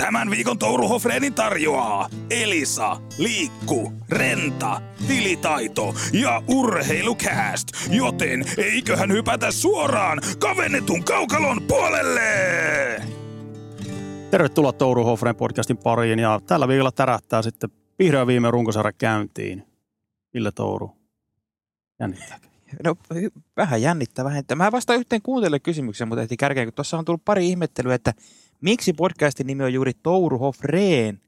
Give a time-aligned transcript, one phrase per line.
[0.00, 7.68] Tämän viikon Touru Hofreenin tarjoaa Elisa, Liikku, Renta, Tilitaito ja Urheilukääst.
[7.90, 12.22] Joten eiköhän hypätä suoraan kavennetun kaukalon puolelle!
[14.30, 19.66] Tervetuloa Touru Hofreen podcastin pariin ja tällä viikolla tärähtää sitten vihreä viime runkosarja käyntiin.
[20.34, 20.90] Ville Touru,
[22.00, 22.46] jännittääkö?
[22.84, 22.96] No
[23.56, 24.44] vähän jännittää, vähän.
[24.54, 28.14] Mä vastaan yhteen kuuntelijalle kysymykseen, mutta ehti kärkeen, kun tuossa on tullut pari ihmettelyä, että
[28.60, 31.20] miksi podcastin nimi on juuri Touru Hofreen,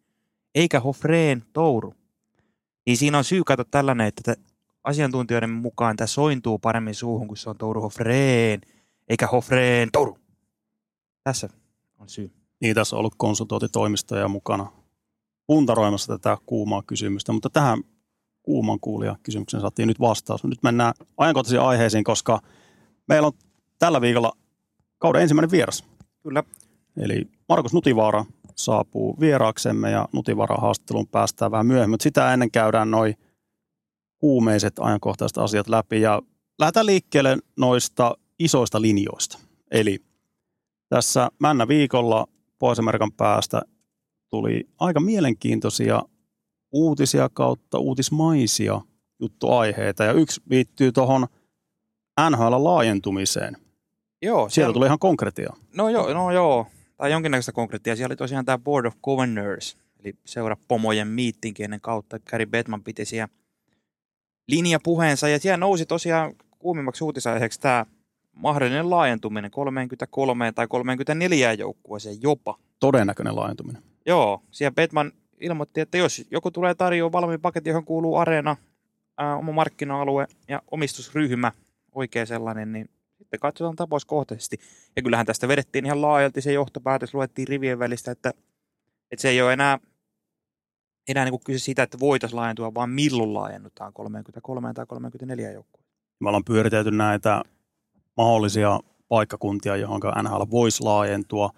[0.55, 1.95] eikä Hofreen Touru.
[2.87, 4.43] Niin siinä on syy katsoa tällainen, että tä-
[4.85, 8.61] asiantuntijoiden mukaan tämä sointuu paremmin suuhun, kun se on Touru Hofreen,
[9.09, 10.19] eikä Hofreen Touru.
[11.25, 11.49] Tässä
[11.99, 12.31] on syy.
[12.61, 14.73] Niin, tässä on ollut konsultointitoimistoja mukana
[15.47, 17.83] puntaroimassa tätä kuumaa kysymystä, mutta tähän
[18.43, 20.45] kuuman kuulijan kysymykseen saatiin nyt vastaus.
[20.45, 22.41] Nyt mennään ajankohtaisiin aiheisiin, koska
[23.09, 23.33] meillä on
[23.79, 24.33] tällä viikolla
[24.99, 25.85] kauden ensimmäinen vieras.
[26.23, 26.45] Kyllä.
[26.97, 28.25] Eli Markus Nutivaara
[28.57, 33.15] saapuu vieraaksemme ja Nutivaaran haastatteluun päästään vähän myöhemmin, mutta sitä ennen käydään noin
[34.19, 36.23] kuumeiset ajankohtaiset asiat läpi ja
[36.59, 39.39] lähdetään liikkeelle noista isoista linjoista.
[39.71, 39.99] Eli
[40.89, 42.27] tässä Männä viikolla
[42.59, 43.63] Pohjois-Amerikan päästä
[44.31, 46.03] tuli aika mielenkiintoisia
[46.73, 48.81] uutisia kautta uutismaisia
[49.21, 51.27] juttuaiheita ja yksi liittyy tuohon
[52.31, 53.57] NHL-laajentumiseen.
[54.23, 55.53] Joo, Sieltä tuli ihan konkretia.
[55.77, 56.67] No joo, no joo.
[57.03, 57.97] Tai jonkinnäköistä konkreettia.
[57.97, 62.19] Siellä oli tosiaan tämä Board of Governors, eli seurapomojen miittinki ennen kautta.
[62.19, 63.29] Gary Bettman piti siellä
[64.49, 67.87] linjapuheensa, ja siellä nousi tosiaan kuumimmaksi uutisaiheeksi tämä
[68.33, 72.59] mahdollinen laajentuminen 33 tai 34 joukkueeseen jopa.
[72.81, 73.83] Todennäköinen laajentuminen.
[74.07, 78.57] Joo, siellä Bettman ilmoitti, että jos joku tulee tarjoamaan valmiin paketin, johon kuuluu areena,
[79.19, 81.53] ää, oma markkina-alue ja omistusryhmä,
[81.95, 82.91] oikea sellainen, niin
[83.23, 84.59] sitten katsotaan tapauskohtaisesti.
[84.97, 88.33] Ja kyllähän tästä vedettiin ihan laajalti se johtopäätös, luettiin rivien välistä, että,
[89.11, 89.79] että se ei ole enää,
[91.09, 95.83] enää niin kuin kyse siitä, että voitaisiin laajentua, vaan milloin laajennutaan 33 tai 34 joukkoa.
[96.21, 97.43] Me ollaan pyöritelty näitä
[98.17, 101.51] mahdollisia paikkakuntia, johon NHL voisi laajentua.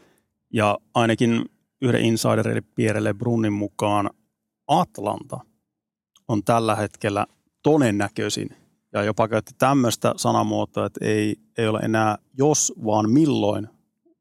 [0.52, 1.44] Ja ainakin
[1.82, 4.10] yhden insiderin, eli Pierre LeBrunin mukaan
[4.66, 5.40] Atlanta
[6.28, 7.26] on tällä hetkellä
[7.62, 8.63] todennäköisin.
[8.94, 13.68] Ja jopa käytti tämmöistä sanamuotoa, että ei, ei ole enää jos, vaan milloin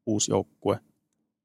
[0.06, 0.78] uusi joukkue.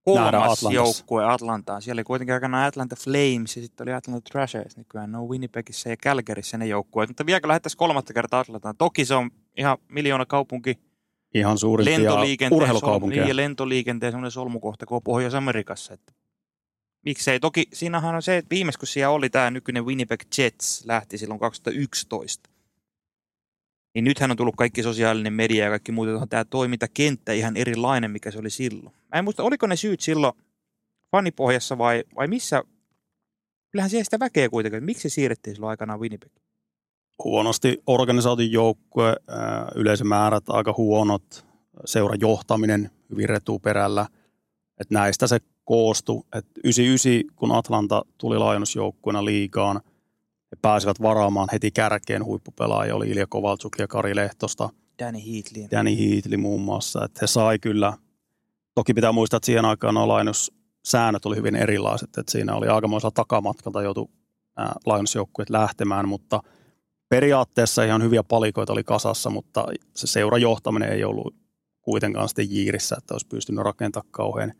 [0.06, 1.81] Kolmas joukkue Atlantaan.
[1.81, 4.78] Siellä oli kuitenkin aikanaan Atlanta Flames ja sitten oli Atlanta Thrashers.
[4.78, 7.09] Nykyään ne on Winnipegissa ja Calgaryssa ne joukkueet.
[7.09, 8.78] Mutta vieläkö lähettäisiin kolmatta kertaa Atlantaan?
[8.78, 10.79] Toki se on ihan miljoona kaupunki.
[11.34, 13.22] Ihan suurimpia sol- urheilukaupunkeja.
[13.22, 15.94] niin, ja lentoliikenteen semmoinen solmukohta koko Pohjois-Amerikassa.
[15.94, 16.13] Että
[17.06, 17.39] miksei?
[17.39, 21.39] Toki siinähän on se, että viimeis kun siellä oli tämä nykyinen Winnipeg Jets lähti silloin
[21.39, 22.50] 2011.
[23.94, 28.11] Niin nythän on tullut kaikki sosiaalinen media ja kaikki muut, on tämä toimintakenttä ihan erilainen,
[28.11, 28.95] mikä se oli silloin.
[28.95, 30.33] Mä en muista, oliko ne syyt silloin
[31.11, 32.63] fanipohjassa vai, vai missä?
[33.72, 34.77] Kyllähän siellä sitä väkeä kuitenkin.
[34.77, 36.31] että Miksi se siirrettiin silloin aikanaan Winnipeg?
[37.23, 41.45] huonosti organisoitu joukkue, ää, yleisömäärät aika huonot,
[41.85, 44.07] seurajohtaminen hyvin retuperällä.
[44.79, 46.23] Et näistä se koostui.
[46.35, 49.81] Et 99, kun Atlanta tuli laajennusjoukkueena liigaan,
[50.51, 55.67] he pääsivät varaamaan heti kärkeen huippupelaajia, oli Ilja Kovalchuk ja Kari Lehtosta, Danny Heatley.
[55.71, 57.05] Danny Heatley muun muassa.
[57.05, 57.93] Et he sai kyllä,
[58.75, 63.11] toki pitää muistaa, että siihen aikaan nuo laajennussäännöt oli hyvin erilaiset, että siinä oli aikamoisella
[63.11, 64.11] takamatkalta joutu
[64.57, 66.41] ää, laajennusjoukkueet lähtemään, mutta–
[67.09, 69.65] periaatteessa ihan hyviä palikoita oli kasassa, mutta
[69.95, 71.35] se seurajohtaminen ei ollut
[71.81, 74.53] kuitenkaan sitten jiirissä, että olisi pystynyt rakentamaan kauhean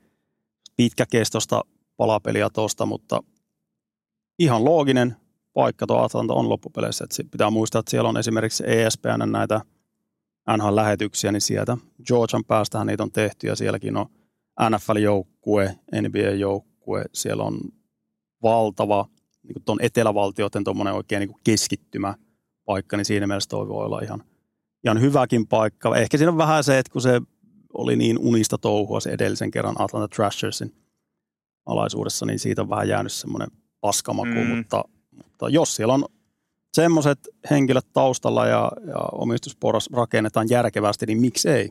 [0.76, 1.62] pitkäkestoista
[1.98, 3.24] palapeliä tuosta, mutta
[4.40, 5.16] ihan looginen
[5.54, 7.04] paikka tuo Atlanta on loppupeleissä.
[7.04, 9.62] Että pitää muistaa, että siellä on esimerkiksi ESPN näitä
[10.58, 11.78] NHL-lähetyksiä, niin sieltä
[12.08, 14.06] Georgian päästähän niitä on tehty ja sielläkin on
[14.70, 17.60] NFL-joukkue, NBA-joukkue, siellä on
[18.44, 19.06] valtava
[19.44, 22.16] niin tuon etelävaltioiden tuommoinen oikein niin keskittymä
[22.66, 24.24] paikka, niin siinä mielessä toi voi olla ihan,
[24.84, 25.96] ihan hyväkin paikka.
[25.96, 27.22] Ehkä siinä on vähän se, että kun se
[27.74, 30.74] oli niin unista touhua se edellisen kerran Atlanta Thrashersin
[31.66, 33.50] alaisuudessa, niin siitä on vähän jäänyt semmoinen
[33.82, 34.48] paskamaku, mm.
[34.48, 34.84] mutta,
[35.40, 36.06] mutta jos siellä on
[36.74, 37.20] semmoiset
[37.50, 41.70] henkilöt taustalla ja, ja omistusporas rakennetaan järkevästi, niin miksi ei?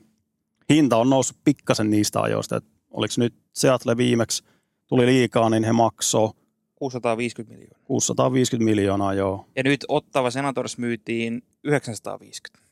[0.70, 4.44] Hinta on noussut pikkasen niistä ajoista, että oliko nyt Seattle viimeksi
[4.86, 6.30] tuli liikaa, niin he maksoi
[6.74, 7.84] 650 miljoonaa.
[7.84, 9.46] 650 miljoonaa, joo.
[9.56, 12.68] Ja nyt Ottava Senators myytiin 950.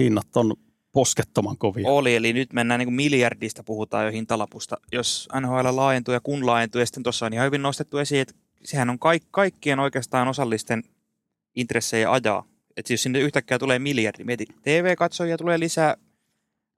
[0.00, 0.54] Hinnat on
[0.92, 1.88] poskettoman kovia.
[1.88, 4.76] Oli, eli nyt mennään niin kuin miljardista, puhutaan jo hintalapusta.
[4.92, 8.34] Jos NHL laajentuu ja kun laajentuu, ja sitten tuossa on ihan hyvin nostettu esiin, että
[8.64, 10.82] sehän on kaik- kaikkien oikeastaan osallisten
[11.54, 12.44] intressejä ajaa.
[12.76, 15.96] Että jos sinne yhtäkkiä tulee miljardi, mieti, TV-katsojia tulee lisää,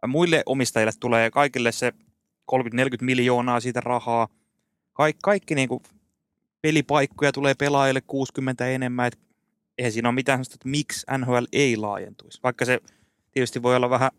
[0.07, 1.93] muille omistajille tulee kaikille se
[2.53, 2.57] 30-40
[3.01, 4.29] miljoonaa siitä rahaa,
[4.97, 5.83] Kaik, kaikki niin kuin
[6.63, 9.19] pelipaikkoja tulee pelaajille 60 enemmän, että
[9.79, 12.41] eihän siinä ole mitään sellaista, että miksi NHL ei laajentuisi.
[12.43, 12.81] Vaikka se
[13.33, 14.11] tietysti voi olla vähän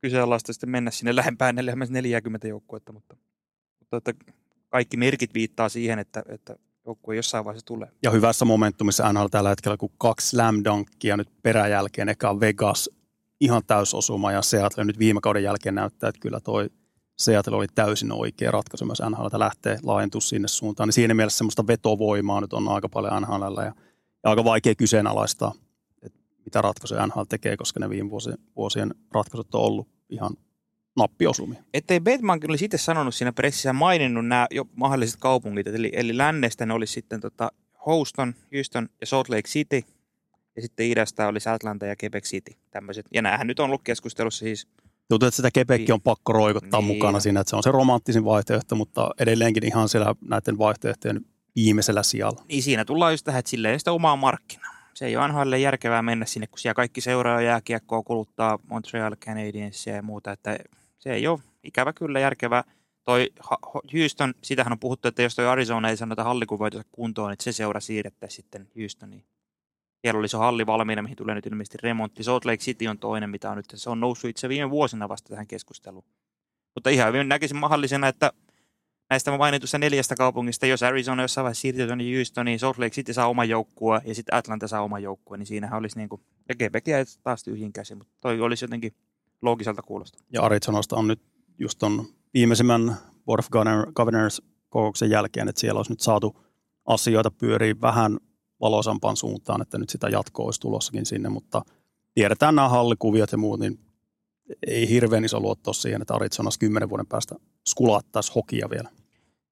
[0.00, 1.56] kyseenalaista sitten mennä sinne lähempään
[1.90, 3.16] 40 joukkuetta, mutta,
[3.80, 4.24] mutta että
[4.68, 6.56] kaikki merkit viittaa siihen, että, että
[6.88, 7.88] joukkue jossain vaiheessa tulee.
[8.02, 12.90] Ja hyvässä momentumissa NHL tällä hetkellä, kun kaksi slam dunkia nyt peräjälkeen, eka Vegas
[13.40, 16.70] ihan täysosuma ja Seattle nyt viime kauden jälkeen näyttää, että kyllä toi
[17.18, 20.86] Seattle oli täysin oikea ratkaisu myös NHL lähtee laajentua sinne suuntaan.
[20.86, 23.74] Niin siinä mielessä semmoista vetovoimaa nyt on aika paljon NHL ja, ja
[24.30, 25.54] aika vaikea kyseenalaistaa,
[26.02, 30.30] että mitä ratkaisuja NHL tekee, koska ne viime vuosien, vuosien ratkaisut on ollut ihan
[30.98, 31.62] nappiosumia.
[31.74, 36.66] Ettei Batman kyllä sitten sanonut siinä pressissä maininnut nämä jo mahdolliset kaupungit, eli, eli lännestä
[36.66, 37.52] ne olisi sitten tota
[37.86, 39.82] Houston, Houston ja Salt Lake City,
[40.56, 43.06] ja sitten idästä oli Atlanta ja Quebec City, tämmöiset.
[43.14, 44.68] Ja näähän nyt on ollut keskustelussa siis
[45.08, 46.96] Tuntuu, että sitä Quebec on pakko roikottaa Niin.
[46.96, 51.20] mukana siinä, että se on se romanttisin vaihtoehto, mutta edelleenkin ihan siellä näiden vaihtoehtojen
[51.56, 52.44] viimeisellä sijalla.
[52.48, 54.74] Niin siinä tullaan just tähän, että sille ei sitä omaa markkinaa.
[54.94, 59.94] Se ei ole NHLlle järkevää mennä sinne, kun siellä kaikki seuraa jääkiekkoa, kuluttaa Montreal Canadiensia
[59.94, 60.58] ja muuta, että
[61.08, 62.64] se ei ole ikävä kyllä järkevää.
[63.04, 63.30] Toi
[63.92, 67.80] Houston, sitähän on puhuttu, että jos toi Arizona ei sanota hallikuvoitonsa kuntoon, että se seura
[67.80, 69.24] siirrettäisiin sitten Houstoniin.
[70.00, 72.22] Siellä oli se halli valmiina, mihin tulee nyt ilmeisesti remontti.
[72.24, 73.66] Salt Lake City on toinen, mitä on nyt.
[73.74, 76.04] Se on noussut itse viime vuosina vasta tähän keskusteluun.
[76.74, 78.32] Mutta ihan hyvin näkisin mahdollisena, että
[79.10, 83.28] näistä mainitusta neljästä kaupungista, jos Arizona jossain vaiheessa siirtyy tuonne Houstoniin, Salt Lake City saa
[83.28, 86.88] oman joukkueen ja sitten Atlanta saa oman joukkueen, niin siinähän olisi niin kuin, ja Quebec
[86.88, 88.92] jäi taas tyhjin käsin, mutta toi olisi jotenkin
[89.42, 90.18] loogiselta kuulosta.
[90.32, 91.20] Ja Arizonasta on nyt
[91.58, 96.40] just ton viimeisimmän Board of Governor- Governors kokouksen jälkeen, että siellä olisi nyt saatu
[96.86, 98.18] asioita pyörii vähän
[98.60, 101.62] valoisampaan suuntaan, että nyt sitä jatkoa olisi tulossakin sinne, mutta
[102.14, 103.78] tiedetään nämä hallikuviot ja muut, niin
[104.66, 107.34] ei hirveän iso luotto siihen, että Arizonassa kymmenen vuoden päästä
[107.68, 108.90] skulattaisi hokia vielä.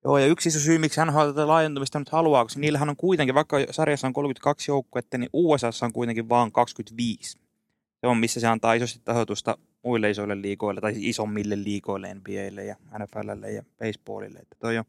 [0.05, 3.35] Joo, ja yksi iso syy, miksi hän tätä laajentumista nyt haluaa, koska niillähän on kuitenkin,
[3.35, 7.39] vaikka sarjassa on 32 joukkuetta, niin USA on kuitenkin vain 25.
[8.07, 12.65] Se on, missä se antaa isosti tahoitusta muille isoille liikoille, tai siis isommille liikoille, NBAlle
[12.65, 14.39] ja NFLlle ja baseballille.
[14.39, 14.85] Että toi on,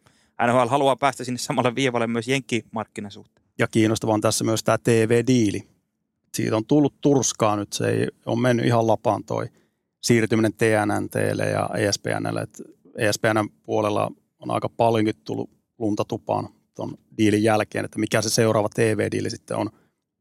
[0.47, 3.47] NHL haluaa päästä sinne samalle viivalle myös jenkkimarkkinan suhteen.
[3.59, 5.67] Ja kiinnostavaa on tässä myös tämä TV-diili.
[6.33, 9.47] Siitä on tullut turskaa nyt, se ei ole mennyt ihan lapaan toi
[10.01, 12.41] siirtyminen TNNTlle ja ESPNlle.
[12.41, 12.61] Et
[12.97, 18.69] ESPN puolella on aika paljonkin tullut lunta tupaan tuon diilin jälkeen, että mikä se seuraava
[18.75, 19.69] TV-diili sitten on,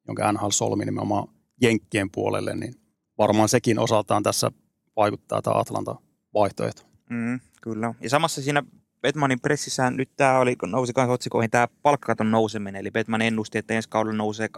[0.09, 1.29] jonka NHL solmi nimenomaan
[1.63, 2.86] Jenkkien puolelle, niin
[3.19, 4.51] varmaan sekin osaltaan tässä
[4.97, 5.97] vaikuttaa tämä Atlanta
[6.35, 6.83] vaihtoehto.
[7.11, 7.95] Mm, kyllä.
[8.01, 8.63] Ja samassa siinä
[9.03, 13.75] Batmanin pressissä nyt tämä oli, nousi kanssa otsikoihin tämä palkkakaton nouseminen, eli Batman ennusti, että
[13.75, 14.49] ensi kaudella nousee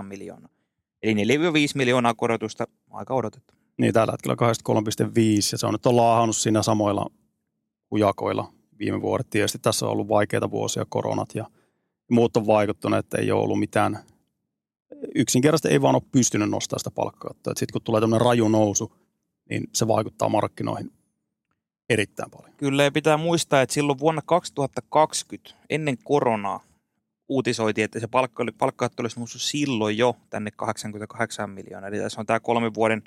[0.00, 0.50] 87-88 miljoonaa.
[1.02, 1.18] Eli 4-5
[1.74, 3.54] miljoonaa korotusta, aika odotettu.
[3.78, 4.36] Niin tällä hetkellä
[5.04, 5.10] 83,5
[5.52, 7.10] ja se on nyt on laahannut siinä samoilla
[7.90, 9.30] hujakoilla viime vuodet.
[9.30, 11.46] Tietysti tässä on ollut vaikeita vuosia, koronat ja
[12.10, 13.98] muut on vaikuttanut, että ei ole ollut mitään,
[15.14, 17.52] yksinkertaisesti ei vaan ole pystynyt nostamaan sitä palkkakattoa.
[17.56, 18.92] Sitten kun tulee tämmöinen raju nousu,
[19.50, 20.92] niin se vaikuttaa markkinoihin
[21.90, 22.54] erittäin paljon.
[22.56, 26.60] Kyllä, ja pitää muistaa, että silloin vuonna 2020, ennen koronaa,
[27.28, 31.88] uutisoitiin, että se palkka oli, palkkakatto olisi noussut silloin jo tänne 88 miljoonaa.
[31.88, 33.02] Eli tässä on tämä kolmen vuoden,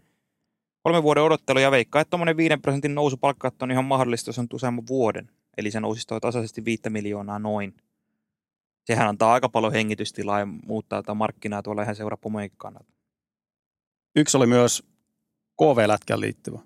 [0.84, 4.40] kolmen vuoden odottelu, ja veikkaa, että tuommoinen 5 prosentin nousu palkkakatto on ihan mahdollista, jos
[4.40, 5.30] on useamman vuoden.
[5.58, 7.76] Eli se nousisi tasaisesti 5 miljoonaa noin.
[8.84, 12.94] Sehän antaa aika paljon hengitystilaa ja muuttaa tätä markkinaa tuolla ihan seurapomojenkin kannalta.
[14.16, 14.84] Yksi oli myös
[15.58, 16.60] KV-lätkän liittyvä.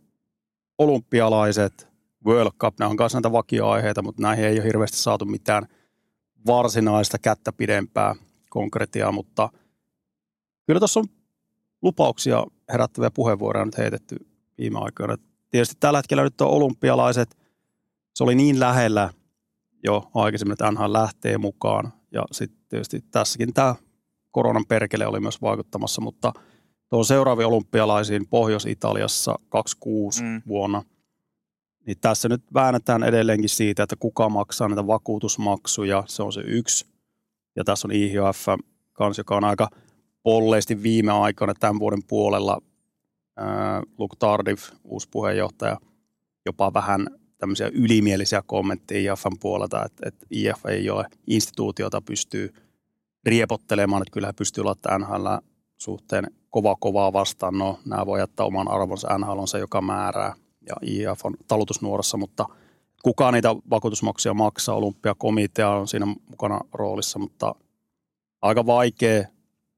[0.77, 1.87] Olympialaiset,
[2.25, 5.67] World Cup, nämä on myös näitä vakioaiheita, mutta näihin ei ole hirveästi saatu mitään
[6.47, 8.15] varsinaista kättä pidempää
[8.49, 9.49] konkretiaa, mutta
[10.67, 11.05] kyllä tuossa on
[11.81, 14.15] lupauksia herättäviä puheenvuoroja nyt heitetty
[14.57, 15.17] viime aikoina.
[15.49, 17.37] Tietysti tällä hetkellä nyt on olympialaiset,
[18.15, 19.09] se oli niin lähellä
[19.83, 23.75] jo aikaisemmin, että NHL lähtee mukaan ja sitten tietysti tässäkin tämä
[24.31, 26.33] koronan perkele oli myös vaikuttamassa, mutta
[26.89, 30.41] tuon seuraaviin olympialaisiin Pohjois-Italiassa 26 Mm.
[30.47, 30.83] vuonna,
[31.85, 36.85] niin tässä nyt väännetään edelleenkin siitä, että kuka maksaa näitä vakuutusmaksuja, se on se yksi.
[37.55, 38.47] Ja tässä on IHF
[38.93, 39.69] kanssa, joka on aika
[40.23, 42.61] polleesti viime aikoina tämän vuoden puolella.
[43.37, 45.77] Ää, Luke Tardif, uusi puheenjohtaja,
[46.45, 47.07] jopa vähän
[47.37, 52.53] tämmöisiä ylimielisiä kommentteja IFN puolelta, että, että IF ei ole instituutiota pystyy
[53.25, 55.27] riepottelemaan, että kyllä pystyy laittamaan NHL
[55.77, 57.57] suhteen kova kovaa vastaan.
[57.57, 59.17] No, nämä voi jättää oman arvonsa.
[59.17, 60.33] NHL on se, joka määrää
[60.69, 62.45] ja IF on talutusnuorassa, mutta
[63.03, 64.75] kukaan niitä vakuutusmaksuja maksaa.
[64.75, 67.55] Olympiakomitea on siinä mukana roolissa, mutta
[68.41, 69.25] aika vaikea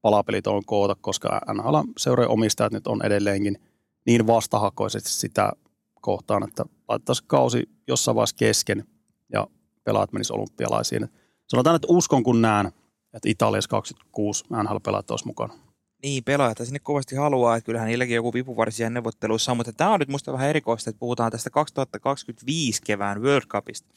[0.02, 3.58] palapelit on koota, koska NHL seurojen omistajat nyt on edelleenkin
[4.06, 5.52] niin vastahakoisesti sitä
[6.00, 8.84] kohtaan, että laittaisi kausi jossain vaiheessa kesken
[9.32, 9.46] ja
[9.84, 11.08] pelaajat menisivät olympialaisiin.
[11.46, 12.66] Sanotaan, että uskon kun näen,
[13.12, 15.54] että Italiassa 26 NHL-pelaajat olisi mukana.
[16.02, 20.00] Niin, pelaajat sinne kovasti haluaa, että kyllähän niilläkin joku vipuvarsia neuvotteluissa on, mutta tämä on
[20.00, 23.88] nyt musta vähän erikoista, että puhutaan tästä 2025 kevään World Cupista.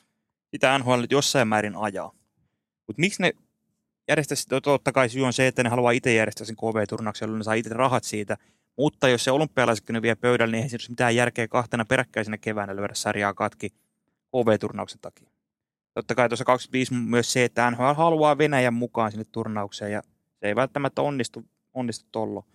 [0.52, 2.12] Sitä NHL nyt jossain määrin ajaa.
[2.88, 3.32] Mutta miksi ne
[4.08, 7.44] järjestäisi, totta kai syy on se, että ne haluaa itse järjestää sen KV-turnauksen, jolloin ne
[7.44, 8.38] saa itse rahat siitä.
[8.78, 12.76] Mutta jos se olympialaiset ne vie pöydälle, niin ei siinä mitään järkeä kahtena peräkkäisenä keväänä
[12.76, 13.70] lyödä sarjaa katki
[14.30, 15.30] KV-turnauksen takia.
[15.94, 20.02] Totta kai tuossa 25 myös se, että NHL haluaa Venäjän mukaan sinne turnaukseen ja
[20.40, 22.46] se ei välttämättä onnistu, onnistu tollo.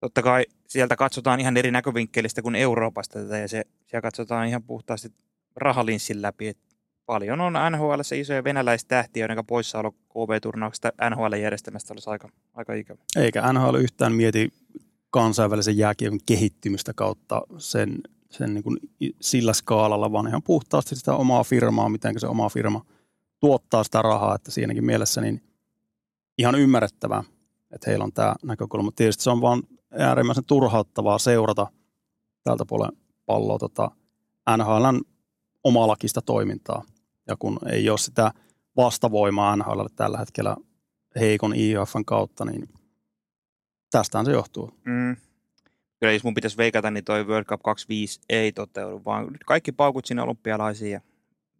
[0.00, 4.62] Totta kai sieltä katsotaan ihan eri näkövinkkelistä kuin Euroopasta tätä ja se, siellä katsotaan ihan
[4.62, 5.12] puhtaasti
[5.56, 6.48] rahalinssin läpi.
[6.48, 6.58] Et
[7.06, 12.98] paljon on NHL isoja venäläistähtiä, joiden poissaolo KV-turnauksesta NHL-järjestelmästä olisi aika, aika ikävä.
[13.16, 14.52] Eikä NHL yhtään mieti
[15.10, 17.98] kansainvälisen jääkiekon kehittymistä kautta sen,
[18.30, 18.78] sen niin kuin
[19.20, 22.84] sillä skaalalla, vaan ihan puhtaasti sitä omaa firmaa, miten se oma firma
[23.40, 25.42] tuottaa sitä rahaa, että siinäkin mielessä niin
[26.38, 27.24] ihan ymmärrettävää,
[27.70, 28.92] että heillä on tämä näkökulma.
[28.96, 29.62] Tietysti se on vaan
[29.98, 31.66] äärimmäisen turhauttavaa seurata
[32.44, 32.92] tältä puolen
[33.26, 33.90] palloa tota
[34.56, 35.00] NHLn
[35.64, 36.82] omalakista toimintaa.
[37.28, 38.32] Ja kun ei ole sitä
[38.76, 40.56] vastavoimaa NHL tällä hetkellä
[41.20, 42.68] heikon IHFn kautta, niin
[43.90, 44.74] tästähän se johtuu.
[44.84, 45.16] Mm.
[46.00, 49.72] Kyllä jos mun pitäisi veikata, niin toi World Cup 25 ei toteudu, vaan nyt kaikki
[49.72, 51.00] paukut sinne olympialaisiin ja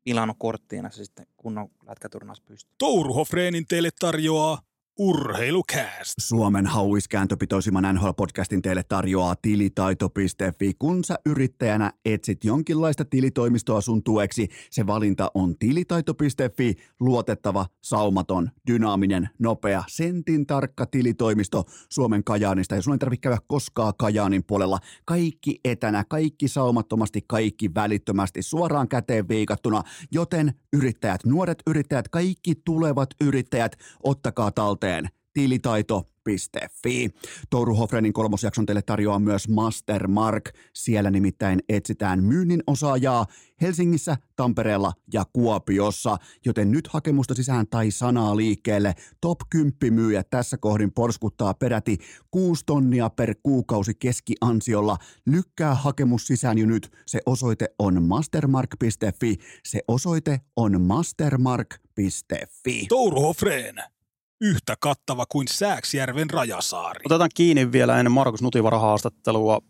[0.07, 2.75] Milano korttiina se sitten kunnon lätkäturnaus pystyy.
[2.79, 4.63] Touruhofreenin teille tarjoaa
[4.99, 6.15] Urheilukääst.
[6.21, 10.75] Suomen hauiskääntöpitoisimman NHL-podcastin teille tarjoaa tilitaito.fi.
[10.79, 19.29] Kun sä yrittäjänä etsit jonkinlaista tilitoimistoa sun tueksi, se valinta on tilitaito.fi, luotettava, saumaton, dynaaminen,
[19.39, 22.75] nopea, sentin tarkka tilitoimisto Suomen Kajaanista.
[22.75, 24.79] Ja sun ei tarvitse käydä koskaan Kajaanin puolella.
[25.05, 29.83] Kaikki etänä, kaikki saumattomasti, kaikki välittömästi, suoraan käteen viikattuna.
[30.13, 37.11] Joten yrittäjät, nuoret yrittäjät, kaikki tulevat yrittäjät, ottakaa talteen osoitteen tilitaito.fi.
[37.51, 40.51] Touru Hofrenin kolmosjakson teille tarjoaa myös Mastermark.
[40.75, 43.27] Siellä nimittäin etsitään myynnin osaajaa
[43.61, 48.95] Helsingissä, Tampereella ja Kuopiossa, joten nyt hakemusta sisään tai sanaa liikkeelle.
[49.21, 51.99] Top 10 myyjä tässä kohdin porskuttaa peräti
[52.31, 54.97] 6 tonnia per kuukausi keskiansiolla.
[55.27, 56.93] Lykkää hakemus sisään jo nyt.
[57.07, 59.37] Se osoite on mastermark.fi.
[59.65, 62.87] Se osoite on mastermark.fi.
[62.89, 63.96] Touru Hofreen
[64.41, 67.01] yhtä kattava kuin Sääksjärven rajasaari.
[67.05, 69.61] Otetaan kiinni vielä ennen Markus Nutivaran haastattelua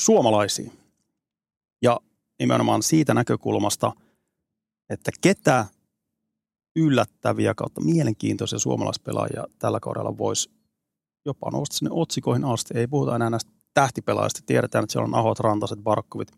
[0.00, 0.72] suomalaisiin.
[1.82, 2.00] Ja
[2.38, 3.92] nimenomaan siitä näkökulmasta,
[4.90, 5.66] että ketä
[6.76, 10.50] yllättäviä kautta mielenkiintoisia suomalaispelaajia tällä kaudella voisi
[11.24, 12.78] jopa nousta sinne otsikoihin asti.
[12.78, 14.40] Ei puhuta enää näistä tähtipelaajista.
[14.46, 16.32] Tiedetään, että siellä on Ahot, Rantaset, Barkkovit,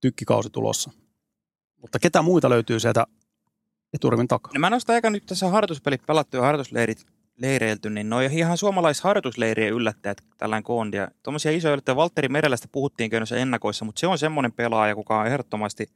[0.00, 0.90] tykkikausi tulossa.
[1.80, 3.06] Mutta ketä muita löytyy sieltä
[3.96, 4.52] eturivin takaa.
[4.54, 8.58] No mä nostan aika nyt tässä harjoituspelit pelattu ja harjoitusleirit leireilty, niin ne on ihan
[8.58, 10.96] suomalaisharjoitusleirien yllättäjät tällainen koondi.
[11.22, 15.26] tuommoisia isoja yllättäjä, Valtteri Merelästä puhuttiin noissa ennakoissa, mutta se on semmoinen pelaaja, kuka on
[15.26, 15.86] ehdottomasti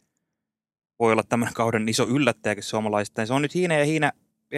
[0.99, 3.27] voi olla tämän kauden iso yllättäjäkin suomalaisista.
[3.27, 4.13] Se on nyt Hiina ja Hiina,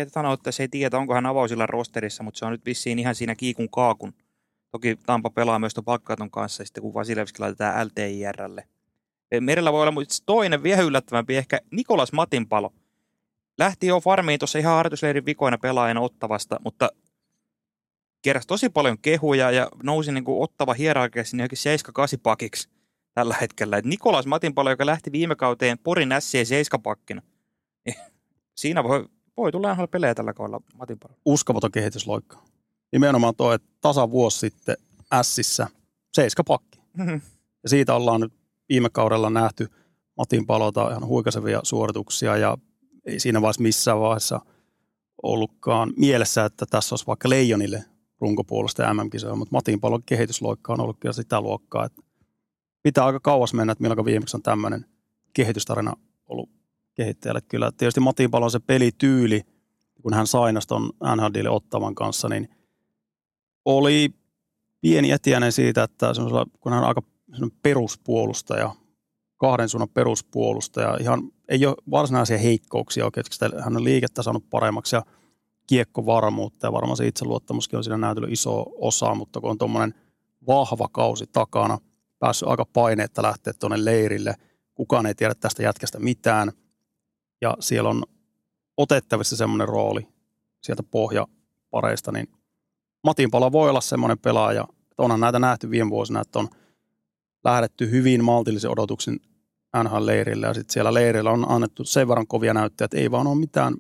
[0.06, 3.14] sanoa, että se ei tiedä, onko hän avausilla rosterissa, mutta se on nyt vissiin ihan
[3.14, 4.14] siinä kiikun kaakun.
[4.70, 8.68] Toki Tampa pelaa myös tuon palkkaton kanssa, sitten kun Vasilevski laitetaan LTIRlle.
[9.40, 12.72] Merellä voi olla toinen vielä yllättävämpi, ehkä Nikolas Matinpalo
[13.58, 16.90] lähti jo farmiin tuossa ihan harjoitusleirin vikoina pelaajana Ottavasta, mutta
[18.22, 21.58] keräsi tosi paljon kehuja ja nousi niin kuin Ottava hierarkia sinne jokin
[22.16, 22.68] 7-8 pakiksi
[23.14, 23.76] tällä hetkellä.
[23.76, 27.22] Et Nikolas Matinpalo, joka lähti viime kauteen Porin Sien 7 pakkina,
[27.86, 27.96] niin
[28.60, 29.04] siinä voi,
[29.36, 31.14] voi tulla ihan pelejä tällä kaudella Matinpalo.
[31.24, 32.38] Uskomaton kehitysloikka.
[32.92, 34.76] Nimenomaan tuo, että tasa vuosi sitten
[35.22, 35.68] Sissä
[36.12, 36.78] 7 pakki.
[36.96, 37.20] Mm-hmm.
[37.62, 38.32] Ja siitä ollaan nyt
[38.68, 39.68] viime kaudella nähty
[40.16, 42.58] Matin palota ihan huikasevia suorituksia ja
[43.04, 44.40] ei siinä vaiheessa missään vaiheessa
[45.22, 47.84] ollutkaan mielessä, että tässä olisi vaikka Leijonille
[48.20, 52.02] runkopuolesta ja MM-kisoja, mutta Matin palon kehitysloikka on ollut kyllä sitä luokkaa, että
[52.82, 54.86] pitää aika kauas mennä, että milloin viimeksi on tämmöinen
[55.32, 56.50] kehitystarina ollut
[56.94, 57.40] kehittäjälle.
[57.40, 59.42] Kyllä tietysti Matin palon se pelityyli,
[60.02, 62.48] kun hän sainasi tuon NHL ottavan kanssa, niin
[63.64, 64.14] oli
[64.80, 66.12] pieni etiäinen siitä, että
[66.60, 67.02] kun hän on aika
[67.62, 68.74] peruspuolustaja,
[69.36, 70.96] kahden suunnan peruspuolustaja.
[71.00, 73.24] Ihan ei ole varsinaisia heikkouksia oikein,
[73.60, 75.02] hän on liikettä saanut paremmaksi ja
[75.66, 79.94] kiekkovarmuutta ja varmaan se itseluottamuskin on siinä näytellyt iso osa, mutta kun on tuommoinen
[80.46, 81.78] vahva kausi takana,
[82.18, 84.34] päässyt aika paineetta lähteä tuonne leirille,
[84.74, 86.52] kukaan ei tiedä tästä jätkästä mitään
[87.40, 88.02] ja siellä on
[88.76, 90.08] otettavissa semmoinen rooli
[90.62, 92.28] sieltä pohjapareista, niin
[93.04, 96.48] Matin Pala voi olla semmoinen pelaaja, että onhan näitä nähty viime vuosina, että on
[97.44, 99.20] lähdetty hyvin maltillisen odotuksen
[99.76, 103.38] NHL-leirille ja sitten siellä leirillä on annettu sen verran kovia näyttöjä, että ei vaan ole
[103.38, 103.74] mitään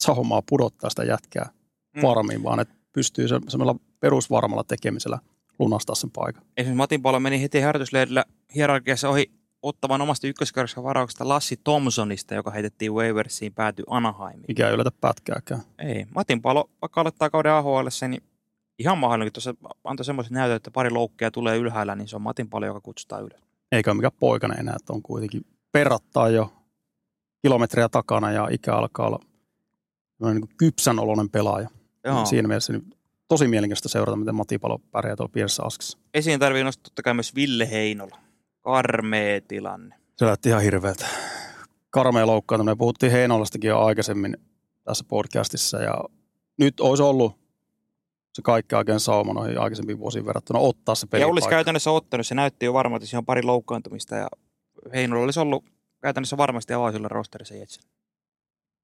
[0.00, 1.50] sahomaa pudottaa sitä jätkää
[1.96, 2.02] Mm.
[2.02, 5.18] varmiin, vaan että pystyy se, semmoilla perusvarmalla tekemisellä
[5.58, 6.42] lunastaa sen paikan.
[6.56, 9.30] Esimerkiksi Matin Palo meni heti harjoitusleirillä hierarkiassa ohi
[9.62, 14.44] ottavan omasta ykköskerroksen varauksesta Lassi Thompsonista, joka heitettiin waiversiin, päätyi Anaheimiin.
[14.48, 15.62] Mikä ei yllätä pätkääkään.
[15.78, 16.06] Ei.
[16.14, 18.22] Matin Palo, vaikka aloittaa kauden AHL, niin
[18.78, 19.54] ihan mahdollinen, tuossa
[19.84, 23.22] antoi semmoisen näytön, että pari loukkia tulee ylhäällä, niin se on Matin Palo, joka kutsutaan
[23.24, 23.45] ylös.
[23.72, 26.52] Eikä ole mikään poikainen enää, että on kuitenkin perrattaa jo
[27.42, 29.20] kilometriä takana ja ikä alkaa olla
[30.32, 31.68] niin kypsän oloinen pelaaja.
[32.04, 32.26] Joo.
[32.26, 32.90] Siinä mielessä niin
[33.28, 35.98] tosi mielenkiintoista seurata, miten Mati Palo pärjää tuolla pienessä askissa.
[36.14, 38.18] Esiin tarvii nostaa totta kai myös Ville Heinola.
[38.60, 39.94] Karmea tilanne.
[40.16, 41.06] Se lähti ihan hirveältä.
[41.90, 42.78] Karmea loukkaantuminen.
[42.78, 44.36] Puhuttiin Heinolastakin jo aikaisemmin
[44.84, 46.04] tässä podcastissa ja
[46.58, 47.45] nyt olisi ollut
[48.36, 51.32] se kaikki oikein sauma noihin aikaisempiin vuosiin verrattuna ottaa se Ja pelipaikka.
[51.32, 54.28] olisi käytännössä ottanut, se näytti jo varmaan, että siinä on pari loukkaantumista ja
[54.94, 55.64] Heinola olisi ollut
[56.02, 57.82] käytännössä varmasti avaisilla rosterissa Jetsin.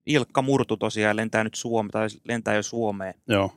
[0.06, 3.52] Ilkka murtu tosiaan lentää nyt Suome, tai lentää jo Suomeen Joo.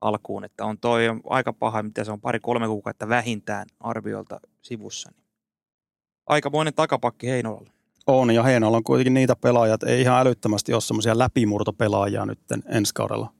[0.00, 5.12] alkuun, että on toi aika paha, mitä se on pari-kolme kuukautta vähintään arviolta sivussa.
[6.26, 7.70] Aikamoinen takapakki Heinolalle.
[8.06, 12.40] On, ja Heinolla on kuitenkin niitä pelaajia, että ei ihan älyttömästi ole semmoisia läpimurtopelaajia nyt
[12.68, 13.37] ensi kaudella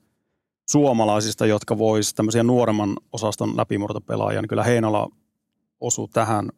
[0.71, 5.11] suomalaisista, jotka vois tämmöisiä nuoremman osaston läpimurtopelaajia, niin kyllä Heinola
[5.81, 6.51] osuu tähän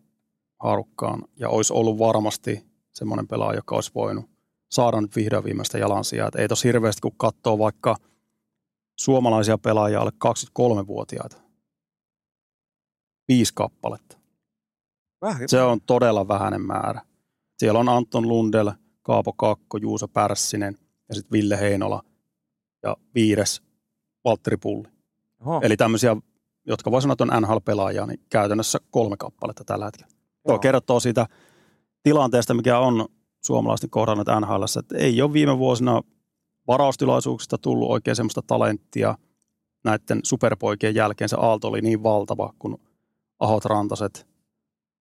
[0.59, 4.31] haarukkaan ja olisi ollut varmasti semmoinen pelaaja, joka olisi voinut
[4.71, 6.29] saada nyt vihdoin viimeistä jalansijaa.
[6.29, 7.97] Et ei tos hirveästi, kun katsoo vaikka
[9.01, 11.37] suomalaisia pelaajia alle 23-vuotiaita.
[13.29, 14.19] Viisi kappaletta.
[15.23, 15.49] Vähän.
[15.49, 17.01] Se on todella vähäinen määrä.
[17.59, 18.71] Siellä on Anton Lundell,
[19.03, 22.03] Kaapo Kakko, Juuso Pärssinen ja sitten Ville Heinola
[22.83, 23.70] ja viides
[24.25, 24.89] Valtteri Pulli.
[25.41, 26.17] Oho, Eli tämmöisiä,
[26.67, 30.11] jotka voi sanoa, että on NHL-pelaajia, niin käytännössä kolme kappaletta tällä hetkellä.
[30.47, 30.59] Tuo joo.
[30.59, 31.27] kertoo siitä
[32.03, 33.09] tilanteesta, mikä on
[33.45, 36.03] suomalaisten kohdannut NHL, että ei ole viime vuosina
[36.67, 39.19] varaustilaisuuksista tullut oikein semmoista talenttia
[39.85, 41.29] näiden superpoikien jälkeen.
[41.29, 42.79] Se aalto oli niin valtava, kun
[43.39, 44.27] Ahot Rantaset,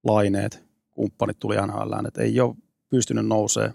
[0.04, 2.56] Laineet, kumppanit tuli NHL, että ei ole
[2.90, 3.74] pystynyt nousee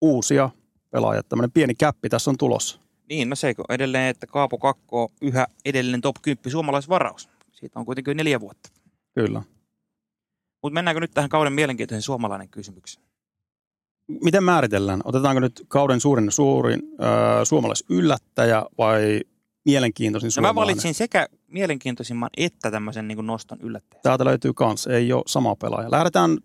[0.00, 0.50] uusia
[0.90, 1.22] pelaajia.
[1.22, 2.80] Tämmöinen pieni käppi tässä on tulossa.
[3.08, 7.28] Niin, no se edelleen, että Kaapo Kakko on yhä edelleen top 10 suomalaisvaraus.
[7.52, 8.70] Siitä on kuitenkin neljä vuotta.
[9.14, 9.42] Kyllä.
[10.62, 13.06] Mutta mennäänkö nyt tähän kauden mielenkiintoisen suomalainen kysymykseen?
[14.22, 15.00] Miten määritellään?
[15.04, 19.20] Otetaanko nyt kauden suurin, suurin äh, suomalaisyllättäjä vai
[19.64, 20.56] mielenkiintoisin No mä suomalainen?
[20.56, 24.02] valitsin sekä mielenkiintoisimman että tämmöisen niin noston yllättäjän.
[24.02, 25.90] Täältä löytyy kans, ei ole sama pelaaja.
[25.90, 26.38] Lähdetään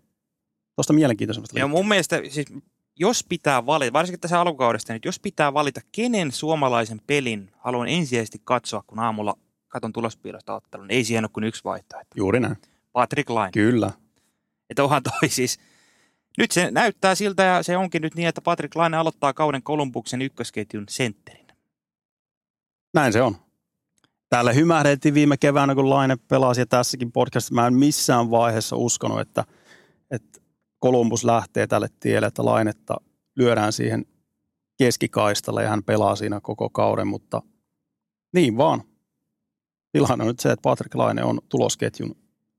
[0.75, 1.59] tuosta mielenkiintoisemmasta.
[1.59, 2.47] Ja mun mielestä, siis,
[2.95, 8.41] jos pitää valita, varsinkin tässä alkukaudesta, niin jos pitää valita, kenen suomalaisen pelin haluan ensisijaisesti
[8.43, 12.15] katsoa, kun aamulla katon tulospiilosta ottelun, niin ei siihen ole kuin yksi vaihtoehto.
[12.15, 12.57] Juuri näin.
[12.91, 13.51] Patrick Laine.
[13.51, 13.91] Kyllä.
[14.69, 15.59] Että onhan toi siis,
[16.37, 20.21] nyt se näyttää siltä ja se onkin nyt niin, että Patrick Laine aloittaa kauden Kolumbuksen
[20.21, 21.47] ykkösketjun sentterin.
[22.93, 23.37] Näin se on.
[24.29, 27.55] Täällä hymähdettiin viime keväänä, kun Laine pelasi ja tässäkin podcastissa.
[27.55, 29.45] Mä en missään vaiheessa uskonut, että,
[30.11, 30.39] että
[30.83, 32.95] Columbus lähtee tälle tielle, että Lainetta
[33.35, 34.05] lyödään siihen
[34.77, 37.41] keskikaistalle ja hän pelaa siinä koko kauden, mutta
[38.33, 38.83] niin vaan.
[39.91, 42.15] Tilanne on nyt se, että Patrick Laine on tulosketjun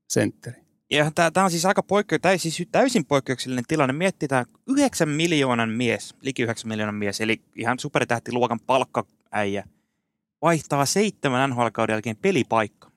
[0.09, 0.61] sentteri.
[0.91, 3.93] Ja tämä on siis aika poikkeu, tai siis täysin poikkeuksellinen tilanne.
[3.93, 9.67] Mietitään 9 miljoonan mies, liki 9 miljoonan mies, eli ihan supertähtiluokan palkkaäijä,
[10.41, 12.91] vaihtaa seitsemän NHL-kauden jälkeen pelipaikka.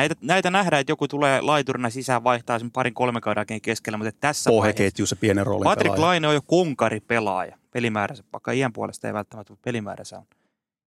[0.00, 4.12] Näitä, näitä nähdään, että joku tulee laiturina sisään, vaihtaa sen parin kolme kauden keskellä, mutta
[4.20, 6.06] tässä Pohjaketju se pienen roolin Patrick pelaaja.
[6.06, 10.24] Laine on jo konkaripelaaja pelimääränsä, vaikka iän puolesta ei välttämättä pelimääränsä on.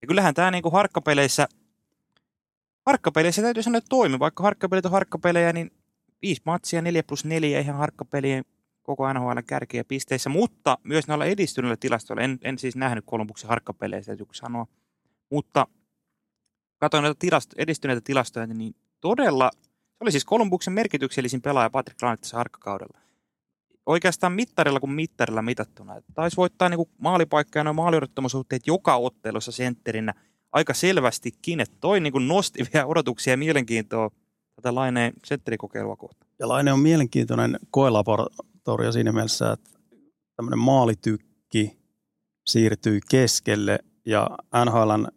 [0.01, 1.47] Ja kyllähän tämä niinku harkkapeleissä,
[2.85, 4.19] harkkapeleissä täytyy sanoa, että toimi.
[4.19, 5.71] Vaikka harkkapelit on harkkapelejä, niin
[6.21, 8.45] viisi matsia, 4 plus 4 ihan harkkapelien
[8.83, 14.01] koko NHL kärkiä pisteissä, mutta myös näillä edistyneillä tilastoilla, en, en siis nähnyt Kolumbuksen harkkapelejä,
[14.01, 14.67] täytyy sanoa,
[15.29, 15.67] mutta
[16.77, 22.17] katsoin näitä tilasto, edistyneitä tilastoja, niin todella, se oli siis Kolumbuksen merkityksellisin pelaaja Patrick Laine
[22.17, 23.03] tässä harkkakaudella
[23.85, 26.01] oikeastaan mittarilla kuin mittarilla mitattuna.
[26.13, 27.75] Taisi voittaa niin maalipaikka ja noin
[28.65, 30.13] joka ottelussa sentterinä
[30.51, 34.11] aika selvästikin, että toi niin kuin nosti vielä odotuksia ja mielenkiintoa
[34.55, 36.31] tätä laineen sentterikokeilua kohtaan.
[36.39, 39.69] Ja Laine on mielenkiintoinen koelaboratorio siinä mielessä, että
[40.35, 41.77] tämmöinen maalitykki
[42.47, 44.29] siirtyy keskelle ja
[44.65, 45.07] NHLn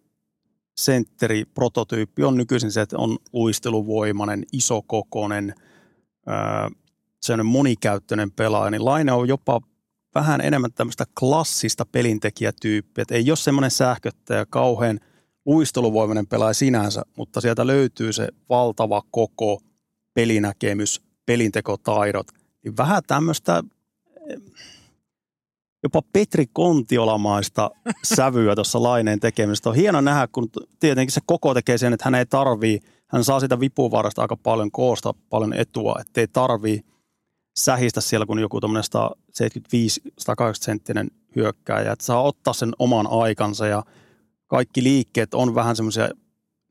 [0.77, 5.55] sentteri-prototyyppi on nykyisin se, että on luisteluvoimainen, isokokoinen,
[7.23, 9.61] sellainen monikäyttöinen pelaaja, niin Laine on jopa
[10.15, 15.01] vähän enemmän tämmöistä klassista pelintekijätyyppiä, että ei ole semmoinen sähköttäjä kauhean
[15.45, 19.61] luisteluvoimainen pelaaja sinänsä, mutta sieltä löytyy se valtava koko
[20.15, 22.27] pelinäkemys, pelintekotaidot,
[22.65, 23.65] niin vähän tämmöistä
[25.87, 27.71] jopa Petri Kontiolamaista
[28.05, 29.69] sävyä tuossa laineen tekemisestä.
[29.69, 30.49] On hieno nähdä, kun
[30.81, 34.71] tietenkin se koko tekee sen, että hän ei tarvii, hän saa sitä vipuvarasta aika paljon
[34.71, 36.81] koosta, paljon etua, että ei tarvii
[37.57, 38.85] sähistä siellä, kun joku tuommoinen
[40.21, 40.23] 175-180
[40.55, 43.83] senttinen hyökkääjä, että saa ottaa sen oman aikansa ja
[44.47, 46.09] kaikki liikkeet on vähän semmoisia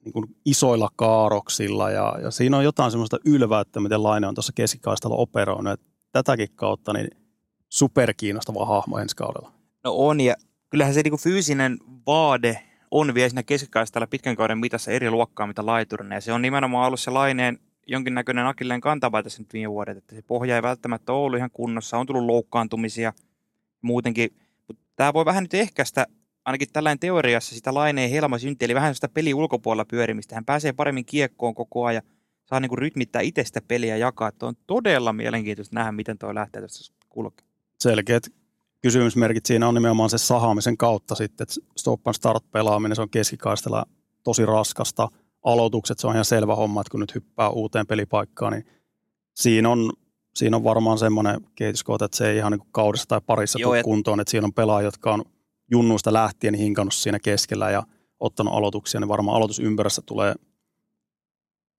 [0.06, 5.16] niin isoilla kaaroksilla ja, ja siinä on jotain semmoista ylväyttä, miten Laine on tuossa keskikaistalla
[5.16, 5.80] operoinut.
[6.12, 7.08] Tätäkin kautta niin
[7.76, 9.52] superkiinnostava hahmo ensi kaudella.
[9.84, 10.36] No on ja
[10.70, 12.62] kyllähän se niin fyysinen vaade
[12.92, 16.16] on vielä siinä keskikaistalla pitkän kauden mitassa eri luokkaa, mitä laiturina.
[16.16, 20.16] Ja se on nimenomaan ollut se Laineen jonkinnäköinen akilleen kantava tässä nyt viime vuodet, että
[20.16, 23.14] se pohja ei välttämättä ollut ihan kunnossa, on tullut loukkaantumisia
[23.82, 24.30] muutenkin.
[24.68, 26.08] Mutta tämä voi vähän nyt ehkäistä
[26.46, 30.36] ainakin tällainen teoriassa sitä laineen helma synti, eli vähän sitä peli ulkopuolella pyörimistä.
[30.36, 32.04] Hän pääsee paremmin kiekkoon koko ajan,
[32.46, 34.28] saa niin kuin rytmittää itse sitä peliä jakaa.
[34.28, 37.55] Että on todella mielenkiintoista nähdä, miten tuo lähtee tästä kulkea.
[37.80, 38.24] Selkeät
[38.82, 43.10] kysymysmerkit siinä on nimenomaan se sahaamisen kautta sitten, että stop and start pelaaminen, se on
[43.10, 43.86] keskikaistella
[44.24, 45.08] tosi raskasta.
[45.44, 48.66] Aloitukset, se on ihan selvä homma, että kun nyt hyppää uuteen pelipaikkaan, niin
[49.34, 49.94] siinä on,
[50.36, 53.80] siinä on varmaan semmoinen kehityskohta, että se ei ihan niin kaudessa tai parissa Joo, tule
[53.80, 53.84] et...
[53.84, 55.24] kuntoon, että siinä on pelaajia, jotka on
[55.72, 57.84] junnuista lähtien hinkannut siinä keskellä ja
[58.20, 60.34] ottanut aloituksia, niin varmaan aloitusympyrässä tulee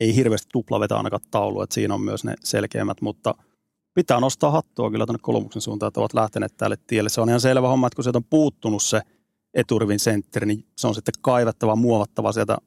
[0.01, 3.35] ei hirveästi tuplavetä ainakaan taulu, että siinä on myös ne selkeimmät, mutta
[3.97, 7.09] pitää nostaa hattua kyllä tuonne kolmuksen suuntaan, että ovat lähteneet tälle tielle.
[7.09, 9.01] Se on ihan selvä homma, että kun sieltä on puuttunut se
[9.55, 12.59] eturivin sentteri, niin se on sitten kaivettava, muovattava sieltä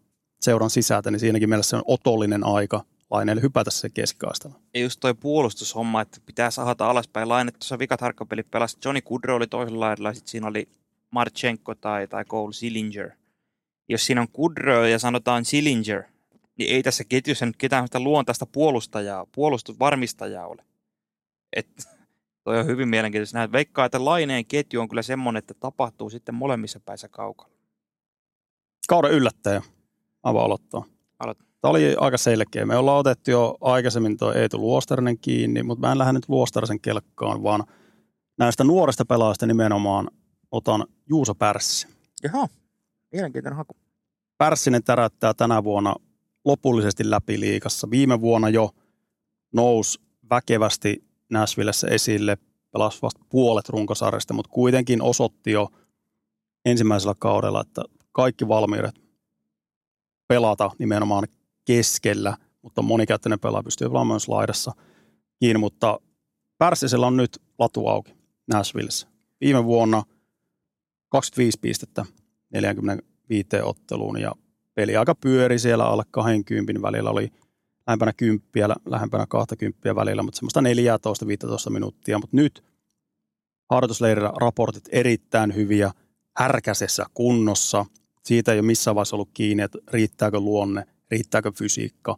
[0.41, 4.59] seuran sisältä, niin siinäkin mielessä se on otollinen aika laineelle hypätä se keskikaistalla.
[4.73, 7.29] Ja just toi puolustushomma, että pitää sahata alaspäin.
[7.29, 8.77] Laine tuossa vikat harkkapelit pelasi.
[8.85, 10.69] Johnny Kudro oli toisella laidalla, sitten siinä oli
[11.11, 13.09] Marchenko tai, tai Cole Sillinger.
[13.89, 16.03] Jos siinä on Kudro ja sanotaan Sillinger,
[16.57, 20.68] niin ei tässä ketjussa nyt ketään luontaista puolustajaa, puolustusvarmistajaa ole.
[21.55, 21.67] Et,
[22.43, 23.51] toi on hyvin mielenkiintoista nähdä.
[23.51, 27.53] Veikkaa, että laineen ketju on kyllä semmoinen, että tapahtuu sitten molemmissa päissä kaukalla.
[28.89, 29.61] Kauden yllättäjä.
[30.23, 30.83] Ava aloittaa.
[31.19, 31.43] Aloita.
[31.61, 32.65] Tämä oli aika selkeä.
[32.65, 36.79] Me ollaan otettu jo aikaisemmin tuo Eetu Luostarinen kiinni, mutta mä en lähde nyt Luostarisen
[36.79, 37.63] kelkkaan, vaan
[38.37, 40.07] näistä nuorista pelaajista nimenomaan
[40.51, 41.87] otan Juuso Pärssi.
[42.23, 42.47] Jaha,
[43.11, 43.75] mielenkiintoinen haku.
[44.37, 45.95] Pärssinen täräyttää tänä vuonna
[46.45, 47.89] lopullisesti läpi liikassa.
[47.89, 48.69] Viime vuonna jo
[49.53, 52.37] nousi väkevästi Näsvillessä esille,
[52.71, 55.69] pelasi vasta puolet runkosarjasta, mutta kuitenkin osoitti jo
[56.65, 59.01] ensimmäisellä kaudella, että kaikki valmiudet
[60.27, 61.27] pelata nimenomaan
[61.65, 64.71] keskellä, mutta monikäyttöinen pelaaja pystyy pelaamaan myös laidassa
[65.39, 65.99] kiinni, mutta
[66.57, 68.13] Pärssisellä on nyt latu auki
[68.47, 69.07] Nashvillessä.
[69.41, 70.03] Viime vuonna–
[71.09, 72.05] 25 pistettä
[72.49, 74.31] 45 otteluun ja
[74.75, 77.31] peli aika pyöri siellä alle 20 välillä oli
[77.89, 80.61] lähempänä 10, lähempänä 20 välillä, mutta semmoista
[81.67, 82.63] 14-15 minuuttia, mutta nyt
[83.69, 85.91] harjoitusleirillä raportit erittäin hyviä,
[86.37, 87.85] härkäisessä kunnossa,
[88.23, 92.17] siitä ei ole missään vaiheessa ollut kiinni, että riittääkö luonne, riittääkö fysiikka,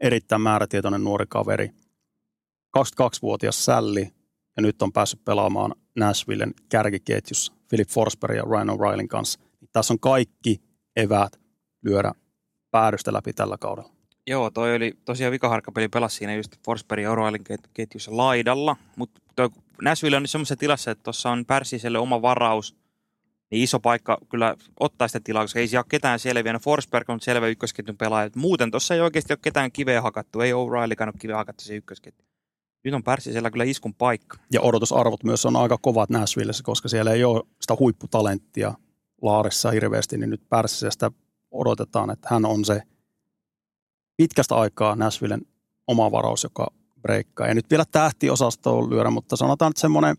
[0.00, 1.70] erittäin määrätietoinen nuori kaveri,
[2.78, 4.12] 22-vuotias Sälli
[4.56, 9.40] ja nyt on päässyt pelaamaan Nashvillen kärkiketjussa Philip Forsberg ja Ryan O'Reillyn kanssa.
[9.72, 10.60] Tässä on kaikki
[10.96, 11.40] eväät
[11.82, 12.12] lyödä
[12.70, 13.93] päädystä läpi tällä kaudella.
[14.26, 19.50] Joo, toi oli tosiaan vikaharkkapeli pelasi siinä just Forsberg O'Reillyn ketjussa laidalla, mutta
[19.82, 22.76] Nashville on nyt semmoisessa tilassa, että tuossa on Pärsiselle oma varaus,
[23.50, 26.52] niin iso paikka kyllä ottaa sitä tilaa, koska ei siellä ole ketään selviä.
[26.52, 28.30] No Forsberg on selvä ykkösketjun pelaaja.
[28.36, 32.24] Muuten tuossa ei oikeasti ole ketään kiveä hakattu, ei O'Reillykaan ole kiveä hakattu se ykkösketju
[32.84, 34.38] nyt on Pärsisellä kyllä iskun paikka.
[34.52, 38.74] Ja odotusarvot myös on aika kovat Nashvillessä, koska siellä ei ole sitä huipputalenttia
[39.22, 41.10] Laarissa hirveästi, niin nyt Pärsisestä
[41.50, 42.82] odotetaan, että hän on se
[44.16, 45.46] pitkästä aikaa Nashvillen
[45.86, 46.66] oma varaus, joka
[47.02, 47.46] breikkaa.
[47.46, 50.16] Ja nyt vielä tähtiosastoon lyödä, mutta sanotaan, että semmoinen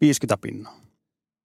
[0.00, 0.80] 50 pinnaa.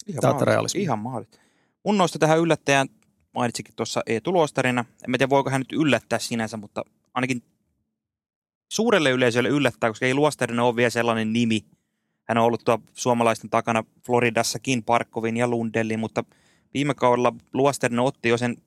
[0.07, 0.79] Ihan mahdollista.
[0.79, 1.37] Ihan mahdollista.
[1.85, 2.87] Mun noista tähän yllättäjään
[3.33, 4.85] mainitsikin tuossa Eetu Luostarina.
[5.07, 7.43] En tiedä, voiko hän nyt yllättää sinänsä, mutta ainakin
[8.71, 11.65] suurelle yleisölle yllättää, koska ei Luostarinen ole vielä sellainen nimi.
[12.23, 16.23] Hän on ollut tuo suomalaisten takana Floridassakin, Parkkovin ja Lundellin, mutta
[16.73, 18.57] viime kaudella Luostarinen otti jo sen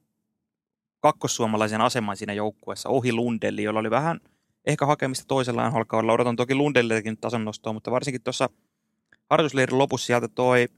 [1.13, 4.21] kakkossuomalaisen aseman siinä joukkueessa ohi Lundelli, jolla oli vähän
[4.65, 8.49] ehkä hakemista toisella nhl Odotan toki Lundellillekin tason nostoa, mutta varsinkin tuossa
[9.31, 10.69] harjoitusleirin lopussa sieltä toi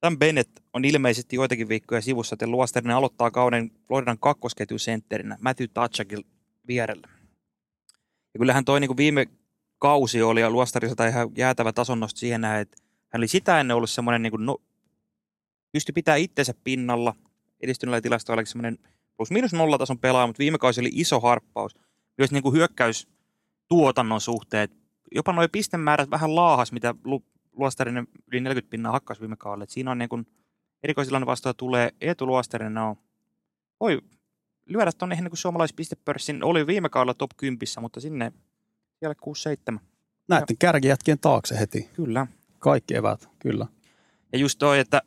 [0.00, 5.66] Tämän Bennett on ilmeisesti joitakin viikkoja sivussa, että Luostarinen aloittaa kauden Floridan kakkosketjun sentterinä Matthew
[5.74, 6.22] Tatchakil
[6.68, 7.08] vierellä.
[8.34, 9.26] Ja kyllähän toi niin kuin viime
[9.78, 12.76] kausi oli ja Luostariselta ihan jäätävä tasonnosto siihen näin, että
[13.08, 14.56] hän oli sitä ennen ollut semmoinen, niin kuin, no,
[15.72, 17.14] pystyi pitää itsensä pinnalla,
[17.60, 18.78] edistyneellä tilastoilla semmoinen
[19.18, 21.76] plus miinus nollatason pelaaja, mutta viime kausi oli iso harppaus.
[22.18, 23.08] Myös niin kuin hyökkäys
[23.68, 24.78] tuotannon suhteet
[25.14, 29.64] jopa nuo pistemäärät vähän laahas, mitä Lu- Luostarinen yli 40 pinnaa hakkas viime kaudella.
[29.64, 30.26] Et siinä on niin kuin
[30.82, 32.96] erikoisillan vastaan tulee Eetu Luostarinen on,
[33.80, 34.00] voi
[34.66, 38.32] lyödä tuonne niin kuin suomalaispistepörssin, oli viime kaudella top 10, mutta sinne
[38.98, 39.14] siellä
[39.74, 39.78] 6-7.
[40.28, 41.90] Näiden kärkijätkien taakse heti.
[41.92, 42.26] Kyllä.
[42.58, 43.66] Kaikki evät, kyllä.
[44.32, 45.02] Ja just toi, että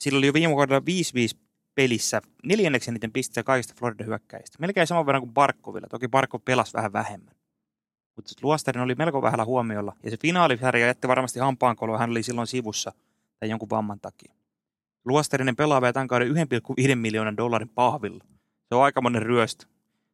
[0.00, 1.38] sillä oli jo viime kaudella 5-5
[1.74, 4.56] pelissä neljänneksi eniten pisteitä kaikista Florida hyökkäistä.
[4.60, 5.86] Melkein saman verran kuin Barkovilla.
[5.90, 7.34] Toki Barkov pelasi vähän vähemmän.
[8.16, 9.96] Mutta Luostarin oli melko vähällä huomiolla.
[10.02, 11.98] Ja se finaalisarja jätti varmasti hampaankoloa.
[11.98, 12.92] Hän oli silloin sivussa
[13.40, 14.34] tai jonkun vamman takia.
[15.04, 18.24] Luostarinen pelaa vielä tämän kauden 1,5 miljoonan dollarin pahvilla.
[18.68, 19.66] Se on aikamoinen ryöstö.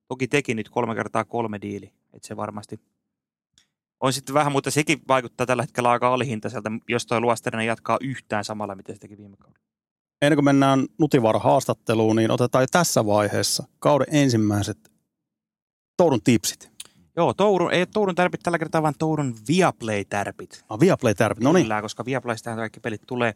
[0.08, 1.92] Toki teki nyt kolme kertaa kolme diili.
[2.12, 2.80] Että se varmasti
[4.00, 8.44] on sitten vähän, mutta sekin vaikuttaa tällä hetkellä aika alihintaiselta, jos tuo Luostarinen jatkaa yhtään
[8.44, 9.67] samalla, mitä se teki viime kaudella.
[10.22, 14.92] Ennen kuin mennään Nutivaara haastatteluun, niin otetaan jo tässä vaiheessa kauden ensimmäiset
[15.96, 16.70] Tourun tipsit.
[17.16, 20.64] Joo, Tourun, ei Tourun tärpit tällä kertaa, vaan Tourun Viaplay-tärpit.
[20.68, 21.64] Ah, Viaplay tärpit, no niin.
[21.64, 23.34] Kyllä, koska Viaplaysta kaikki pelit tulee.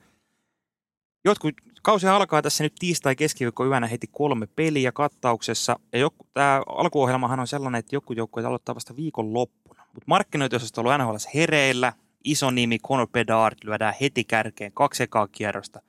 [1.24, 5.76] Jotkut, kausi alkaa tässä nyt tiistai keskiviikko yönä heti kolme peliä kattauksessa.
[5.92, 9.82] Ja joku, tämä alkuohjelmahan on sellainen, että joku joukkue aloittaa vasta viikon loppuna.
[9.86, 11.92] Mutta markkinointiosasto on ollut NHL hereillä.
[12.24, 15.82] Iso nimi Conor Bedard lyödään heti kärkeen kaksi ekaa kierrosta.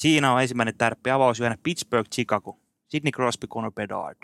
[0.00, 2.58] Siinä on ensimmäinen tärppi avausyönä Pittsburgh, Chicago.
[2.88, 4.16] Sidney Crosby, Conor Bedard.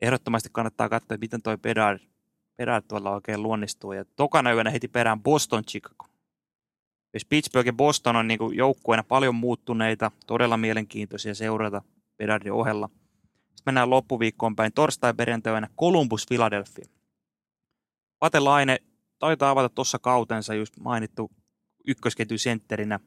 [0.00, 2.00] Ehdottomasti kannattaa katsoa, miten toi Bedard,
[2.56, 3.92] Bedard tuolla oikein luonnistuu.
[3.92, 6.06] Ja tokana yönä heti perään Boston, Chicago.
[7.14, 11.82] Jos Pittsburgh ja Boston on niin joukkueena paljon muuttuneita, todella mielenkiintoisia seurata
[12.16, 12.88] Bedardin ohella.
[12.88, 16.88] Sitten mennään loppuviikkoon päin torstai-perjantaina Columbus, Philadelphia.
[18.18, 18.78] Pate Laine
[19.18, 21.30] taitaa avata tuossa kautensa just mainittu
[21.86, 23.00] ykkösketju sentterinä.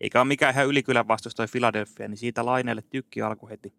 [0.00, 3.74] Eikä ole mikään ihan ylikylän vastus toi Philadelphia, niin siitä Laineelle tykki alku heti.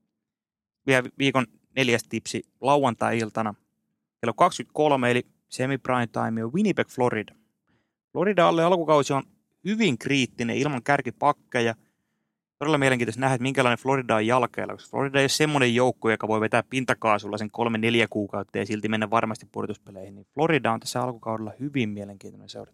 [0.88, 3.56] Vielä viikon neljäs tipsi lauantai-iltana.
[4.21, 7.36] Kello 23 eli semi prime time on Winnipeg, Florida.
[8.12, 9.23] Florida alle alkukausi on
[9.65, 11.75] hyvin kriittinen ilman kärkipakkeja.
[12.60, 16.28] Todella mielenkiintoista nähdä, että minkälainen Florida on jalkeilla, koska Florida ei ole semmoinen joukko, joka
[16.28, 20.15] voi vetää pintakaasulla sen kolme neljä kuukautta ja silti mennä varmasti pudotuspeleihin.
[20.15, 22.71] Niin Florida on tässä alkukaudella hyvin mielenkiintoinen seura.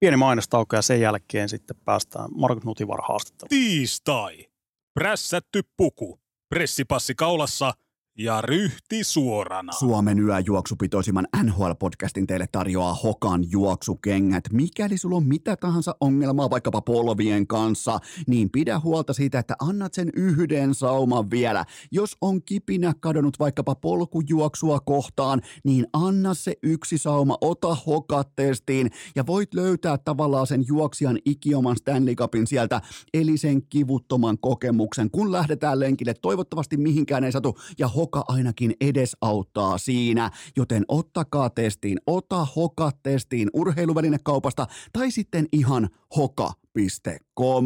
[0.00, 3.48] Pieni mainostauko ja sen jälkeen sitten päästään Markus Nutivar haastatteluun.
[3.48, 4.46] Tiistai.
[4.94, 6.20] Prässätty puku.
[6.48, 7.74] Pressipassi kaulassa
[8.20, 9.72] ja ryhti suorana.
[9.72, 14.44] Suomen yöjuoksupitoisimman NHL-podcastin teille tarjoaa Hokan juoksukengät.
[14.52, 19.94] Mikäli sulla on mitä tahansa ongelmaa vaikkapa polvien kanssa, niin pidä huolta siitä, että annat
[19.94, 21.64] sen yhden sauman vielä.
[21.92, 28.90] Jos on kipinä kadonnut vaikkapa polkujuoksua kohtaan, niin anna se yksi sauma, ota Hokat testiin
[29.16, 32.80] ja voit löytää tavallaan sen juoksijan ikioman Stanley Cupin sieltä,
[33.14, 36.14] eli sen kivuttoman kokemuksen, kun lähdetään lenkille.
[36.14, 43.50] Toivottavasti mihinkään ei satu ja Hoka ainakin edesauttaa siinä, joten ottakaa testiin, ota Hoka testiin
[43.52, 47.64] urheiluvälinekaupasta tai sitten ihan hoka.com.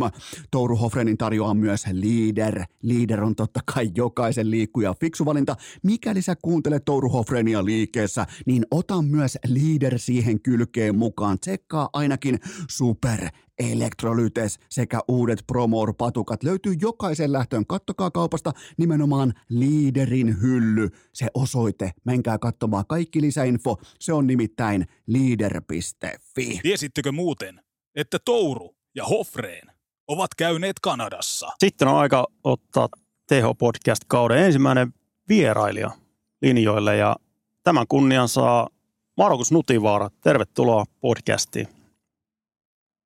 [0.50, 2.64] Touru Hofrenin tarjoaa myös Leader.
[2.82, 5.56] Leader on totta kai jokaisen liikkuja fiksu valinta.
[5.82, 11.38] Mikäli sä kuuntelet Touru Hofrenia liikkeessä, niin ota myös Leader siihen kylkeen mukaan.
[11.38, 12.38] Tsekkaa ainakin
[12.70, 13.28] Super
[13.58, 17.66] Electrolytes sekä uudet Promor-patukat löytyy jokaisen lähtöön.
[17.66, 20.88] Kattokaa kaupasta nimenomaan Leaderin hylly.
[21.12, 23.76] Se osoite, menkää katsomaan kaikki lisäinfo.
[24.00, 26.60] Se on nimittäin leader.fi.
[26.62, 27.60] Tiesittekö muuten,
[27.96, 29.68] että Touru ja Hofreen
[30.08, 31.48] ovat käyneet Kanadassa?
[31.58, 32.88] Sitten on aika ottaa
[33.28, 34.88] TH-podcast kauden ensimmäinen
[35.28, 35.90] vierailija
[36.42, 37.16] linjoille ja
[37.62, 38.68] tämän kunnian saa
[39.16, 40.08] Markus Nutivaara.
[40.22, 41.66] Tervetuloa podcastiin.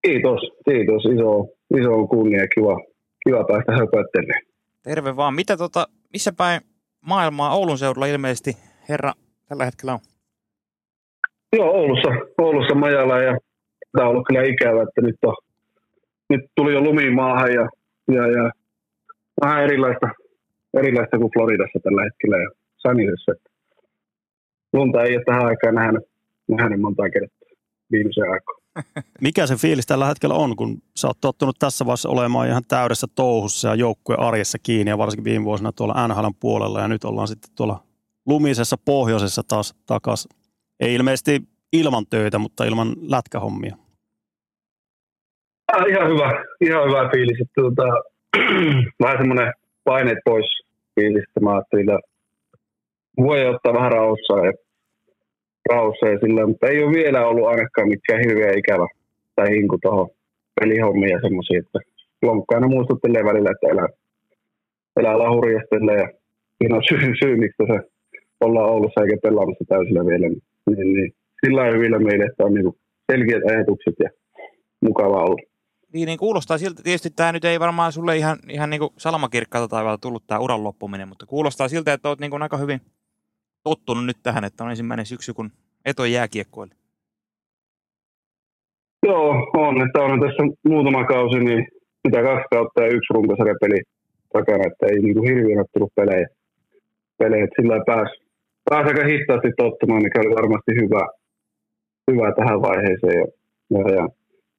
[0.06, 1.04] Kiitos, kiitos.
[1.04, 1.44] Iso,
[1.80, 2.46] iso kunnia.
[2.54, 2.76] Kiva,
[3.24, 4.42] kiva päästä höpöttelemään.
[4.82, 5.34] Terve vaan.
[5.34, 6.60] Mitä tota, missä päin
[7.00, 8.56] maailmaa Oulun seudulla ilmeisesti
[8.88, 9.12] herra
[9.48, 10.00] tällä hetkellä on?
[11.52, 13.38] Joo, Oulussa, Oulussa majalla ja
[13.96, 15.36] tämä on ollut kyllä ikävä, että nyt, on,
[16.30, 17.68] nyt tuli jo lumi maahan ja,
[18.16, 18.50] ja, ja
[19.40, 20.06] vähän erilaista,
[20.78, 23.32] erilaista kuin Floridassa tällä hetkellä ja Sanisessa.
[24.72, 26.04] Lunta ei ole tähän aikaan nähnyt,
[26.48, 27.48] nähnyt monta kertaa
[27.92, 28.54] viimeisen aikaa.
[29.26, 33.06] Mikä se fiilis tällä hetkellä on, kun sä oot tottunut tässä vaiheessa olemaan ihan täydessä
[33.14, 37.28] touhussa ja joukkueen arjessa kiinni ja varsinkin viime vuosina tuolla NHLn puolella ja nyt ollaan
[37.28, 37.82] sitten tuolla
[38.26, 40.28] lumisessa pohjoisessa taas takas.
[40.80, 43.76] Ei ilmeisesti ilman töitä, mutta ilman lätkähommia.
[45.88, 47.40] Ihan hyvä, ihan hyvä fiilis.
[47.40, 47.86] Että, tuota,
[49.02, 49.52] vähän semmoinen
[49.84, 50.46] paineet pois
[50.94, 51.40] fiilistä.
[51.40, 52.10] Mä ajattelin, että
[53.16, 54.52] voi ottaa vähän rauhassa ja
[55.70, 58.86] rauhassa ja sillä, mutta ei ole vielä ollut ainakaan mikään hirveä ikävä
[59.36, 60.08] tai hinku tuohon
[60.60, 61.78] pelihommia ja semmoisia, että
[62.22, 63.88] lonkka aina muistuttelee välillä, että elää,
[64.96, 66.08] elää hurjastelle ja
[66.58, 67.78] siinä on syy, syy miksi se
[68.40, 72.72] ollaan Oulussa eikä pelaamassa täysillä vielä, niin, niin, sillä lailla hyvillä meille, että on niin
[73.12, 74.10] selkeät ajatukset ja
[74.80, 75.55] mukava olla.
[75.92, 80.00] Niin, niin kuulostaa siltä, tietysti tämä nyt ei varmaan sulle ihan, ihan niin salamakirkkaalta taivaalta
[80.00, 82.80] tullut tämä uran loppuminen, mutta kuulostaa siltä, että olet niin aika hyvin
[83.62, 85.50] tottunut nyt tähän, että on ensimmäinen syksy, kun
[85.84, 86.74] et ole jääkiekkoille.
[89.06, 91.66] Joo, on, että on tässä muutama kausi, niin
[92.04, 93.80] mitä kaksi kautta ja yksi runkosarjapeli
[94.32, 96.26] takana, että ei niin kuin hirveän tullut pelejä.
[97.18, 97.46] pelejä.
[97.56, 98.14] Sillä pääsi
[98.70, 101.02] pääs aika hitaasti tottumaan, mikä oli varmasti hyvä,
[102.10, 103.16] hyvä tähän vaiheeseen.
[103.20, 103.26] Ja,
[103.80, 104.04] ja, ja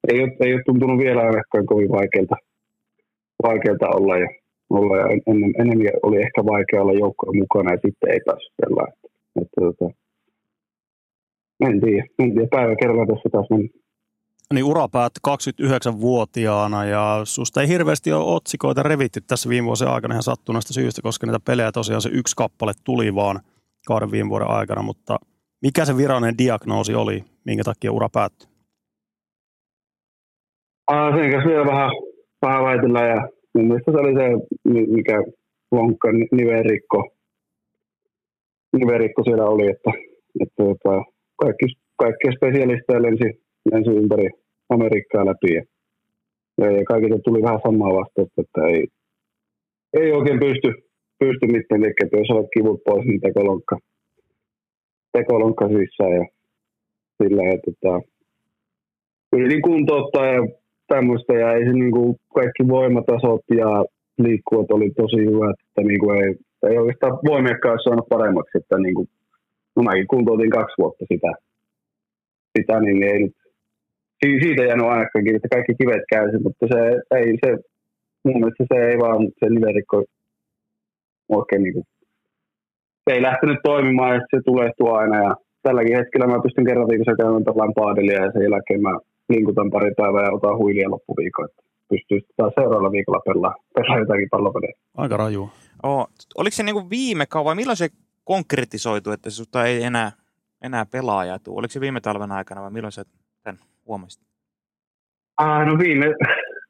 [0.07, 2.35] ei, ole, ei ole tuntunut vielä ainakaan kovin vaikealta,
[3.43, 4.17] vaikealta olla.
[4.17, 4.27] Ja,
[4.69, 8.93] olla ja ennen, enemmän oli ehkä vaikea olla joukkoon mukana ja sitten ei päässyt pelaamaan.
[9.41, 9.85] Että, että, että,
[11.67, 12.47] en tiedä, en tiedä.
[12.51, 13.69] Päivä kerralla tässä taas meni
[14.53, 20.13] niin ura päättyi 29-vuotiaana ja susta ei hirveästi ole otsikoita revitty tässä viime vuosien aikana
[20.13, 23.39] ihan sattuneesta syystä, koska niitä pelejä tosiaan se yksi kappale tuli vaan
[23.87, 25.19] kahden viime vuoden aikana, mutta
[25.61, 28.56] mikä se virallinen diagnoosi oli, minkä takia ura päättyi?
[30.87, 31.91] Ah, sen kanssa vielä vähän,
[32.41, 34.25] vähän väitellään ja mun mielestä se oli se,
[34.87, 35.23] mikä
[35.71, 37.09] lonkka niverikko,
[38.77, 39.91] niverikko siellä oli, että,
[40.41, 40.93] että, että
[41.41, 41.65] kaikki,
[41.97, 44.29] kaikki spesialisteja lensi lensi ympäri
[44.69, 45.53] Amerikkaa läpi.
[46.57, 48.87] Ja, ja kaikilta tuli vähän samaa vastausta, että ei,
[49.93, 50.69] ei oikein pysty,
[51.19, 53.77] pysty mitään tekemään, jos olet kivut pois, niin tekolonkka,
[55.17, 56.25] tekolonkka sisään ja
[57.23, 58.01] sillä, että tota,
[59.33, 60.41] yritin kuntouttaa ja
[60.87, 63.69] tämmöistä ja ei se niin kuin kaikki voimatasot ja
[64.17, 66.35] liikkuvat oli tosi hyvät, että niin kuin ei,
[66.69, 69.07] ei oikeastaan voimiakkaan olisi saanut paremmaksi, että niin kuin,
[69.75, 71.31] no mäkin kuntoutin kaksi vuotta sitä,
[72.57, 73.35] sitä niin ei nyt
[74.43, 76.79] siitä jäänyt ainakaan että kaikki kivet käy, mutta se
[77.19, 77.49] ei se,
[78.23, 80.03] mun mielestä se ei vaan, se nivelrikko
[81.29, 81.85] oikein niin kuin,
[83.03, 84.69] se ei lähtenyt toimimaan ja se tulee
[84.99, 88.93] aina ja tälläkin hetkellä mä pystyn kerran viikossa käymään pelaan paadelia ja sen jälkeen mä
[89.29, 94.27] linkutan pari päivää ja otan huilia loppuviikon, että pystyy taas seuraavalla viikolla pelaamaan pelaa jotakin
[94.31, 94.73] pallopelejä.
[94.97, 95.49] Aika raju.
[95.83, 97.89] Oh, oliko se niin kuin viime kauan, milloin se
[98.23, 100.11] konkretisoitu, että sinusta ei enää,
[100.63, 101.59] enää pelaaja tule?
[101.59, 103.03] Oliko se viime talven aikana vai milloin se
[103.43, 104.23] tämän huomasit?
[105.37, 106.05] Ah, no viime,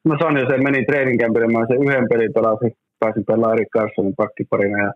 [0.04, 4.14] no sanoin jo, se meni treeninkämpille, mä sen yhden pelin pelasin, pääsin pelaamaan Erik Carsonin
[4.16, 4.92] pakkiparina ja,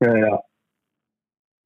[0.00, 0.38] ja, ja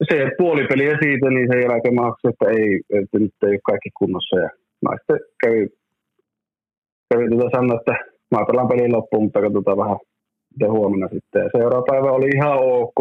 [0.09, 3.59] se puolipeli ja siitä, niin sen jälkeen mä haksin, että ei, että nyt ei ole
[3.71, 4.35] kaikki kunnossa.
[4.39, 4.49] Ja
[4.85, 5.69] mä sitten kävin,
[7.09, 7.95] kävin tuota sanoa, että
[8.31, 9.97] mä pelaan pelin loppuun, mutta katsotaan vähän
[10.53, 11.41] miten huomenna sitten.
[11.43, 12.99] Ja seuraava päivä oli ihan ok.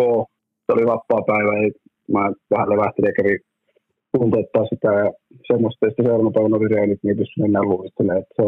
[0.65, 1.71] Se oli vapaa päivä, ei,
[2.15, 3.41] mä vähän levähtelin ja kävin
[4.13, 5.09] tunteuttaa sitä ja
[5.51, 8.23] semmoista, että seuraavana päivänä oli reenit, niin pystyi mennä luistelemaan.
[8.23, 8.47] Että se,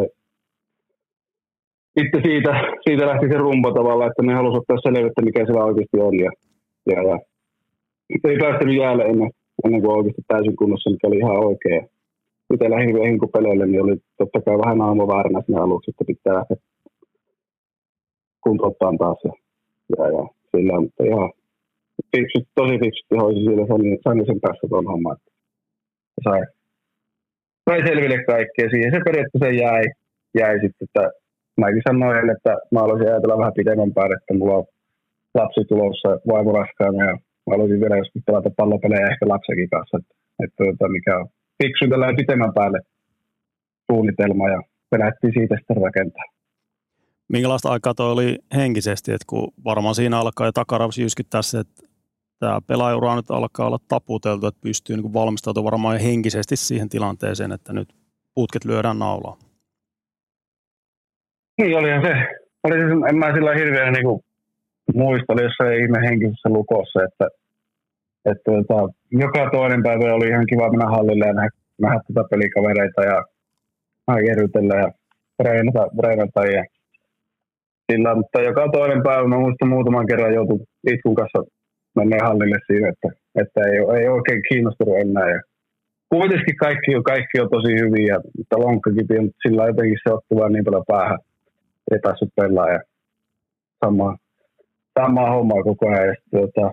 [1.99, 2.53] sitten siitä,
[2.85, 6.15] siitä lähti se rumpa tavalla, että ne halusivat ottaa selvyyttä, mikä siellä oikeasti on.
[6.25, 6.31] Ja,
[6.91, 7.17] ja, ja
[8.31, 9.31] ei päästänyt jäälle ennen,
[9.65, 11.83] ennen kuin oikeasti täysin kunnossa, mikä oli ihan oikein.
[12.55, 16.43] Itse lähdin peleille, niin oli totta kai vähän aamu vääränä sinne aluksi, että pitää
[18.45, 19.19] kuntouttaa taas.
[19.25, 19.33] Ja,
[19.99, 21.31] ja, ja sillä, mutta ihan
[22.17, 23.67] fiksut, tosi fiksusti hoisi sillä
[24.05, 25.17] Sannisen päässä tuon homman
[26.25, 26.43] sai,
[27.71, 28.71] sai selville kaikkea.
[28.71, 29.85] Siihen se periaatteessa jäi,
[30.41, 31.05] jäi sitten, että
[31.63, 34.67] mäkin sanoin, että mä haluaisin ajatella vähän pidemmän päälle, että mulla on
[35.41, 40.15] lapsi tulossa vaimo raskaana ja mä haluaisin vielä joskus pelata pallopelejä ehkä lapsenkin kanssa, että,
[40.45, 41.29] että, että mikä on
[41.63, 42.81] fiksu tällä pitemmän päälle
[43.91, 46.25] suunnitelma ja pelättiin siitä sitten rakentaa.
[47.29, 51.87] Minkälaista aikaa toi oli henkisesti, että kun varmaan siinä alkaa jo takaravsi jyskyttää se, että
[52.39, 57.73] tämä pelaajaura nyt alkaa olla taputeltu, että pystyy niin valmistautumaan varmaan henkisesti siihen tilanteeseen, että
[57.73, 57.89] nyt
[58.35, 59.37] putket lyödään naulaa.
[61.59, 62.15] Niin, olihan se.
[62.65, 64.21] Oli se en mä sillä hirveän niin kuin,
[64.95, 67.29] muista, oli jossain ihme henkisessä lukossa, että,
[68.31, 68.75] että että
[69.11, 73.25] joka toinen päivä oli ihan kiva mennä hallille ja nähdä, nähdä tätä pelikavereita ja
[74.27, 74.89] kerrytellä ja
[75.43, 76.65] treenata, treenata ja
[77.93, 80.55] sillä, mutta joka toinen päivä, mä muistan muutaman kerran joutu
[80.93, 81.39] itkun kanssa
[81.97, 83.09] menee hallille siinä, että,
[83.43, 85.29] että ei, ei oikein kiinnostunut enää.
[85.31, 85.41] Ja
[86.09, 90.53] kuitenkin kaikki on, kaikki on tosi hyviä, mutta lonkkakin mutta sillä jotenkin se otti vaan
[90.53, 91.19] niin paljon päähän.
[91.93, 92.81] Ei päässyt pelaa ja
[93.85, 94.17] samaa,
[95.01, 96.09] samaa hommaa koko ajan.
[96.09, 96.73] Ja sitten, tota,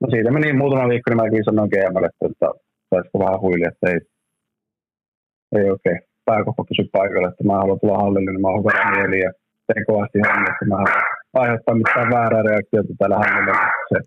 [0.00, 2.48] no siitä meni muutama viikko, niin mäkin sanoin GMlle, että, että
[2.90, 4.00] saisiko vähän huili, että ei,
[5.58, 9.18] ei oikein pääkoppa pysy paikalla, että mä haluan tulla hallille, niin mä oon hyvä mieli
[9.26, 9.30] ja
[9.66, 10.78] teen kovasti hallille, että mä
[11.42, 13.52] aiheuttaa mitään väärää reaktiota täällä hallille.
[13.90, 13.98] Se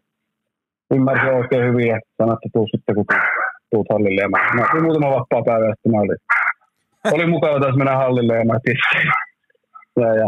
[0.96, 3.06] ymmärsin oikein hyvin ja sanoin, että tuu sitten, kun
[3.72, 4.22] tuut hallille.
[4.22, 6.20] Ja mä, mä olin muutama vapaa päivä sitten mä olin,
[7.16, 9.12] oli mukava taas mennä hallille ja mä tissin.
[10.02, 10.28] Ja, ja.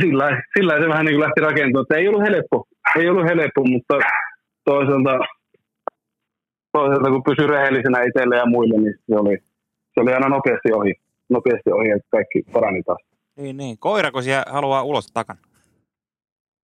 [0.00, 2.56] Sillä, sillä se vähän niin kuin lähti rakentumaan, että ei ollut helppo.
[2.96, 3.94] Ei ollut helppo, mutta
[4.64, 5.18] toisaalta
[6.72, 9.38] toisaalta kun pysyi rehellisenä itselle ja muille, niin se oli,
[9.94, 10.94] se oli aina nopeasti ohi.
[11.28, 12.98] Nopeasti ohi, että kaikki parani taas.
[13.36, 13.78] Niin, niin.
[13.78, 15.40] Koirako siellä haluaa ulos takana?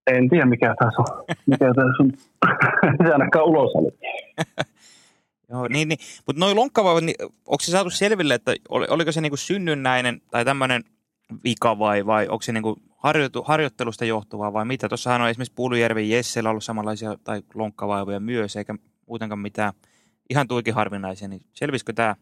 [0.07, 1.25] En tiedä mikä tässä on.
[1.47, 2.13] Mikä tässä on.
[3.07, 3.91] se ainakaan ulos oli.
[5.51, 5.99] Joo, niin, niin.
[6.27, 10.45] mutta noin lonkkavaivat, niin onko se saatu selville, että oli, oliko se niinku synnynnäinen tai
[10.45, 10.83] tämmöinen
[11.45, 14.89] vika vai, vai onko se niinku harjoitu, harjoittelusta johtuvaa vai mitä?
[14.89, 18.75] Tuossahan on esimerkiksi Puulujärven Jessellä ollut samanlaisia tai lonkkavaivoja myös, eikä
[19.07, 19.73] muutenkaan mitään
[20.31, 22.15] ihan tuikin harvinaisia, niin selvisikö tämä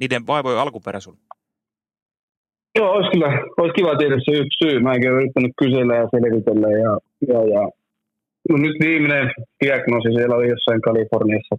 [0.00, 1.16] niiden vaivojen alkuperä sun?
[2.78, 4.80] Joo, olisi kyllä, olisi kiva tietää se yksi syy.
[4.80, 6.92] Mä enkin yrittänyt kysellä ja selvitellä ja,
[7.30, 7.62] ja, ja
[8.48, 9.30] no nyt viimeinen
[9.64, 11.56] diagnoosi siellä oli jossain Kaliforniassa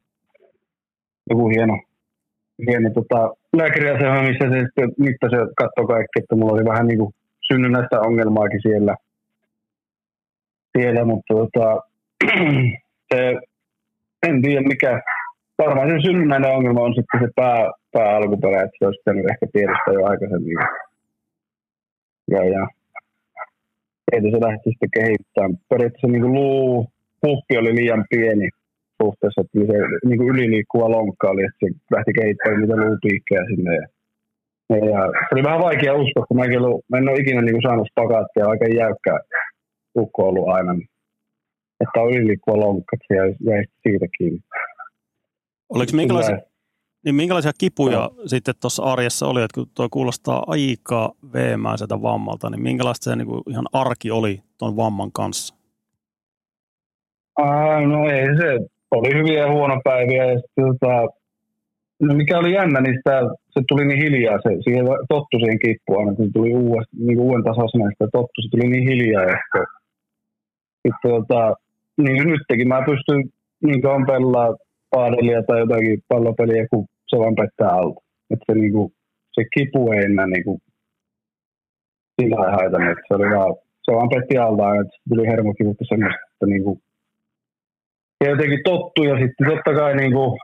[1.29, 1.75] joku hieno,
[2.67, 3.19] hieno tota,
[3.57, 7.13] lääkäriasema, missä se sitten mittasi ja katsoi kaikki, että mulla oli vähän niin kuin
[7.51, 8.95] synnynnäistä ongelmaakin siellä.
[10.77, 11.81] siellä mutta tota,
[13.13, 13.35] se,
[14.27, 15.01] en tiedä mikä,
[15.57, 19.45] varmaan se synnynnäinen ongelma on sitten se pää, pää alkuperä, että se olisi pitänyt ehkä
[19.53, 20.57] tiedostaa jo aikaisemmin.
[22.31, 22.67] Ja, ja
[24.11, 25.57] siitä se lähti sitten kehittämään.
[25.69, 26.87] Periaatteessa niin luu,
[27.21, 28.49] puhki oli liian pieni
[29.03, 33.75] suhteessa, että se niin kuin yliliikkuva lonkka oli, että se lähti kehittämään niitä luupiikkejä sinne.
[33.75, 33.87] Ja,
[34.69, 37.61] ja, se oli vähän vaikea uskoa, kun mäkin ollut, mä en ole ikinä niin kuin
[37.61, 39.19] saanut spagaattia, aika jäykkää
[39.97, 40.73] ukko ollut aina.
[41.81, 44.39] Että on yliliikkuva lonkka, että se jäi, jäi siitä kiinni.
[45.69, 46.37] Oliko minkälaisia,
[47.05, 48.11] niin minkälaisia kipuja no.
[48.25, 53.27] sitten tuossa arjessa oli, että kun tuo kuulostaa aika veemäiseltä vammalta, niin minkälaista se niin
[53.27, 55.55] kuin ihan arki oli tuon vamman kanssa?
[57.35, 58.59] Ah, no ei se,
[58.91, 61.07] oli hyviä ja huonopäiviä ja sitten, tota,
[61.99, 65.99] no mikä oli jännä, niin sitä, se tuli niin hiljaa, se, siihen tottu siihen kippuun
[65.99, 69.37] aina, kun se tuli uudesta, niin uuden tasoisena, sitä tottu, se tuli niin hiljaa ja
[70.83, 71.55] sitten, tota,
[71.97, 73.23] niin nytkin mä pystyn
[73.63, 74.55] niin kauan pelaa
[74.89, 77.99] paadelia tai jotakin pallopeliä, kun se vaan pettää alta.
[78.31, 78.91] Että se, niinku,
[79.33, 80.59] se kipu ei enää niinku,
[82.21, 82.91] sillä ei haitannut.
[82.91, 86.81] Että se, oli vaan, se vaan petti alta että tuli hermokivutta semmoista, että niinku,
[88.23, 90.37] ja jotenkin tottu ja sitten totta kai niinku,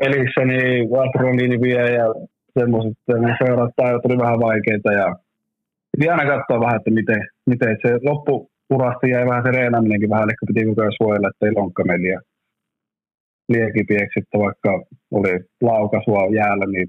[0.00, 2.06] pelissä niin adrenaliini vie ja
[2.58, 5.16] semmoiset ne seuraat päivät oli vähän vaikeita ja
[5.92, 10.34] piti aina katsoa vähän, että miten, miten se loppurasti jäi vähän se reenaminenkin vähän, eli
[10.46, 12.08] piti koko ajan suojella, ettei lonkka meni
[13.48, 14.70] liekipieksi, että vaikka
[15.10, 16.88] oli laukasua jäällä, niin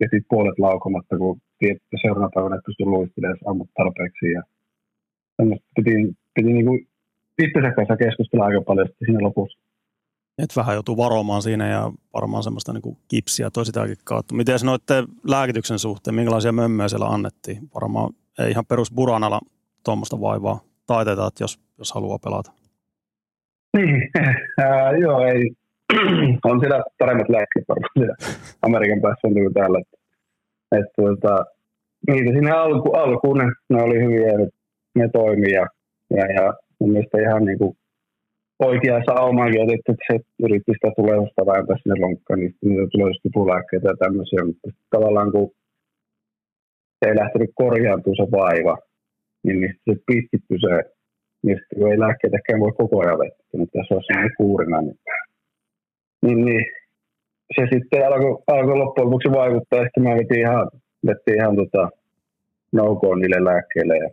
[0.00, 4.26] jätit puolet laukamatta, kun tiedät, että seuraavana päivänä et pysty luistelemaan, ammut tarpeeksi.
[4.36, 4.42] Ja
[5.76, 5.94] piti,
[6.34, 6.80] piti niin kuin
[7.44, 9.58] itsensä kanssa keskustella aika paljon siinä lopussa.
[10.38, 14.34] Et vähän joutuu varomaan siinä ja varmaan semmoista niin kipsiä toi sitäkin kautta.
[14.34, 17.58] Miten sanoitte lääkityksen suhteen, minkälaisia mömmöjä siellä annettiin?
[17.74, 19.40] Varmaan ei ihan perus buranalla
[19.84, 22.52] tuommoista vaivaa taitetaan, jos, jos haluaa pelata.
[23.76, 24.10] Niin,
[24.60, 25.50] äh, joo, ei,
[26.44, 28.14] on siellä paremmat lääkkeet varmaan siellä
[28.62, 29.78] Amerikan päässä on kuin täällä.
[29.78, 29.96] Että,
[30.72, 31.44] että, tuota,
[32.08, 34.32] niitä sinne alku, alkuun ne, ne oli hyviä,
[34.94, 35.66] ne toimii ja,
[36.16, 37.77] ja, ja mun mielestä ihan niin kuin
[38.58, 43.10] oikea saumaankin otettu, että se yritti sitä tulevusta vääntää sinne lonkkaan, niin sitten niitä tulee
[43.10, 45.50] just kipulääkkeitä ja tämmöisiä, mutta tavallaan kun
[46.98, 48.76] se ei lähtenyt korjaantua se vaiva,
[49.44, 50.74] niin, niin se pitkittyi se,
[51.44, 54.98] niin sitten ei lääkkeitäkään voi koko ajan vettä, niin tässä on sellainen kuurina, niin
[56.22, 56.64] niin, niin
[57.56, 60.70] se sitten alkoi, alkoi loppujen lopuksi vaikuttaa, että mä vetin ihan,
[61.06, 61.90] vetin ihan tota,
[62.72, 64.10] noukoon niille lääkkeille ja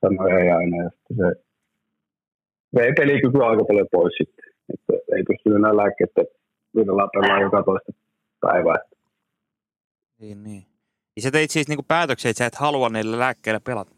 [0.00, 0.76] sanoin ei aina.
[0.84, 1.42] Ja sitten se
[2.74, 4.44] vei pelikyky aika paljon pois sitten.
[4.74, 6.22] Että ei pystynyt enää lääkkeitä
[6.74, 7.92] yhdellä pelaa joka toista
[8.40, 8.78] päivää.
[10.20, 10.62] Niin, niin.
[11.16, 13.92] Ja sä teit siis niinku päätöksen, että sä et halua niillä lääkkeillä pelata?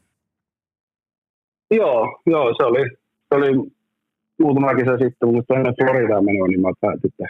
[1.71, 2.91] Joo, joo se oli,
[3.29, 3.71] se oli
[4.39, 7.27] muutama kesä sitten, mutta ennen Floridaan menoa, niin mä päätin, että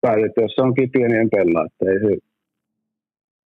[0.00, 1.66] päätin, että jos se on kipiä, niin en pelaa.
[1.66, 2.12] Että ei se,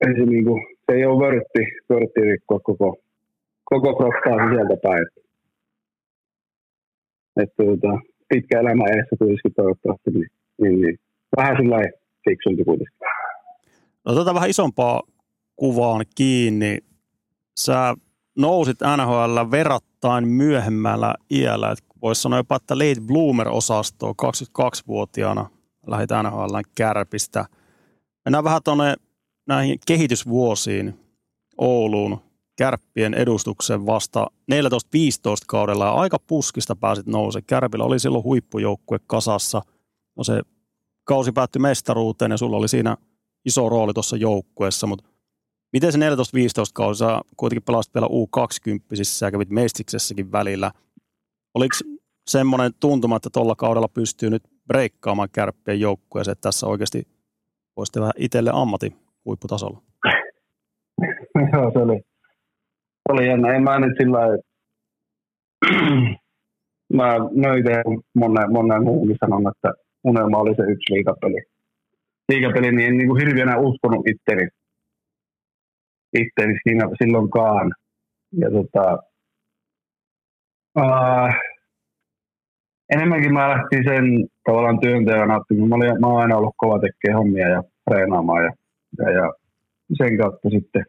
[0.07, 2.97] ei se, niinku, se ei ole vörtti, vörtti rikkoa koko,
[3.65, 5.07] koko kroppaa sieltä päin.
[7.43, 10.31] Että tuota, pitkä elämä edessä tulisikin toivottavasti, niin,
[10.63, 10.99] niin, niin
[11.37, 11.77] vähän sillä
[12.25, 12.99] fiksumpi kuitenkin.
[14.07, 15.03] No tota vähän isompaa
[15.57, 16.79] kuvaan kiinni.
[17.61, 17.95] Sä
[18.39, 21.75] nousit NHL verrattain myöhemmällä iällä.
[22.03, 25.51] Voisi sanoa jopa, että late bloomer-osastoa 22-vuotiaana
[25.87, 27.45] lähit NHL kärpistä.
[28.25, 28.95] Mennään vähän tuonne
[29.47, 30.95] näihin kehitysvuosiin
[31.59, 32.21] Ouluun
[32.57, 34.57] kärppien edustuksen vasta 14-15
[35.47, 37.43] kaudella ja aika puskista pääsit nouse.
[37.43, 39.63] Kärpillä oli silloin huippujoukkue kasassa.
[40.17, 40.43] No se
[41.05, 42.97] kausi päättyi mestaruuteen ja sulla oli siinä
[43.45, 45.05] iso rooli tuossa joukkueessa, mutta
[45.73, 46.03] miten se 14-15
[46.75, 50.73] kausi, sä kuitenkin pelasit vielä U20 ja kävit Mestiksessäkin välillä.
[51.55, 51.75] Oliko
[52.31, 57.09] semmoinen tuntuma, että tuolla kaudella pystyy nyt breikkaamaan kärppien joukkueeseen, että tässä oikeasti
[57.77, 59.83] voisi tehdä itselle ammati huipputasolla.
[61.53, 62.03] Joo, se oli,
[63.09, 63.55] oli jännä.
[63.55, 64.19] En mä nyt sillä
[66.99, 67.83] mä, mä itse
[68.15, 69.73] monen, monen muuhunkin sanon, että
[70.05, 71.43] unelma oli se yksi liikapeli.
[72.29, 74.49] Liikapeli, niin en niin kuin hirveänä uskonut itteni,
[76.19, 77.73] itteni siinä, silloinkaan.
[78.33, 78.99] Ja tota,
[80.79, 81.35] äh,
[82.91, 84.05] enemmänkin mä lähtin sen
[84.45, 85.69] tavallaan työnteon nauttimaan.
[85.69, 88.53] Mä, olin, mä oon aina ollut kova tekemään hommia ja treenaamaan ja,
[88.99, 89.33] ja, ja
[89.97, 90.85] sen kautta sitten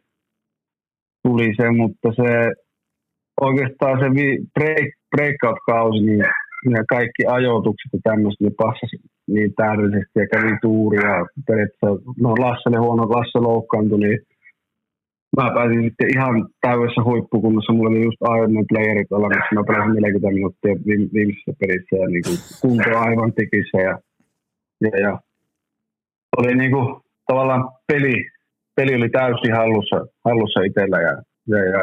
[1.26, 2.28] tuli se, mutta se
[3.40, 4.08] oikeastaan se
[4.54, 6.24] break, breakout-kausi, niin
[6.70, 8.96] ja kaikki ajoitukset ja tämmöiset, niin passasi
[9.34, 11.12] niin täydellisesti ja kävi tuuria.
[11.46, 11.88] Periaatteessa,
[12.24, 14.18] no Lasse oli huono, Lasse loukkaantui, niin
[15.36, 17.72] mä pääsin sitten ihan täydessä huippukunnossa.
[17.72, 20.74] Mulla oli just Ironman playerit olla, missä mä pelasin 40 minuuttia
[21.14, 23.78] viimeisessä pelissä ja niin kuin kunto aivan tikissä.
[23.88, 23.94] Ja,
[24.84, 25.12] ja, ja
[26.38, 26.86] oli niin kuin,
[27.26, 28.16] tavallaan peli,
[28.76, 31.14] peli oli täysin hallussa, hallussa itsellä ja,
[31.52, 31.80] ja, ja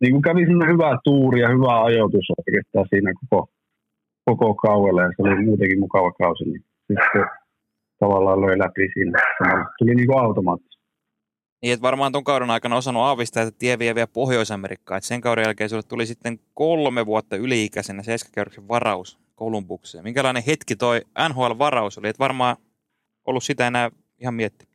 [0.00, 3.48] niin kuin kävi sinne hyvää tuuri ja hyvä ajoitus oikeastaan siinä koko,
[4.24, 7.24] koko kaudella ja se oli muutenkin mukava kausi, niin sitten
[7.98, 9.18] tavallaan löi läpi siinä.
[9.78, 10.84] Tuli niin kuin automaattisesti.
[11.62, 14.98] Niin, että varmaan tuon kauden aikana osannut aavistaa, että tie vie vielä Pohjois-Amerikkaan.
[14.98, 20.04] Että sen kauden jälkeen sulle tuli sitten kolme vuotta yli-ikäisenä seiskakerroksen varaus Kolumbukseen.
[20.04, 22.08] Minkälainen hetki toi NHL-varaus oli?
[22.08, 22.56] Että varmaan
[23.26, 24.73] ollut sitä enää ihan mietti.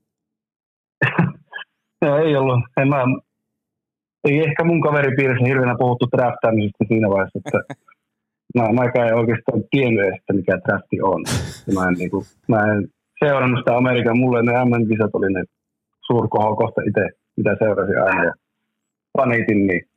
[2.01, 2.59] no, ei ollut.
[2.77, 3.03] En mä,
[4.23, 7.59] ei ehkä mun kaveripiirissä hirveänä puhuttu draftaamisesta siinä vaiheessa, että
[8.55, 11.23] mä, mä en oikeastaan tiennyt että mikä drafti on.
[11.75, 12.87] Mä en, niin kuin, mä en
[13.23, 15.43] seurannut sitä Amerikan, mulle ne MM-kisat oli ne
[16.07, 18.33] suurkohokohta itse, mitä seurasin aina ja
[19.13, 19.89] panitin, niin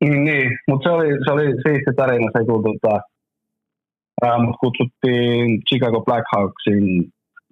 [0.00, 0.58] niin, niin.
[0.68, 3.00] mutta se oli, se oli siisti tarina se, kun tota,
[4.38, 6.84] mut kutsuttiin Chicago Blackhawksin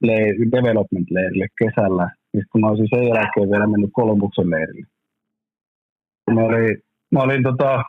[0.03, 4.87] le- development-leirille kesällä, mistä mä olisin sen jälkeen vielä mennyt Kolumbuksen leirille
[6.35, 6.77] mä olin,
[7.13, 7.83] mä olin tota,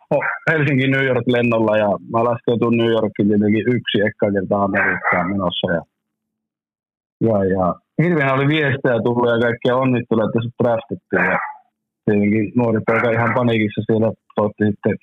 [0.52, 5.68] Helsingin New York lennolla ja mä laskeutuin New Yorkin tietenkin yksi ekka kertaa Amerikkaan menossa.
[5.76, 5.82] Ja,
[7.28, 7.66] ja, ja
[8.04, 11.26] hirveän oli viestejä tullut ja kaikkia onnitteluja, että se draftittiin.
[11.32, 11.40] Ja
[12.06, 14.96] tietenkin nuori poika ihan paniikissa siellä soitti sitten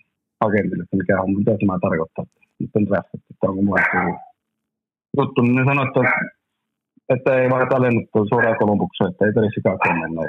[0.47, 2.25] agentille, että mikä on, mitä tämä tarkoittaa.
[2.61, 3.81] Nyt on draftittu, että onko mulla
[5.19, 5.41] juttu.
[5.43, 6.03] Niin sanoi, että,
[7.09, 10.21] että ei vaan tallennuttu suoraan Kolumbukseen, että ei tarvitse kakkoon mennä.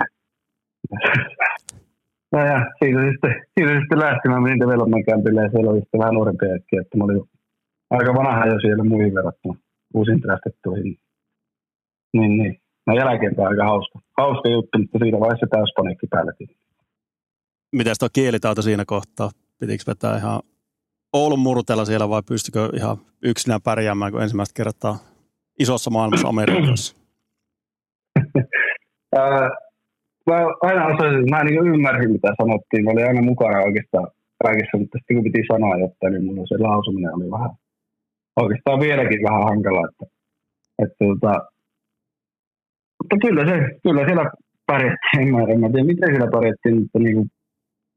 [2.31, 4.29] No ja siitä sitten, siitä sitten lähti.
[4.29, 7.23] Mä menin development campille ja siellä oli sitten vähän nuorempi hetki, että mä olin
[7.89, 9.59] aika vanha jo siellä muihin verrattuna
[9.93, 10.97] uusiin draftettuihin.
[12.13, 12.61] Niin, niin.
[12.87, 13.99] No jälkeenpäin aika hauska.
[14.17, 16.47] Hauska juttu, mutta siinä vaiheessa täys panikki päälläkin.
[17.75, 19.29] Mitäs tuo kielitaito siinä kohtaa?
[19.59, 20.39] Pitikö vetää ihan
[21.13, 24.97] Oulun murtella siellä vai pystykö ihan yksinään pärjäämään, kun ensimmäistä kertaa
[25.59, 26.97] isossa maailmassa Amerikassa?
[30.27, 34.07] mä aina osasin, mä niin ymmärsin mitä sanottiin, mä olin aina mukana oikeastaan
[34.43, 37.51] kaikessa, mutta sitten kun piti sanoa jotain, niin mulla se lausuminen oli vähän,
[38.41, 40.05] oikeastaan vieläkin vähän hankala, että,
[40.83, 41.33] että tota,
[42.99, 44.25] mutta kyllä, se, kyllä siellä
[44.69, 47.29] pärjättiin, en mä, en mä tiedä miten siellä pärjättiin, mutta niin kuin,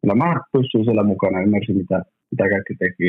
[0.01, 1.99] kyllä mä pystyin siellä mukana, ymmärsin mitä,
[2.31, 3.05] mitä kaikki teki.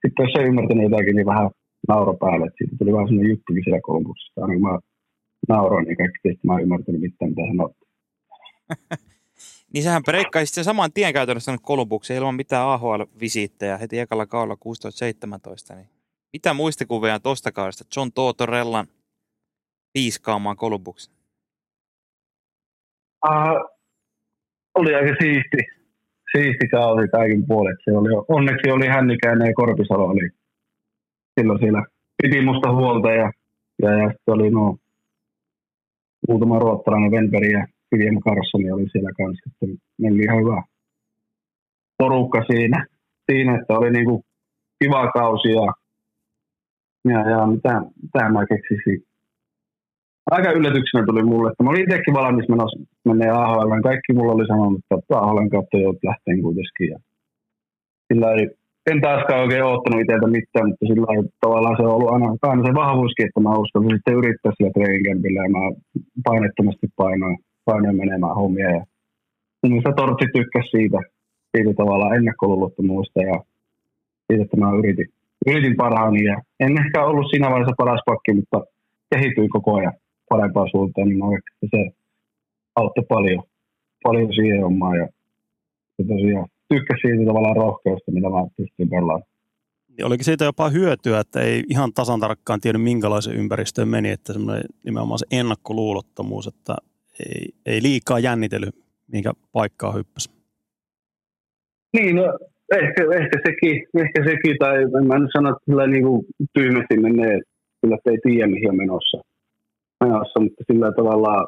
[0.00, 1.50] Sitten jos ei ymmärtänyt jotakin, niin vähän
[1.88, 4.40] nauro päälle, siitä tuli vähän sellainen juttukin siellä koulutuksessa.
[4.40, 4.78] Aina kun mä
[5.48, 7.90] nauroin, niin kaikki tietysti mä en ymmärtänyt mitään, mitä sanottiin.
[9.72, 14.56] niin sähän breikkaisit sen saman tien käytännössä nyt Kolumbukseen ilman mitään AHL-visiittejä heti ekalla kaudella
[15.72, 15.76] 16-17.
[15.76, 15.88] Niin
[16.32, 18.86] mitä muistikuvia on tuosta kaudesta John Totorellan
[19.92, 21.14] piiskaamaan Kolumbuksen?
[23.28, 23.76] Uh,
[24.74, 25.56] oli aika siisti,
[26.32, 27.76] siisti kausi kaikin puolet.
[27.84, 30.30] Se oli, onneksi oli hännikäinen ja Korpisalo oli
[31.40, 31.82] silloin siellä.
[32.22, 33.32] Piti musta huolta ja,
[33.82, 34.76] ja, ja sitten oli no,
[36.28, 39.66] muutama ruottalainen Venperi ja William Carson oli siellä kanssa, että
[39.98, 40.62] meillä ihan hyvä
[41.98, 42.86] porukka siinä,
[43.30, 44.24] siinä että oli niinku
[44.82, 45.66] kiva kausi ja,
[47.10, 49.02] ja, ja mitä, mitä mä keksisin.
[50.30, 53.80] Aika yllätyksenä tuli mulle, että mä olin itsekin valmis menossa mennä AHL.
[53.82, 56.88] Kaikki mulla oli sanonut, että AHL kautta joudut lähteen kuitenkin.
[56.90, 56.98] Ja
[58.08, 58.48] sillä ei,
[58.90, 61.06] en taaskaan oikein oottanut itseltä mitään, mutta sillä
[61.44, 65.40] tavallaan se on ollut aina, aina se vahvuuskin, että mä uskallan sitten yrittää sillä treeninkämpillä
[65.42, 65.62] ja mä
[66.28, 67.36] painettomasti painoin
[67.68, 68.70] painoin menemään hommia.
[68.76, 68.82] Ja
[69.62, 70.98] mielestä Tortsi tykkäsi siitä,
[71.52, 73.36] siitä tavallaan ennakkoluulottomuudesta ja
[74.26, 75.08] siitä, että mä yritin,
[75.46, 76.24] yritin parhaani.
[76.24, 78.58] Ja en ehkä ollut siinä vaiheessa paras pakki, mutta
[79.10, 79.92] kehittyi koko ajan
[80.28, 81.80] parempaan suuntaan, niin että se
[82.76, 83.42] auttoi paljon,
[84.02, 84.96] paljon siihen hommaan.
[84.96, 85.08] Ja,
[85.98, 89.22] ja tosiaan tykkäsi siitä tavallaan rohkeusta, mitä mä pystyn pelaamaan.
[89.88, 94.32] Niin oliko siitä jopa hyötyä, että ei ihan tasan tarkkaan tiedä minkälaisen ympäristöön meni, että
[94.32, 96.76] semmoinen nimenomaan se ennakkoluulottomuus, että
[97.26, 98.74] ei, ei liikaa jännitellyt,
[99.12, 100.30] minkä paikkaa hyppäsi.
[101.92, 102.22] Niin, no
[102.74, 106.96] ehkä, ehkä, sekin, ehkä sekin, tai en mä nyt sano, että sillä niin kuin tyhmästi
[106.96, 107.40] menee,
[107.80, 109.18] kyllä ei tiedä mihin on menossa,
[110.04, 111.46] menossa mutta sillä tavalla,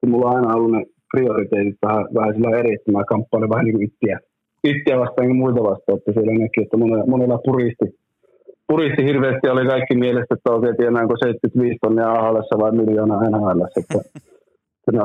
[0.00, 3.64] kun mulla on aina ollut ne prioriteetit vähän, vähän sillä eri, että mä kamppailen vähän
[3.64, 4.18] niin kuin itseä,
[4.64, 7.86] itseä vastaan ja muita vastaan, että siellä näkyy, että monella, monella puristi,
[8.68, 13.60] puristi hirveästi oli kaikki mielestä, että oikein tienaanko 75 tonnia ahl vai miljoona NHL.
[13.80, 13.98] Että,
[14.92, 15.04] no,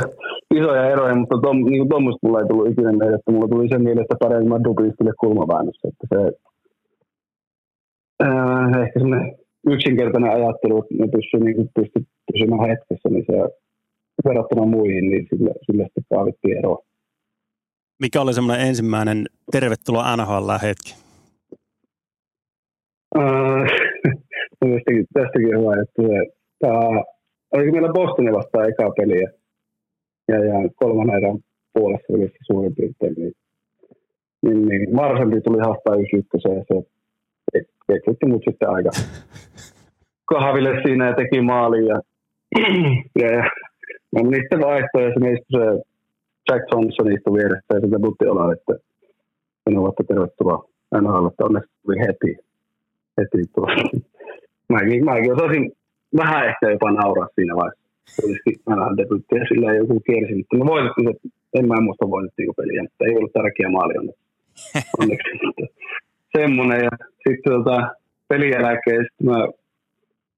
[0.58, 3.82] isoja eroja, mutta tom, niin tuommoista mulla ei tullut ikinä meille, että mulla tuli sen
[3.82, 6.20] mielestä paremmin dublistille kulmaväännössä, että se,
[8.24, 9.34] äh, ehkä semmoinen
[9.66, 11.70] yksinkertainen ajattelu, että ne pystyy niin
[12.32, 13.36] pysymään hetkessä, niin se
[14.24, 16.78] verrattuna muihin, niin sillä, sillä sitten kaavittiin eroa.
[18.02, 20.94] Mikä oli semmoinen ensimmäinen tervetuloa NHL-hetki?
[23.16, 23.22] Uh,
[24.60, 26.78] tästäkin, tästäkin hyvä, että se, tämä,
[27.52, 29.28] oliko meillä Bostonin vastaan eka peliä
[30.28, 31.38] ja, ja kolmannen erän
[31.72, 33.32] puolessa välissä suurin piirtein, niin,
[34.42, 36.86] niin, niin Marsanti tuli haastaa yksi ykkösen ja se
[37.86, 38.90] ketjutti mut sitten aika
[40.32, 42.00] kahville siinä ja teki maalin ja,
[43.20, 43.50] ja, ja
[44.12, 45.20] mä menin sitten vaihtoon ja se
[45.54, 45.64] se
[46.48, 48.74] Jack Johnson istui vieressä ja sitten Butti Ola, että
[49.64, 50.68] sinun olette tervetuloa
[51.02, 52.30] NHL, että onneksi tuli heti.
[53.18, 53.84] heti tuossa.
[54.72, 55.72] Mäkin, mäkin osasin
[56.16, 57.88] vähän ehkä jopa nauraa siinä vaiheessa.
[58.96, 62.82] Debutti ja sillä ei joku kiersi, mutta me voitettiin, että en mä muista voitettiin peliä,
[62.82, 64.22] mutta ei ollut tärkeä maali onneksi.
[65.00, 65.30] onneksi.
[66.36, 66.90] Semmoinen ja
[67.24, 67.76] sitten tota,
[68.28, 69.48] pelin jälkeen sitten mä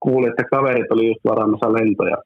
[0.01, 2.17] kuulin, että kaverit oli just varaamassa lentoja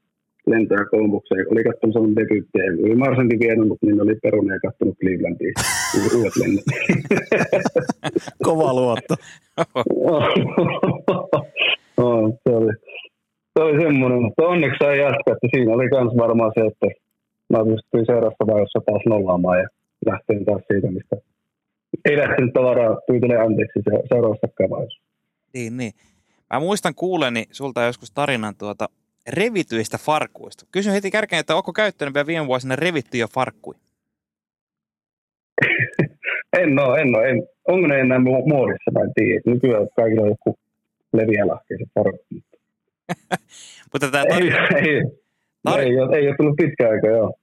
[0.47, 1.47] lentoja Kolumbukseen.
[1.53, 2.59] Oli katsonut sellainen debyytti.
[2.85, 5.55] Oli Marsankin vienyt, mutta niin oli perunut ja katsonut Clevelandiin.
[6.17, 6.65] Uudet lennot.
[8.47, 9.15] Kova luotto.
[11.97, 12.73] oh, se oli,
[13.53, 16.87] se oli semmoinen, mutta onneksi sai jatkaa, että siinä oli myös varmaan se, että
[17.53, 19.69] mä pystyin seuraavassa vaiheessa taas nollaamaan ja
[20.07, 21.17] lähtin taas siitä, mistä
[22.05, 25.03] ei lähtenyt tavaraa pyytelee anteeksi se seuraavassa vaiheessa.
[25.55, 25.93] Niin, niin.
[26.53, 28.89] Mä muistan kuuleni sulta joskus tarinan tuota
[29.29, 30.67] revityistä farkuista.
[30.73, 33.79] Kysyn heti kärkeen, että onko käyttänyt vielä viime vuosina revittyjä farkkuja?
[36.63, 37.29] en ole, en ole.
[37.29, 37.49] En.
[37.69, 39.41] Onko ne enää muodissa, mä en tiedä.
[39.47, 40.59] Nykyään kaikilla on joku
[41.13, 42.27] leviälahkeiset farkut.
[43.93, 44.57] Mutta tämä tarina...
[44.57, 45.03] ei, ei,
[45.63, 45.91] tarina...
[45.91, 47.35] ei, ole, ei ole tullut pitkä aika, joo.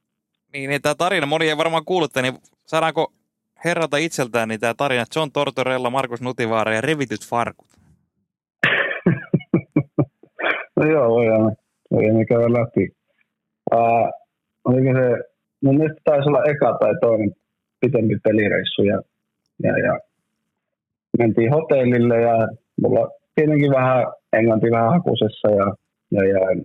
[0.54, 2.34] Niin, niin tämä tarina, moni ei varmaan kuullut, niin
[2.68, 3.14] saadaanko
[3.66, 7.68] herralta itseltään niin tämä tarina John Tortorella, Markus Nutivaara ja revityt farkut?
[10.76, 11.56] no joo, voidaan
[11.92, 12.90] ei käydä läpi.
[14.66, 15.24] Oliko se,
[15.64, 17.32] mun mielestä taisi olla eka tai toinen
[17.80, 19.02] pitempi pelireissu ja,
[19.64, 20.00] ja, ja
[21.18, 22.48] mentiin hotellille ja
[22.82, 25.76] mulla tietenkin vähän englanti vähän hakusessa ja,
[26.12, 26.64] ja, ja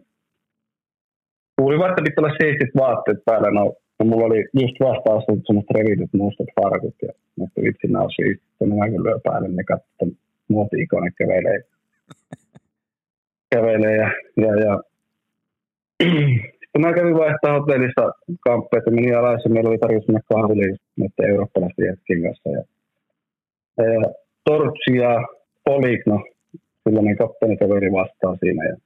[1.57, 3.51] kuulin vaikka pitää olla siistit vaatteet päällä.
[3.51, 7.13] No, no mulla oli just vasta astunut semmoista revityt mustat farkut ja
[7.45, 8.47] että vitsi nämä on siistit.
[8.61, 10.19] Mä kyllä lyö päälle, ne katsoo, että
[10.49, 11.61] muoti-ikone kävelee,
[13.55, 14.81] kävelee ja, ja, ja
[16.61, 21.31] sitten mä kävin vaihtaa hotellissa kamppeita, menin alas ja meillä oli tarjossa mennä kahville näiden
[21.31, 22.49] eurooppalaisten jätkien kanssa.
[22.51, 22.63] Ja,
[23.85, 24.13] ja
[24.45, 25.27] Tortsi ja
[25.65, 26.25] Poligno,
[26.85, 28.65] sellainen kapteenikaveri vastaa siinä.
[28.69, 28.77] Ja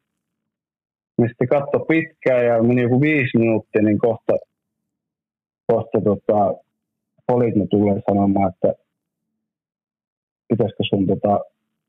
[1.18, 4.32] me sitten katso pitkään ja meni joku viisi minuuttia, niin kohta,
[5.66, 6.54] kohta tota,
[7.26, 8.74] Poligno tulee sanomaan, että
[10.48, 11.40] pitäisikö sun tota,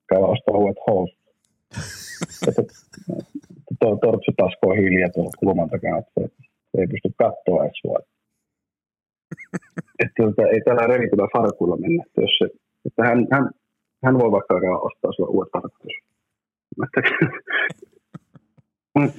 [0.09, 1.17] käydä ostaa uudet housut.
[3.79, 6.23] tuo tortsu taskoo hiljaa tuolla kulman takana, että se,
[6.77, 7.99] ei pysty katsoa edes sua.
[10.01, 12.03] että tota, ei tällä revitillä farkuilla mennä.
[12.07, 12.45] Että jos se,
[12.85, 13.49] että hän, hän,
[14.03, 14.53] hän voi vaikka
[14.87, 15.93] ostaa sulle uudet farkut.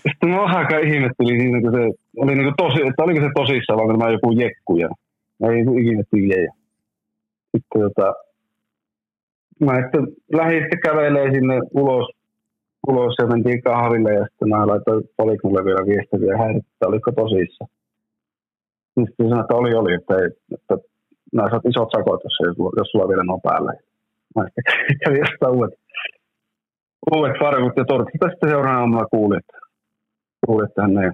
[0.09, 1.83] Sitten mä vähän aikaa ihmettelin siinä, että se
[2.17, 4.89] oli niinku tosi, että oliko se tosissaan, vai tämä joku jekku ja
[5.51, 6.53] ei ikinä tiedä.
[7.51, 8.15] Sitten tota,
[9.65, 12.07] mä sitten lähdin sitten kävelee sinne ulos
[12.89, 17.12] ulos ja mentiin kahville ja sitten mä laitoin Poliknulle vielä viestiä ja häirit, että oliko
[17.12, 17.64] tosissa.
[18.97, 20.74] Niin sitten sanoin, että oli, oli, että, ei, että
[21.33, 22.37] nämä saat isot sakot, jos,
[22.78, 23.72] jos sulla vielä on päällä.
[24.35, 24.64] Mä sitten
[25.05, 25.74] kävin jostain uudet,
[27.16, 28.12] uudet farkut ja tortit.
[28.12, 29.59] Sitten seuraavana aamuna kuulin, että,
[30.47, 31.11] kuulin, että ei,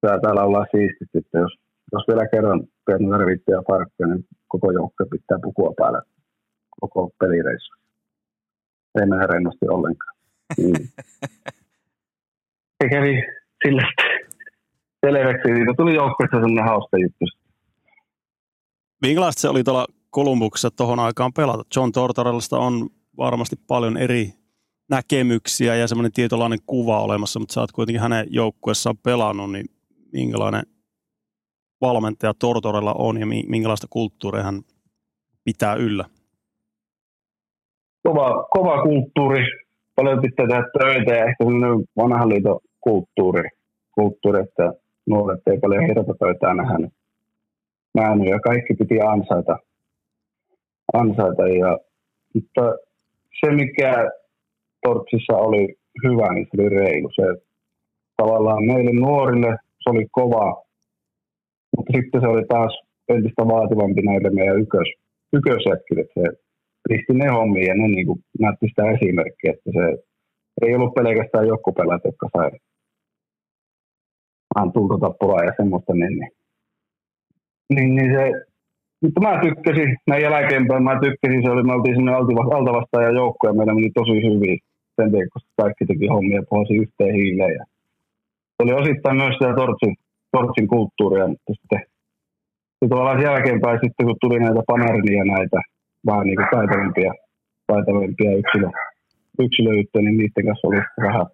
[0.00, 1.52] tää, täällä ollaan siistit, että jos,
[1.92, 6.02] jos vielä kerran teet tarvittuja farkkuja, niin koko joukko pitää pukua päällä
[6.80, 7.74] koko pelireissu.
[9.00, 10.13] Ei mene rennosti ollenkaan.
[10.58, 10.88] Mm.
[12.82, 13.22] Se kävi
[13.66, 13.92] sillä
[15.06, 15.48] selväksi.
[15.54, 17.24] Siitä tuli joukkueessa sellainen hauska juttu.
[19.02, 21.62] Minkälaista se oli tuolla Kolumbuksessa tuohon aikaan pelata.
[21.76, 24.32] John Tortorellasta on varmasti paljon eri
[24.90, 29.66] näkemyksiä ja semmoinen tietynlainen kuva olemassa, mutta sä oot kuitenkin hänen joukkuessaan pelannut, niin
[30.12, 30.62] minkälainen
[31.80, 34.62] valmentaja Tortorella on ja minkälaista kulttuuria hän
[35.44, 36.04] pitää yllä?
[38.02, 39.63] Kova, kova kulttuuri,
[39.96, 43.48] paljon tehdä töitä ja ehkä sellainen vanhan liiton kulttuuri,
[43.94, 44.72] kulttuuri, että
[45.06, 46.92] nuoret ei paljon hirveä pöytää nähnyt.
[47.94, 49.56] nähnyt ja kaikki piti ansaita.
[50.92, 51.78] ansaita ja,
[52.34, 52.74] mutta
[53.40, 54.10] se, mikä
[54.82, 55.74] Tortsissa oli
[56.04, 57.10] hyvä, niin se oli reilu.
[57.14, 57.22] Se,
[58.16, 60.62] tavallaan meille nuorille se oli kova,
[61.76, 64.88] mutta sitten se oli taas entistä vaativampi näille meidän ykkös,
[65.32, 66.04] ykkösjätkille.
[66.14, 66.43] Se
[66.88, 69.82] pisti ne hommiin ja ne niin kuin näytti sitä esimerkkiä, että se
[70.62, 72.50] ei ollut pelkästään jokkupelät, jotka sai
[74.54, 76.32] vähän tultotappulaa ja semmoista, niin, niin,
[77.74, 78.24] niin, niin se,
[79.02, 82.12] mutta mä tykkäsin, näin jälkeenpäin mä tykkäsin, se oli, me oltiin sinne
[82.56, 84.58] altavastaajan joukko ja meillä meni tosi hyvin
[84.96, 87.54] sen takia, koska kaikki teki hommia pohjasi yhteen hiileen.
[87.58, 87.64] Ja
[88.54, 89.94] se oli osittain myös sitä Tortsin,
[90.32, 91.80] Tortsin kulttuuria, mutta sitten
[92.82, 95.60] ja tavallaan jälkeenpäin sitten, kun tuli näitä Panarinia näitä
[96.06, 97.12] vähän niin kuin taitavimpia,
[97.66, 98.68] taitavimpia yksilö,
[99.44, 101.26] yksilöyttöjä, niin niiden kanssa oli vähän,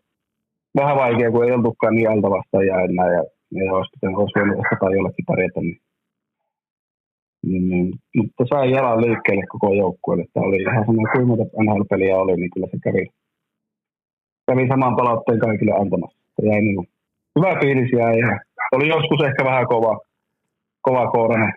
[0.80, 3.22] vähän vaikea, kun ei oltukaan niin alta vastaajia enää ja,
[3.56, 5.60] ja olisi pitänyt olisi voinut tai jollekin pärjätä.
[5.60, 5.84] Niin,
[7.42, 10.24] niin, niin, mutta sai jalan liikkeelle koko joukkueelle.
[10.32, 13.04] Tämä oli ihan semmoinen kuinka NHL-peliä oli, niin kyllä se kävi,
[14.46, 16.18] kävi saman palautteen kaikille antamassa.
[16.36, 16.88] Se jäi niin
[17.36, 18.16] hyvä fiilis jäi.
[18.72, 20.00] Oli joskus ehkä vähän kova,
[20.82, 21.52] kova kourainen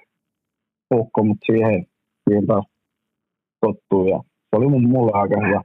[0.93, 1.85] ukko, mutta siihen,
[2.23, 2.72] siihen taas
[3.65, 4.07] tottuu.
[4.07, 5.61] Ja se oli mulle aika hyvä,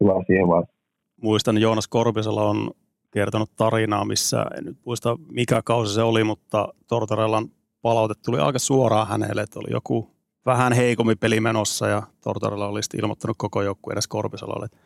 [0.00, 0.76] hyvä siihen vaiheessa.
[1.22, 2.70] Muistan, Joonas Korpisella on
[3.10, 7.48] kertonut tarinaa, missä en nyt muista mikä kausi se oli, mutta Tortorellan
[7.82, 10.10] palaute tuli aika suoraan hänelle, että oli joku
[10.46, 14.78] vähän heikompi peli menossa ja Tortorella oli ilmoittanut koko joukkueen edes Korpisalalle, että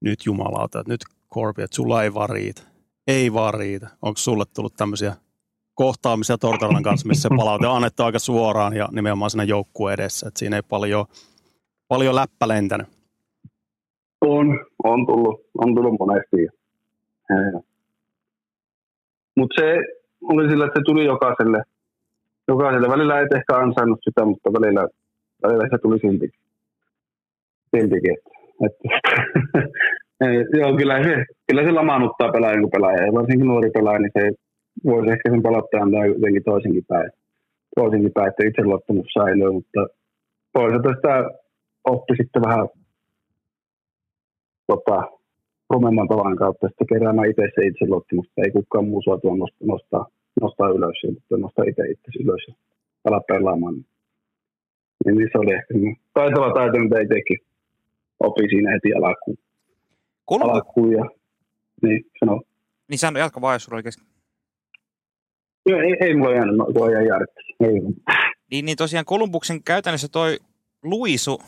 [0.00, 2.62] nyt jumalauta, että nyt Korpi, että sulla ei vaan riitä.
[3.06, 3.88] Ei vaan riitä.
[4.02, 5.16] Onko sulle tullut tämmöisiä
[5.74, 10.28] kohtaamisia Tortorellan kanssa, missä se palaute on annettu aika suoraan ja nimenomaan siinä joukkueen edessä,
[10.28, 11.06] että siinä ei paljon,
[11.92, 12.86] paljon läppä lentänyt?
[14.20, 14.46] On,
[14.84, 16.40] on tullut, on tullut monesti.
[19.36, 19.66] Mutta se
[20.22, 21.62] oli sillä, että se tuli jokaiselle,
[22.48, 22.88] jokaiselle.
[22.88, 24.88] Välillä ei ehkä ansainnut sitä, mutta välillä,
[25.42, 26.40] välillä se tuli siltikin.
[27.76, 28.16] siltikin.
[28.66, 28.84] Että,
[30.60, 33.06] joo, kyllä se, kyllä se lamaannuttaa pelaajan kuin pelaaja.
[33.06, 34.30] Ja varsinkin nuori pelaaja, niin se
[34.84, 37.10] voisi ehkä sen palauttaa antaa jotenkin toisenkin päin.
[37.76, 39.80] Toisenkin päin, että itseluottamus säilyy, mutta
[40.52, 41.39] toisaalta sitä
[41.84, 42.68] oppi sitten vähän
[44.66, 44.96] tota,
[45.70, 48.42] rumemman tavan kautta sitten keräämään itse se itseluottamusta.
[48.42, 50.06] Ei kukaan muu saa tuon nostaa, nostaa,
[50.40, 52.54] nostaa ylös, mutta nostaa itse itse ylös ja
[53.04, 53.74] ala pelaamaan.
[55.04, 55.74] Niin, niin se oli ehkä
[56.14, 57.38] taitava taito, mitä itsekin
[58.20, 59.38] opi siinä heti alkuun.
[60.24, 60.52] Kolme...
[60.52, 61.04] Alkuun ja
[61.82, 62.40] niin, sano.
[62.88, 64.06] Niin sano, jatka vaan, jos sulla oli kesken.
[65.66, 67.26] Joo, ei, ei mulla jäänyt, kun ihan
[67.60, 67.80] Ei.
[68.50, 70.38] Niin, niin tosiaan Kolumbuksen käytännössä toi
[70.82, 71.38] Luisu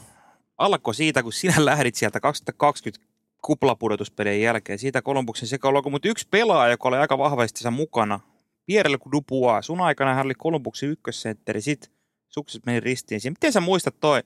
[0.59, 4.78] alkoi siitä, kun sinä lähdit sieltä 2020 kuplapudotuspelien jälkeen.
[4.78, 8.20] Siitä Kolumbuksen sekä mutta yksi pelaaja, joka oli aika vahvasti mukana,
[8.66, 9.66] Pierre Dubois.
[9.66, 11.92] Sun aikana hän oli Kolumbuksen ykkössentteri, sit
[12.28, 13.20] sukset meni ristiin.
[13.24, 14.20] Miten sä muistat toi?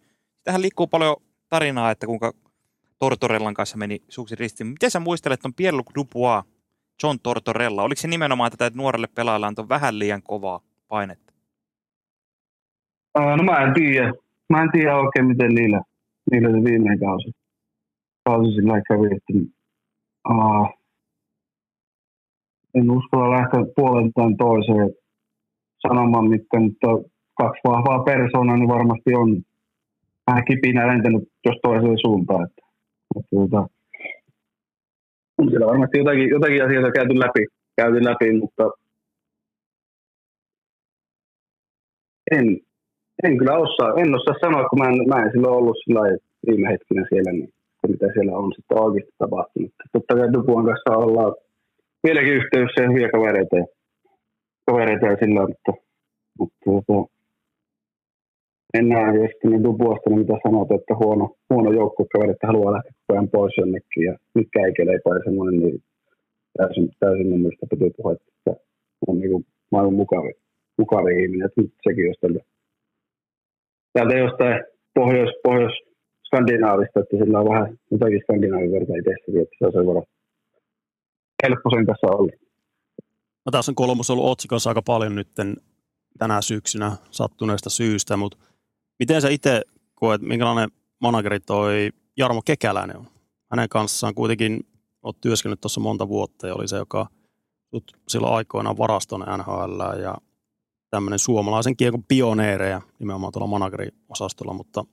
[0.44, 1.16] Tähän liikkuu paljon
[1.48, 2.32] tarinaa, että kuinka
[2.98, 4.66] Tortorellan kanssa meni sukset ristiin.
[4.66, 6.44] Miten sä muistelet ton Pierre Dubois,
[7.02, 7.82] John Tortorella?
[7.82, 11.32] Oliko se nimenomaan tätä, että nuorelle pelaajalle antoi vähän liian kovaa painetta?
[13.14, 14.12] no mä en tiedä.
[14.48, 15.82] Mä en tiedä oikein, miten niillä,
[16.30, 17.30] niillä se viimeinen kausi
[18.26, 19.32] kausi sillä kävi, että
[20.30, 20.68] uh,
[22.74, 24.90] en uskalla lähteä puoleltaan toiseen
[25.86, 26.90] sanomaan mitään, mutta
[27.40, 29.42] kaksi vahvaa persoonaa niin varmasti on
[30.26, 32.44] vähän kipinä lentänyt jos toiseen suuntaan.
[32.46, 32.62] Että,
[33.16, 33.62] että, että,
[35.38, 37.42] on siellä varmasti jotakin, jotakin asioita käyty läpi,
[37.76, 38.64] käyty läpi, mutta
[42.30, 42.46] en,
[43.24, 46.00] en kyllä osaa, en osaa sanoa, kun mä en, mä en silloin ollut sillä
[46.46, 47.50] viime hetkinä siellä, niin
[47.88, 49.72] mitä siellä on sitten oikeasti tapahtunut.
[49.92, 51.34] Totta kai Dupuan kanssa ollaan
[52.06, 53.66] vieläkin yhteydessä ja hyviä kavereita, ja,
[54.66, 55.72] kavereita ja sillä, mutta,
[56.38, 57.16] mutta mutta
[58.74, 63.12] en näe sitten Dupuasta, niin mitä sanot, että huono, huono joukkokaveri, että haluaa lähteä koko
[63.18, 65.82] ajan pois jonnekin ja nyt käikelee tai semmoinen, niin
[66.58, 68.52] täysin, täysin mun mielestä pitää puhua, että
[69.06, 70.32] on niin kuin maailman mukavi,
[70.78, 72.40] mukavi ihminen, että nyt sekin olisi täältä,
[73.96, 75.74] täältä jostain pohjois, pohjois
[76.26, 80.06] skandinaavista, että sillä on vähän jotakin skandinaavin verta itsessäkin, että se on sen verran
[81.42, 82.32] helppo sen kanssa olla.
[83.46, 85.28] No tässä on kolmos ollut otsikossa aika paljon nyt
[86.18, 88.38] tänä syksynä sattuneesta syystä, mutta
[88.98, 89.62] miten sä itse
[89.94, 90.68] koet, minkälainen
[91.00, 93.06] manageri toi Jarmo Kekäläinen on?
[93.50, 94.60] Hänen kanssaan kuitenkin
[95.02, 97.06] olet työskennellyt tuossa monta vuotta ja oli se, joka
[98.08, 100.14] silloin aikoinaan varaston NHL ja
[100.90, 104.84] tämmöinen suomalaisen kiekon pioneereja nimenomaan tuolla manageriosastolla, mutta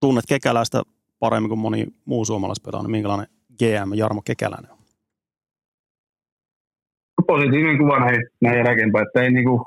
[0.00, 0.82] tunnet Kekäläistä
[1.18, 3.26] paremmin kuin moni muu suomalaispelaaja, niin minkälainen
[3.58, 4.78] GM Jarmo Kekäläinen on?
[7.26, 9.66] Positiivinen kuva näin, näin jälkeenpäin, että ei niinku,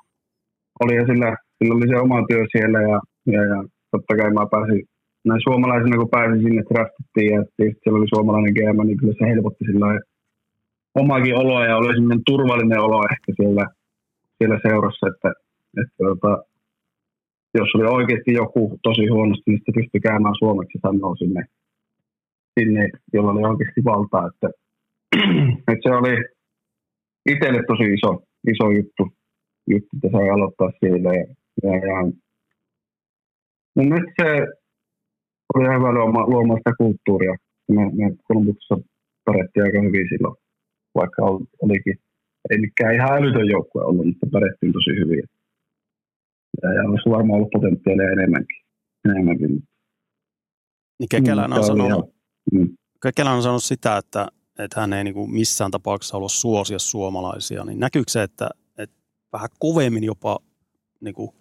[0.79, 2.99] oli ja sillä, sillä oli se oma työ siellä ja,
[3.33, 4.81] ja, ja totta kai mä pääsin
[5.25, 9.25] näin suomalaisena, kun pääsin sinne draftittiin ja tietysti siellä oli suomalainen GM, niin kyllä se
[9.31, 9.99] helpotti sillä
[10.95, 13.63] omakin oloa ja oli semmoinen turvallinen olo ehkä siellä,
[14.37, 15.29] siellä seurassa, että,
[15.81, 16.03] että
[17.53, 21.41] että jos oli oikeasti joku tosi huonosti, niin sitten pystyi käymään suomeksi sanoa sinne,
[22.59, 24.27] sinne, jolla oli oikeasti valtaa.
[24.27, 24.49] Että,
[25.71, 26.15] että se oli
[27.29, 28.11] itselle tosi iso,
[28.53, 29.03] iso juttu,
[29.69, 31.09] juttu, että sai aloittaa siellä.
[31.19, 31.25] Ja,
[31.63, 31.97] ja, ja
[33.75, 34.29] mun mielestä se
[35.55, 37.35] oli hyvä luomaan, luomaan sitä kulttuuria.
[37.71, 38.75] Me, me Kolumbuksessa
[39.25, 40.35] pärjättiin aika hyvin silloin,
[40.95, 41.21] vaikka
[41.61, 41.97] olikin,
[42.49, 45.23] ei mikään ihan älytön joukkue ollut, mutta pärjättiin tosi hyvin.
[46.61, 48.57] Ja, ja olisi varmaan ollut potentiaalia enemmänkin.
[49.05, 49.63] enemmänkin.
[50.99, 52.15] Niin Kekelän on, mm, sanonut,
[52.51, 52.69] mm.
[53.03, 54.27] Kekelän on sanonut sitä, että,
[54.59, 57.65] että hän ei niin kuin missään tapauksessa halua suosia suomalaisia.
[57.65, 58.95] Niin näkyykö se, että, että
[59.33, 60.39] vähän kovemmin jopa
[61.01, 61.31] niin kuin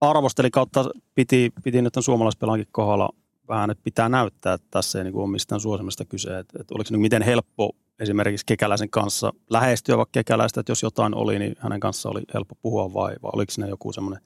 [0.00, 3.10] arvosteli kautta piti, piti nyt suomalaispelaankin kohdalla
[3.48, 6.38] vähän, että pitää näyttää, että tässä ei niin kuin ole mistään suosimista kyse.
[6.38, 10.82] Että, että oliko se niin miten helppo esimerkiksi Kekäläisen kanssa lähestyä vaikka Kekäläistä, että jos
[10.82, 14.22] jotain oli, niin hänen kanssa oli helppo puhua vai, vai oliko siinä joku semmoinen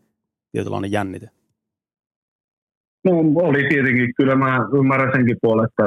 [0.52, 1.28] tietynlainen jännite?
[3.04, 3.12] No
[3.48, 4.14] oli tietenkin.
[4.16, 5.84] Kyllä mä ymmärrän senkin puolen, että,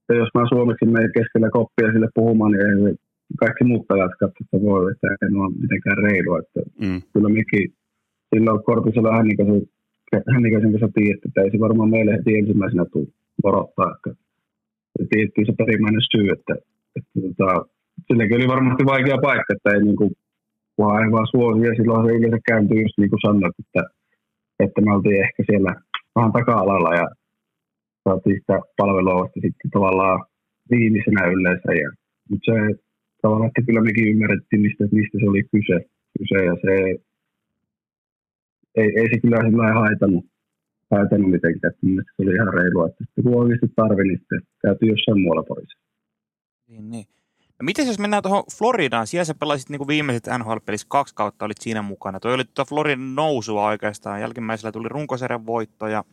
[0.00, 2.94] että jos mä suomeksi menen keskellä koppia sille puhumaan, niin ei
[3.42, 6.38] kaikki muut pelaat että voi, että ei ole mitenkään reilua.
[6.38, 7.02] Että mm.
[7.12, 7.64] Kyllä mekin
[8.34, 9.62] silloin Korpisella Hännikäisen,
[10.34, 13.06] Hännikäisen kanssa tiedettiin, että ei se varmaan meille heti ensimmäisenä tule
[13.42, 13.96] varoittaa.
[13.96, 16.54] Että tiedettiin se perimmäinen syy, että,
[16.96, 17.48] että, tota,
[18.06, 20.10] silläkin oli varmasti vaikea paikka, että ei niin kuin,
[20.78, 23.82] vaan ei vaan suosi, ja silloin se yleensä kääntyi just niin kuin sanoit, että,
[24.64, 25.72] että me oltiin ehkä siellä
[26.16, 27.06] vähän taka-alalla ja
[28.04, 30.24] saatiin sitä palvelua vasta sitten tavallaan
[30.70, 31.70] viimeisenä yleensä.
[31.82, 31.90] Ja,
[32.30, 32.56] mutta se
[33.22, 35.76] tavallaan, että kyllä mekin ymmärrettiin, mistä, mistä se oli kyse,
[36.18, 36.72] kyse ja se
[38.80, 40.24] ei, ei se kyllä sillä haitannut,
[40.90, 41.72] haitannut mitenkään.
[41.72, 45.70] Että se oli ihan reilua, että kun oikeasti tarvi, niin sitten käytiin jossain muualla pois.
[46.76, 47.06] Niin, niin.
[47.58, 51.60] No miten jos mennään tuohon Floridaan, siellä sä pelasit niin viimeiset NHL-pelissä kaksi kautta, olit
[51.60, 52.20] siinä mukana.
[52.20, 54.20] Toi oli tuota Floridan nousua oikeastaan.
[54.20, 56.04] Jälkimmäisellä tuli runkosarjan voitto ja,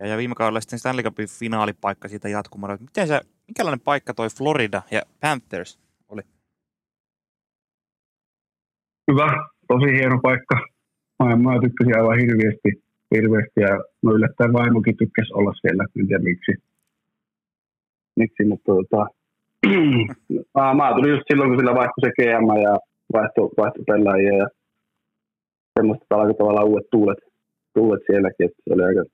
[0.00, 2.76] ja, ja viime kaudella sitten Stanley Cupin finaalipaikka siitä jatkumalla.
[2.80, 6.22] Miten se, minkälainen paikka toi Florida ja Panthers oli?
[9.10, 9.26] Hyvä,
[9.68, 10.56] tosi hieno paikka.
[11.18, 16.22] Mä, mä tykkäsin aivan hirveästi, hirveästi ja no yllättäen vaimokin tykkäsi olla siellä, en tiedä
[16.22, 16.52] miksi.
[18.16, 19.21] Miksi, mutta tota,
[20.54, 22.74] ah, mä tulin just silloin, kun sillä vaihtui se GM ja
[23.12, 24.46] vaihtui, vaihtui pelaajia ja
[25.78, 27.18] semmoista alkoi tavallaan uudet tuulet,
[27.74, 29.04] tuulet sielläkin, että se oli aika,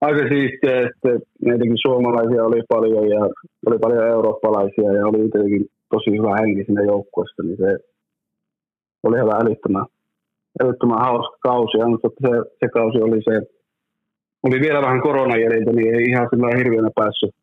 [0.00, 1.10] aika siistiä, että
[1.44, 3.20] meitäkin suomalaisia oli paljon ja
[3.66, 7.70] oli paljon eurooppalaisia ja oli tietenkin tosi hyvä henki siinä joukkueessa, niin se
[9.02, 9.86] oli ihan älyttömän,
[10.62, 13.34] älyttömän hauska kausi, ja mutta se, se kausi oli se,
[14.42, 17.34] oli vielä vähän koronajäljiltä, niin ei ihan sillä hirveänä päässyt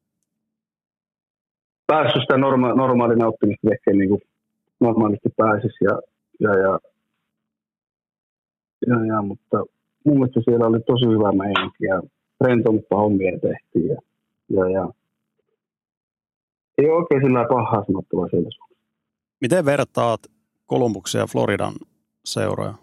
[1.91, 4.21] päässyt sitä norma- normaalin nauttimista tekemään niin kuin
[4.79, 5.79] normaalisti pääsisi.
[5.87, 5.95] Ja,
[6.39, 6.79] ja, ja,
[8.87, 9.57] ja, ja, mutta
[10.05, 12.01] mun mielestä siellä oli tosi hyvä meininki ja
[12.41, 13.87] rentoutta hommia tehtiin.
[13.87, 13.99] Ja,
[14.49, 14.89] ja, ja.
[16.77, 18.49] Ei oikein sillä pahaa sanottavaa siellä
[19.41, 20.19] Miten vertaat
[20.65, 21.73] Kolumbuksen ja Floridan
[22.25, 22.73] seuroja?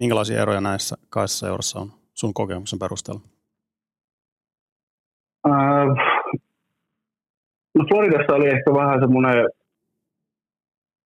[0.00, 3.20] Minkälaisia eroja näissä kahdessa seurassa on sun kokemuksen perusteella?
[5.46, 6.11] Äh,
[7.74, 9.48] No Floridassa oli ehkä vähän semmoinen,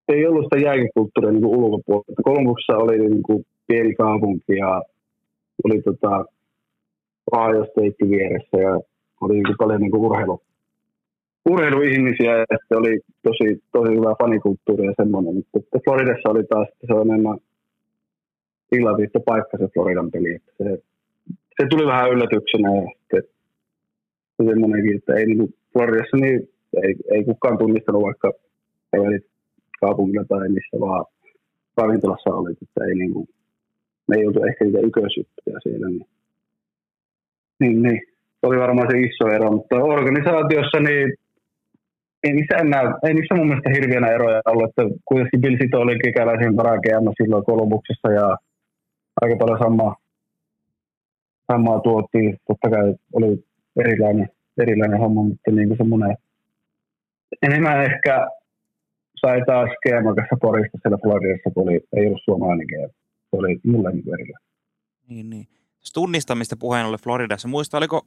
[0.08, 2.22] ei ollut sitä jääkikulttuuria niin ulkopuolella.
[2.24, 4.82] Kolumbuksessa oli niin kuin pieni kaupunki ja
[5.64, 6.24] oli tota,
[7.32, 8.80] Ohio State vieressä ja
[9.20, 10.42] oli niin kuin paljon niin kuin urheilu,
[11.50, 15.34] urheiluihmisiä ja sitten oli tosi, tosi hyvä fanikulttuuri ja semmoinen.
[15.34, 17.38] Mutta Floridassa oli taas se on enemmän
[18.72, 20.34] illatiista paikka se Floridan peli.
[20.34, 20.82] Että se,
[21.60, 23.22] se, tuli vähän yllätyksenä ja sitten
[24.96, 26.48] että ei niin kuin Floridassa niin
[26.84, 28.32] ei, ei kukaan tunnistanut, vaikka
[28.92, 29.26] kävelit
[29.80, 31.04] kaupungilla tai missä vaan
[31.76, 33.28] ravintolassa olit, että ei niin kuin,
[34.08, 35.88] me ei oltu ehkä niitä ykösjuttuja siellä.
[35.88, 36.06] Niin,
[37.60, 38.02] niin, niin,
[38.42, 41.12] oli varmaan se iso ero, mutta organisaatiossa niin
[42.24, 45.98] ei niissä, enää, ei niissä mun mielestä hirveänä eroja ollut, että kuitenkin Bill Sito oli
[46.04, 48.36] kekäläisen varakeama silloin Kolumbuksessa ja
[49.20, 49.96] aika paljon sama,
[51.52, 52.36] samaa tuotiin.
[52.46, 53.44] Totta kai oli
[53.80, 56.16] erilainen, erilainen homma, mutta niin kuin semmoinen
[57.42, 58.28] enemmän ehkä
[59.16, 59.70] sai taas
[60.16, 62.90] kanssa Porista siellä Floridassa, kun oli, ei ollut suomalainen GM.
[63.30, 64.46] Se oli mulle niin erilainen.
[65.08, 65.46] Niin, niin.
[65.94, 67.48] Tunnistamista puheen ollen Floridassa.
[67.48, 68.06] Muista, oliko,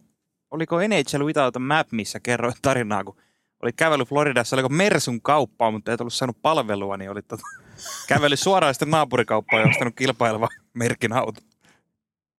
[0.52, 3.16] oliko NHL Without a Map, missä kerroit tarinaa, kun
[3.64, 7.44] oli kävely Floridassa, oliko Mersun kauppaa, mutta ei ollut saanut palvelua, niin oli tota,
[8.10, 11.42] kävely suoraan sitten naapurikauppaan ja ostanut kilpaileva merkin auto.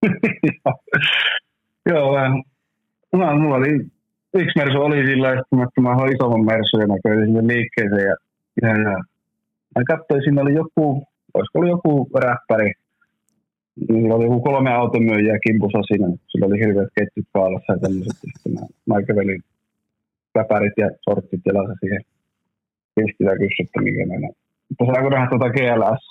[1.91, 2.43] Joo, vähän.
[3.12, 3.87] No, mulla oli
[4.35, 8.16] yksi Mersu oli sillä että mä olin isomman Mersun ja mä kävin sinne liikkeeseen ja,
[8.62, 8.97] ja, ja
[9.74, 12.72] mä katsoin, siinä oli joku, olisiko ollut joku räppäri,
[13.89, 16.07] Niillä oli joku kolme automyyjää kimpussa siinä.
[16.28, 18.16] Sillä oli hirveät ketjut kaalassa ja tämmöiset.
[18.20, 19.43] Sitten mä, mä kävelin
[20.33, 22.03] päpärit ja sorttit jalassa siihen
[22.95, 24.28] pistillä kyssyttä, mikä mennä.
[24.68, 26.05] Mutta saako nähdä tuota GLS?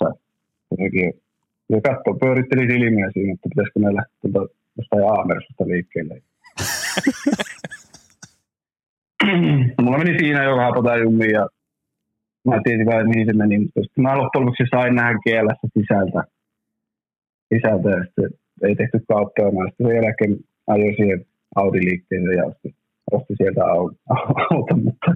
[1.70, 6.14] Ja katso, pyöritteli silmiä siinä, että pitäisikö me lähteä tuota jostain Aamersusta liikkeelle.
[9.82, 11.46] Mulla meni siinä jo vähän pota jummiin ja
[12.48, 13.58] mä tiesin vähän, mihin se meni.
[13.58, 16.20] Mutta sitten mä loppujen lopuksi sain nähdä GLS sisältä.
[17.54, 18.30] Sisältä ja sitten
[18.66, 19.52] ei tehty kauppaa.
[19.52, 22.74] Mä sitten sen jälkeen ajoin siihen Audi-liikkeeseen ja ostin,
[23.12, 23.60] ostin sieltä
[24.50, 25.10] auton, mutta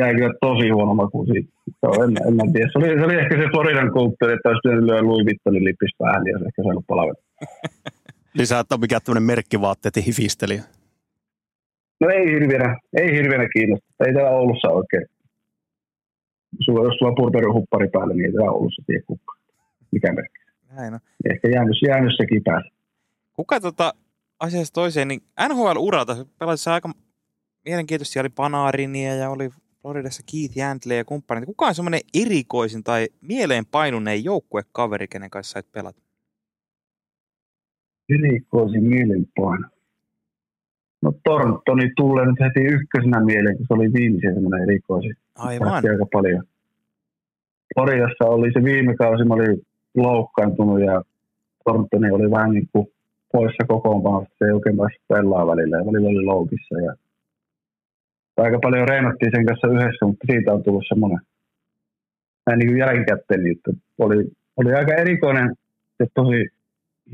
[0.00, 1.50] jäi kyllä tosi huono maku siitä.
[1.82, 2.68] Joo, en, en, en tiedä.
[2.72, 5.94] Se oli, se oli ehkä se Floridan kulttuuri, että olisi pitänyt lyödä Louis Vuittonin lippis
[5.98, 7.22] päähän, niin olisi ehkä saanut palvella.
[8.34, 10.62] Lisää, että on mikään tämmöinen merkkivaatteet ja hifistelijä.
[12.00, 13.86] No ei hirveänä, ei hirveänä kiinnosta.
[14.06, 15.06] Ei täällä Oulussa oikein.
[16.60, 19.38] Sulla, jos sulla on Burberry huppari päällä, niin ei täällä Oulussa tiedä kukaan.
[19.92, 20.38] Mikä merkki.
[20.76, 21.00] Näin on.
[21.30, 22.70] Ehkä jäänyt, jäänyt sekin päälle.
[23.32, 23.94] Kuka tota,
[24.40, 26.90] asiasta toiseen, niin NHL-uralta pelasi aika
[27.64, 29.50] mielenkiintoisesti, oli Panarinia ja oli
[29.82, 31.44] Floridassa Keith Jantle ja kumppanit.
[31.44, 36.02] Kuka on semmoinen erikoisin tai mieleen painuneen joukkuekaveri, kenen kanssa sait pelata?
[38.08, 39.68] Erikoisin mielenpaino.
[41.02, 45.14] No Torntoni tulee nyt heti ykkösenä mieleen, kun se oli viimeisen semmoinen erikoisin.
[45.34, 45.72] Aivan.
[45.72, 46.44] aika paljon.
[47.74, 49.62] Floriassa oli se viime kausi, mä olin
[49.96, 51.02] loukkaantunut ja
[51.64, 52.86] Torntoni oli vähän niin kuin
[53.32, 54.34] poissa kokoonpanosta.
[54.38, 56.80] Se ei oikein päässyt pelaa välillä ja välillä oli loukissa.
[56.80, 56.94] Ja
[58.36, 61.18] aika paljon reenattiin sen kanssa yhdessä, mutta siitä on tullut semmoinen
[62.46, 65.54] näin niin kuin jälkikäteen, niin että oli, oli aika erikoinen
[65.98, 66.46] ja tosi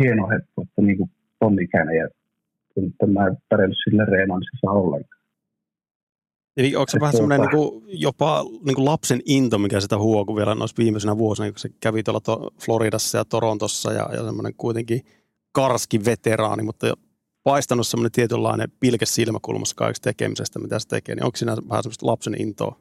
[0.02, 2.08] hieno hetki, että niin kuin ton ikäinen ja
[2.76, 5.24] että mä en pärjännyt sille reenaamisessa ollenkaan.
[6.56, 10.36] Eli onko se vähän semmoinen niin kuin, jopa niin kuin lapsen into, mikä sitä huokui
[10.36, 14.54] vielä noissa viimeisenä vuosina, kun se kävi tuolla to- Floridassa ja Torontossa ja, ja semmoinen
[14.56, 15.00] kuitenkin
[15.52, 16.94] karski veteraani, mutta jo
[17.44, 22.06] paistanut semmoinen tietynlainen pilke silmäkulmassa kaikesta tekemisestä, mitä se tekee, niin onko siinä vähän semmoista
[22.06, 22.76] lapsen intoa?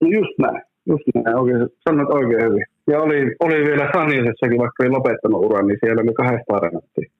[0.00, 2.64] No just näin, just näin, oikein, sanoit oikein hyvin.
[2.86, 7.10] Ja oli, oli vielä Sanjosessakin, vaikka ei lopettanut uran, niin siellä oli kahdesta reenattiin.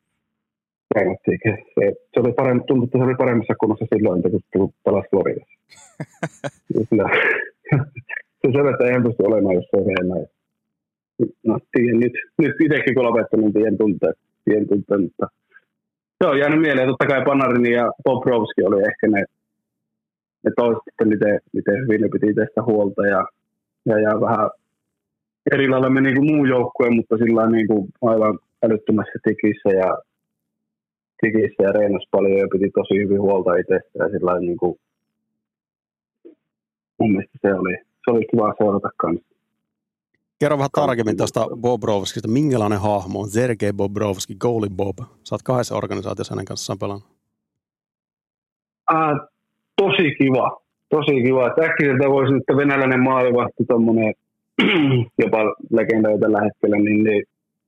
[0.97, 1.38] Reenattiin.
[1.44, 5.57] Se, se oli parempi, tuntui, että se oli paremmassa kunnossa silloin, kun, kun pelasi Floridassa.
[6.90, 7.09] Kyllä.
[8.40, 10.26] se selvä, että eihän pysty olemaan, jos se on reenaa.
[11.47, 14.12] No, tiedän, nyt, nyt itsekin kun lopettanut, niin tiedän tuntea,
[14.44, 15.26] tiedän tuntea, mutta
[16.18, 16.88] se on jäänyt mieleen.
[16.88, 19.24] Totta kai Panarin ja Bobrovski oli ehkä ne,
[20.44, 23.26] ne toiset, että miten, miten hyvin ne piti tästä huolta ja,
[23.86, 24.51] ja, ja vähän
[25.53, 29.99] eri lailla meni kuin muu joukkue, mutta sillä niin kuin aivan älyttömässä tikissä ja
[31.21, 34.79] tikissä ja reenasi paljon ja piti tosi hyvin huolta itsestä ja sillä niin kuin,
[36.99, 39.37] mun mielestä se oli, se oli kiva seurata kanssa.
[40.41, 42.29] Kerro vähän tarkemmin tuosta Bobrovskista.
[42.29, 44.99] Minkälainen hahmo on Sergei Bobrovski, Goalie Bob?
[44.99, 47.09] Sä oot kahdessa organisaatiossa hänen kanssaan pelannut.
[48.87, 49.21] Ah,
[49.77, 50.61] tosi kiva.
[50.89, 51.47] Tosi kiva.
[51.47, 54.14] Äkkiseltä voisi, että venäläinen maalivahti, tuommoinen
[55.23, 55.39] jopa
[55.71, 57.25] legenda tällä hetkellä, niin, niin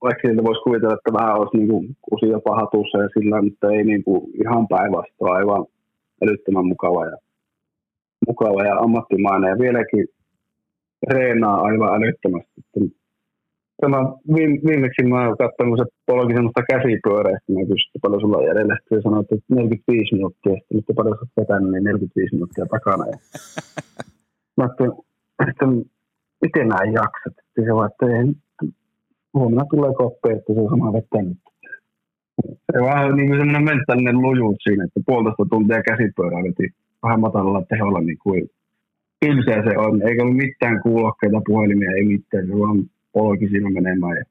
[0.07, 3.85] äkkiseltä voisi kuvitella, että vähän olisi niin kuin kusi jopa hatussa ja sillä mutta ei
[3.85, 5.67] niin kuin ihan päinvastoin, aivan
[6.23, 7.17] älyttömän mukava ja,
[8.29, 10.07] mukava ja ammattimainen ja vieläkin
[11.11, 12.53] reenaa aivan älyttömästi.
[12.59, 12.99] Että
[13.81, 13.99] Tämä
[14.35, 18.47] viime, viimeksi mä oon katsonut, se polki semmoista käsipyöreistä, mä kysyin, että paljon sulla on
[18.49, 18.77] jäljellä.
[18.77, 23.05] Sitten se sanoi, että 45 minuuttia, sitten nyt paljon sä vetänyt, niin 45 minuuttia takana.
[23.13, 23.17] Ja
[24.57, 24.93] mä ajattelin,
[25.51, 25.67] että
[26.43, 27.37] miten nämä jaksat?
[27.55, 28.25] Se vaan, että ei,
[29.39, 31.39] huomenna tulee koppi, että se on sama vettänyt.
[32.73, 36.67] Se on vähän niin kuin semmoinen mentaalinen lujuus siinä, että puolitoista tuntia käsipyörää veti
[37.03, 38.51] vähän matalalla teholla, niin kuin
[39.21, 40.09] tylsää se on.
[40.09, 42.47] Eikä ollut mitään kuulokkeita, puhelimia, ei mitään.
[42.47, 44.17] Se vaan polki siinä menemään.
[44.17, 44.25] Ja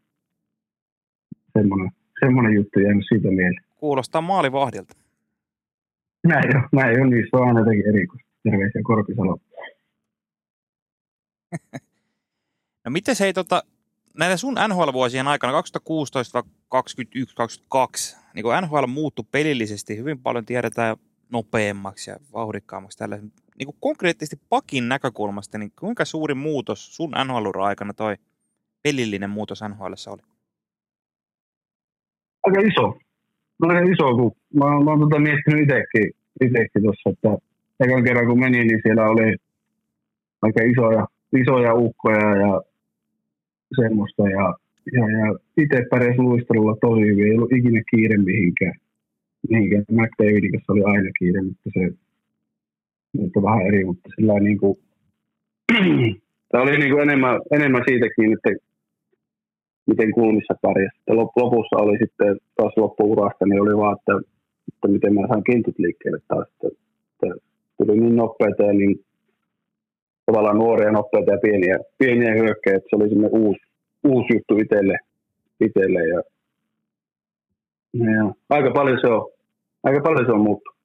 [1.53, 3.63] semmoinen, semmoinen juttu jäänyt siitä mieleen.
[3.75, 4.93] Kuulostaa maalivahdilta.
[6.27, 8.27] Näin on, näin on, niin se on aina jotenkin erikoista.
[8.43, 9.37] Terveisiä Korpisalo.
[12.85, 13.63] No miten se ei tota,
[14.18, 20.97] näitä sun NHL-vuosien aikana, 2016, 21, 22, niin kuin NHL muuttui pelillisesti, hyvin paljon tiedetään
[21.32, 23.18] nopeammaksi ja vauhdikkaammaksi tällä.
[23.18, 28.15] Niin kuin konkreettisesti pakin näkökulmasta, niin kuinka suuri muutos sun nhl aikana toi
[28.84, 30.22] pelillinen muutos NHL oli?
[32.43, 32.97] Aika iso.
[33.61, 36.11] Aika iso, kun mä, mä oon tota miettinyt itsekin,
[36.41, 37.38] itsekin tuossa, että
[37.80, 39.36] ekan kerran kun menin, niin siellä oli
[40.41, 41.07] aika isoja,
[41.41, 42.61] isoja ukkoja ja
[43.76, 44.24] semmoista.
[44.30, 44.53] Ja,
[44.93, 48.74] ja, ja itse pärjäs luistelulla tosi hyvin, ei ollut ikinä kiire mihinkään.
[49.49, 49.86] mihinkään.
[49.91, 51.93] McDavidin kanssa oli aina kiire, mutta se
[53.18, 54.76] mutta vähän eri, mutta sillä niin kuin,
[56.49, 58.49] tämä oli niin kuin enemmän, enemmän siitäkin, että
[59.88, 60.99] miten kulmissa pärjäsi.
[61.09, 64.30] Lopussa oli sitten taas loppuurasta, niin oli vaan, että,
[64.74, 66.47] että miten mä saan kintut liikkeelle taas.
[66.53, 66.68] Että,
[67.11, 67.36] että
[67.78, 68.95] tuli niin nopeita ja niin
[70.28, 73.59] tavallaan nuoria, nopeita ja pieniä, pieniä hyökkäjä, että se oli semmoinen uusi,
[74.03, 74.97] uusi juttu itselle,
[75.59, 76.21] itselle ja,
[77.93, 79.32] ja, aika paljon se on,
[79.84, 80.78] aika paljon se on muuttunut.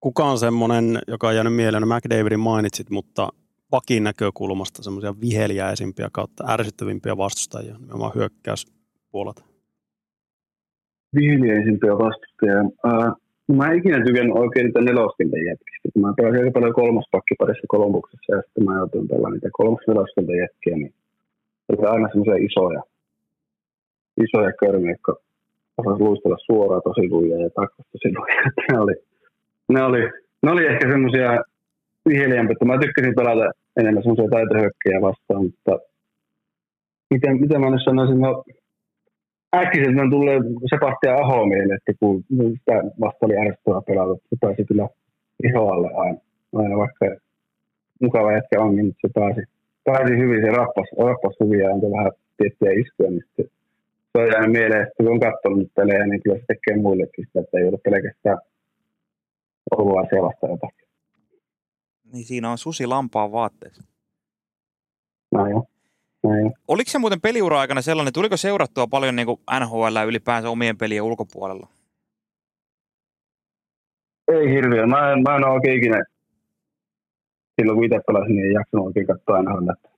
[0.00, 3.28] Kuka on semmoinen, joka on jäänyt mieleen, no McDavidin mainitsit, mutta
[3.70, 9.44] pakin näkökulmasta semmoisia viheliäisimpiä kautta ärsyttävimpiä vastustajia, nimenomaan hyökkäyspuolelta?
[11.16, 12.62] Viheliäisimpiä vastustajia.
[12.62, 16.00] Uh, mä en ikinä tykännyt oikein niitä neloskentän jätkistä.
[16.00, 17.04] Mä pelasin aika paljon kolmas
[17.38, 20.94] parissa kolmuksessa ja sitten mä joutuin pelaamaan niitä kolmas neloskentän jätkiä, niin
[21.68, 22.82] oli aina semmoisia isoja,
[24.24, 25.12] isoja körmiä, jotka
[25.78, 28.50] osasivat luistella suoraan tosi lujaa ja takvasta tosi lujaa.
[28.72, 28.94] ne oli,
[29.72, 30.02] ne oli,
[30.42, 31.30] ne oli ehkä semmoisia
[32.08, 32.56] viheliämpiä.
[32.64, 35.78] Mä tykkäsin pelata enemmän semmoisia taitohökkejä vastaan, mutta
[37.10, 38.44] miten, miten mä nyt sanoisin, no
[39.54, 40.38] äkkiseltä tulee
[40.70, 42.24] Sebastian Aho mieleen, että kun
[42.58, 44.88] sitä vasta oli ärsyttävää pelata, se pääsi kyllä
[45.48, 46.18] ihoalle aina,
[46.54, 47.06] aina vaikka
[48.02, 49.40] mukava jätkä onkin, mutta se pääsi,
[49.84, 53.46] pääsi hyvin, se rappas, rappas hyvin ja antoi vähän tiettyjä iskuja, niin sitten
[54.12, 57.40] se on jäänyt mieleen, että kun on katsonut pelejä, niin kyllä se tekee muillekin sitä,
[57.40, 58.38] että ei ole pelkästään
[59.76, 60.88] oululaisia vastaan jotakin.
[62.12, 63.82] Niin siinä on susi lampaan vaatteessa.
[65.32, 65.66] No joo.
[66.22, 66.30] No
[66.68, 69.26] Oliko se muuten peliura-aikana sellainen, tuliko seurattua paljon niin
[69.60, 71.68] NHL ylipäänsä omien pelien ulkopuolella?
[74.28, 74.86] Ei hirveä.
[74.86, 76.04] Mä en, mä en ole oikein ikinä,
[77.60, 79.68] silloin kun itse pelasin, niin ei jaksanut oikein katsoa NHL.
[79.70, 79.88] Että,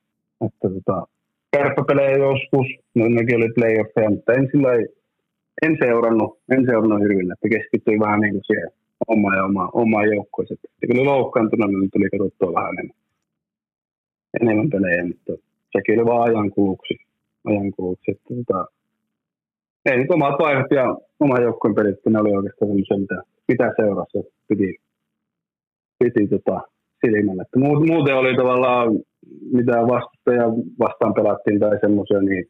[0.45, 1.07] että tota,
[1.51, 4.69] kärppäpelejä joskus, no nekin oli playoffeja, mutta en sillä
[5.61, 8.71] en seurannut, en seurannut hyvin, että keskittyi vähän niin kuin siihen
[9.07, 10.59] oma ja oma, oma joukkueeseen.
[10.61, 12.97] Sitten kun oli loukkaantunut, niin tuli katsottua vähän enemmän,
[14.41, 15.33] enemmän pelejä, mutta
[15.75, 16.93] sekin oli vaan ajankuluksi.
[17.45, 18.65] ajankuluksi että, tota,
[19.85, 20.85] ei nyt omat vaihot ja
[21.19, 23.17] oma joukkueen pelit, ne oli oikeastaan semmoisia, mitä,
[23.47, 24.75] mitä seurassa piti,
[25.99, 26.61] piti tota,
[27.01, 27.41] silmällä.
[27.41, 27.59] Että
[27.89, 28.87] muuten oli tavallaan,
[29.57, 30.45] mitä vastustaja
[30.79, 32.45] vastaan pelattiin tai semmoisia, niin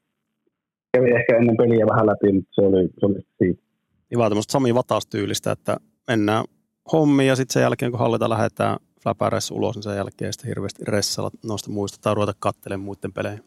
[0.93, 3.61] kävi ehkä ennen peliä vähän läpi, mutta se oli, se oli siitä.
[4.09, 6.43] Niin vaan tämmöistä Sami Vatas-tyylistä, että mennään
[6.91, 10.84] hommiin ja sitten sen jälkeen, kun hallita lähdetään fläpäreissä ulos, niin sen jälkeen sitten hirveästi
[10.88, 13.39] ressalla noista muista tai ruveta kattelemaan muiden pelejä.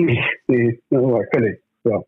[0.00, 2.04] Niin, niin, no vaikka niin, joo.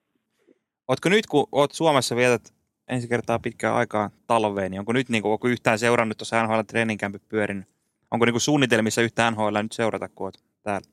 [0.88, 2.54] Ootko nyt, kun oot Suomessa vietät
[2.88, 6.60] ensi kertaa pitkään aikaa talveen, niin onko nyt niin kuin, onko yhtään seurannut tuossa NHL
[6.60, 7.68] treeninkämpi pyörinyt?
[8.10, 10.88] Onko niin kuin suunnitelmissa yhtään NHL nyt seurata, kun oot täällä?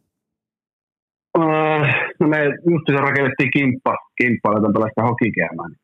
[1.38, 1.86] Uh,
[2.20, 5.76] no me just se rakennettiin kimppa, kimppa aletaan tällaista hokikäämään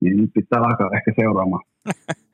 [0.00, 1.64] niin nyt pitää alkaa ehkä seuraamaan,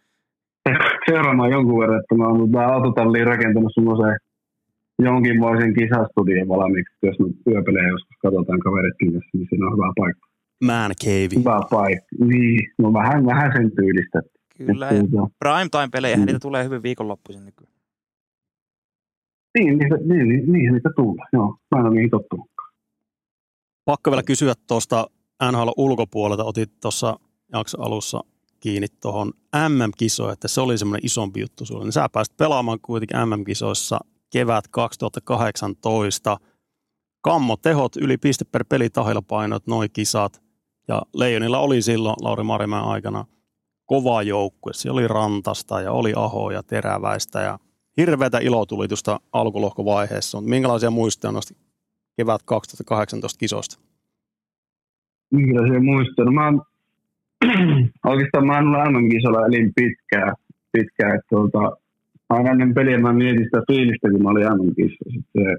[1.11, 4.17] seuraamaan jonkun verran, että mä oon tota autotalliin rakentanut semmoisen
[4.99, 10.27] jonkinmoisen kisastudion valmiiksi, jos me yöpelejä joskus katsotaan kaveritkin kanssa, niin siinä on hyvä paikka.
[10.65, 11.41] Man cave.
[11.41, 12.07] Hyvä paikka.
[12.31, 14.21] Niin, no vähän, vähän sen tyylistä.
[14.59, 16.27] Kyllä, ja tuota- prime time pelejä, mm.
[16.27, 17.73] niitä tulee hyvin viikonloppuisin nykyään.
[19.59, 21.57] Niin, niitä, niin, niin, niin, niitä tulee, joo.
[21.71, 22.47] Mä en ole niihin tottunut.
[23.85, 25.07] Pakko vielä kysyä tuosta
[25.53, 26.45] NHL ulkopuolelta.
[26.45, 27.17] Otit tuossa
[27.53, 28.21] jakso alussa
[28.67, 29.33] kiinni tuohon
[29.69, 31.85] MM-kisoon, että se oli semmoinen isompi juttu sulle.
[31.85, 33.99] Niin sä pääsit pelaamaan kuitenkin MM-kisoissa
[34.33, 36.37] kevät 2018.
[37.21, 38.89] Kammo tehot yli piste per peli
[39.29, 40.43] painot, noin kisat.
[40.89, 43.25] Ja Leijonilla oli silloin Lauri Marimäen aikana
[43.85, 44.73] kova joukkue.
[44.73, 47.59] Se oli Rantasta ja oli Aho ja Teräväistä ja
[47.97, 50.39] hirveätä ilotulitusta alkulohkovaiheessa.
[50.39, 51.55] Mutta minkälaisia muistoja noista
[52.17, 53.79] kevät 2018 kisoista?
[55.31, 56.27] Minkälaisia muistoja?
[56.27, 56.53] No mä
[58.11, 60.33] oikeastaan mä en ole MM-kisolla elin pitkään,
[60.73, 61.63] pitkään että tuota,
[62.29, 65.11] aina ennen peliä mä mietin sitä fiilistä, kun mä olin MM-kisossa.
[65.17, 65.59] Sitten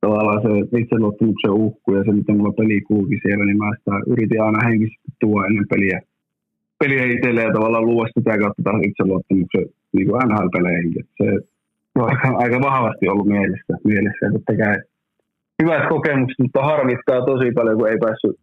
[0.00, 4.42] tavallaan se itseluottamuksen uhku ja se, miten mulla peli kulki siellä, niin mä sitä yritin
[4.42, 6.00] aina henkisesti tuoda ennen peliä,
[6.78, 10.92] peliä itselle ja tavallaan luoda sitä kautta taas itseluottamuksen niin kuin NHL-peleihin.
[11.18, 11.26] Se
[11.98, 12.10] on
[12.42, 13.72] aika, vahvasti ollut mielessä.
[13.84, 14.32] mielessä.
[14.32, 14.76] Totta kai
[15.62, 18.36] hyvät kokemukset, mutta harmittaa tosi paljon, kun ei päässyt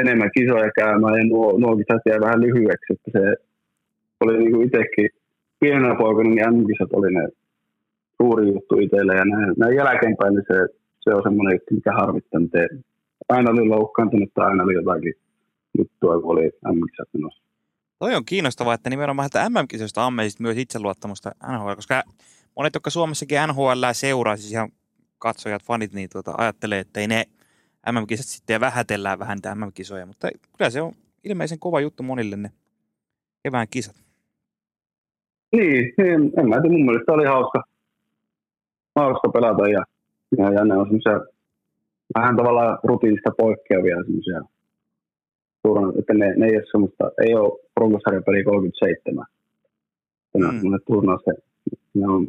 [0.00, 3.22] enemmän kisoja käymään ja nuo, nuo kisat jäi vähän lyhyeksi, että se
[4.20, 5.08] oli niin kuin itsekin
[5.60, 7.28] pienenä poikana, niin M-kisat oli ne
[8.22, 10.58] suuri juttu itselle ja näin, näin jälkeenpäin niin se,
[11.00, 12.58] se on semmoinen juttu, mikä harmittaa, että
[13.28, 15.14] aina oli loukkaantunut tai aina oli jotakin
[15.78, 17.42] juttua, kun oli M-kisat menossa.
[17.98, 22.02] Toi on kiinnostavaa, että nimenomaan että MM-kisoista ammeisit myös itseluottamusta NHL, koska
[22.56, 24.68] monet, jotka Suomessakin NHL seuraa, siis ihan
[25.18, 27.24] katsojat, fanit, niin tuota, ajattelee, että ei ne
[27.92, 30.28] MM-kisat sitten ja vähätellään vähän niitä MM-kisoja, mutta
[30.58, 30.92] kyllä se on
[31.24, 32.50] ilmeisen kova juttu monille ne
[33.42, 33.96] kevään kisat.
[35.56, 37.62] Niin, en, en mä tiedä, mun mielestä oli hauska,
[38.96, 39.84] hauska pelata ja,
[40.38, 41.20] ja, ja ne on semmoisia
[42.18, 44.40] vähän tavallaan rutiinista poikkeavia semmoisia
[45.98, 49.26] että ne, ne ei ole semmoista, ei ole runkosarjapeli 37.
[50.34, 50.60] Ne on mm.
[50.86, 51.20] turnaus,
[51.94, 52.28] ne on,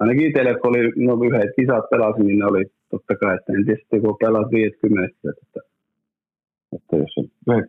[0.00, 3.64] ainakin itselle, kun oli no, yhdet kisat pelasin, niin ne oli totta kai, että en
[3.64, 5.60] tiedä kun pelaat 50, että,
[6.76, 7.14] että jos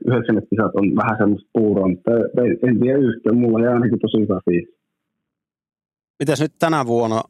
[0.07, 2.11] yhdeksännet kisat on vähän semmoista puuroa, mutta
[2.68, 4.76] en tiedä yhtään, mulla jää ainakin tosi hyvä fiilis.
[6.19, 7.22] Mitäs nyt tänä vuonna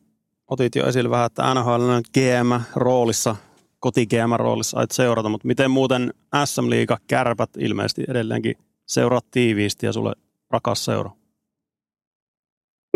[0.48, 3.36] otit jo esille vähän, että NHL on GM-roolissa
[3.80, 4.08] koti
[4.38, 6.14] roolissa ait seurata, mutta miten muuten
[6.46, 8.56] SM Liiga kärpät ilmeisesti edelleenkin
[8.86, 10.14] seuraat tiiviisti ja sulle
[10.50, 11.12] rakas seura?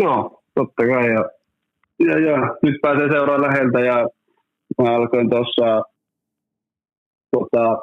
[0.02, 1.12] Joo, totta kai.
[1.12, 1.30] Ja,
[1.98, 4.08] ja, ja nyt pääsee seuraamaan läheltä ja
[4.82, 5.82] mä alkoin tuossa
[7.30, 7.78] tota,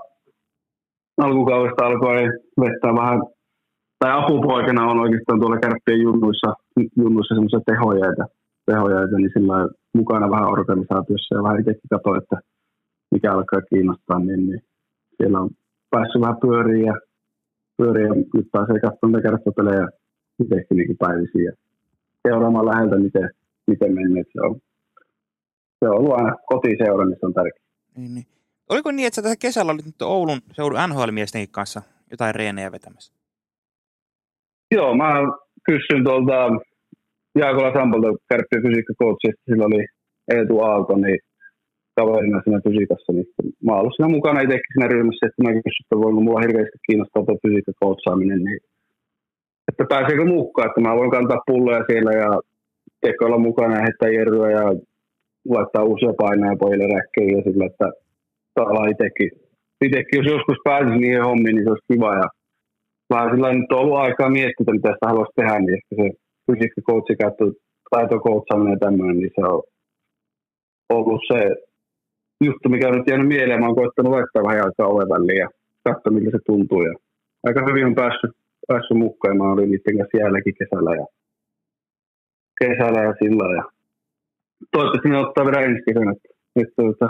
[1.18, 2.24] alkukaudesta alkoi
[2.62, 3.22] vettää vähän,
[4.00, 6.54] tai apupoikana on oikeastaan tuolla kärppien junnuissa,
[6.98, 8.26] junnuissa semmoisia tehojaita,
[8.66, 9.68] tehojaita, niin sillä
[9.98, 12.38] mukana vähän organisaatiossa ja vähän itsekin katsoin, että
[13.12, 14.62] mikä alkaa kiinnostaa, niin, niin
[15.18, 15.50] siellä on
[15.90, 16.96] päässyt vähän pyöriin ja,
[17.78, 19.88] pyöriin ja nyt pääsee katsomaan kertopelejä
[20.44, 21.54] itsekin niin päivisin ja
[22.28, 23.30] seuraamaan läheltä, miten,
[23.68, 24.28] miten mennyt.
[24.34, 24.60] Se on,
[25.80, 27.66] se on ollut aina kotiseura, niin se on tärkeää.
[27.98, 28.26] Niin, niin.
[28.70, 31.82] Oliko niin, että sä tässä kesällä olit nyt Oulun seudun NHL-miesten kanssa
[32.12, 33.14] jotain reenejä vetämässä?
[34.72, 35.10] Joo, mä
[35.66, 36.38] kysyin tuolta
[37.40, 39.86] Jaakola Sampolta kärppien fysiikkakoutsi, sillä oli
[40.34, 41.20] Eetu Aalto, niin
[41.96, 43.28] kaverina siinä fysiikassa, niin
[43.66, 47.26] mä ollut siinä mukana itsekin siinä ryhmässä, että mä kysyin, että voinko mulla hirveästi kiinnostaa
[47.26, 48.60] tuo fysiikkakoutsaaminen, niin
[49.70, 52.30] että pääseekö mukaan, että mä voin kantaa pulloja siellä ja
[53.04, 54.66] ehkä olla mukana heittää jerryä ja
[55.56, 57.88] laittaa uusia painoja pojille räkkeihin ja sillä, että
[58.56, 59.30] tavallaan itsekin,
[59.86, 62.28] itsekin, jos joskus pääsisi niihin hommiin, niin se olisi kiva ja
[63.14, 66.08] vähän sillä nyt on ollut aikaa miettiä, mitä sitä haluaisi tehdä, niin ehkä se
[66.46, 67.46] fysiikkakoutsi käyttö,
[67.92, 69.62] taitokoutsaaminen ja tämmöinen, niin se on
[70.96, 71.40] ollut se
[72.48, 73.60] juttu, mikä on nyt jäänyt mieleen.
[73.60, 75.50] Mä oon koittanut laittaa vähän aikaa oven väliin ja
[75.84, 76.82] katsoa, miltä se tuntuu.
[76.82, 76.94] Ja
[77.48, 78.32] aika hyvin on päässyt,
[78.68, 79.38] päässyt mukaan.
[79.38, 81.06] Mä olin niiden kanssa jäälläkin kesällä ja,
[82.62, 83.56] kesällä ja sillä.
[83.58, 83.64] Ja
[84.72, 86.14] toivottavasti ne ottaa vielä ensi kesänä.
[86.56, 87.08] Nyt tuota,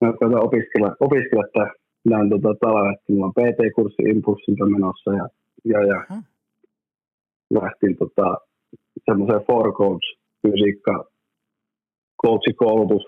[0.00, 1.70] mä koitan opiskella, opiskella tämän,
[2.10, 5.26] näin tuota, talven, että mulla on PT-kurssi impulssilta menossa ja,
[5.72, 6.22] ja, ja hmm.
[7.50, 8.36] lähtin tota,
[9.04, 10.06] semmoiseen four coach
[10.42, 11.04] fysiikka
[12.22, 13.04] coachikoulutus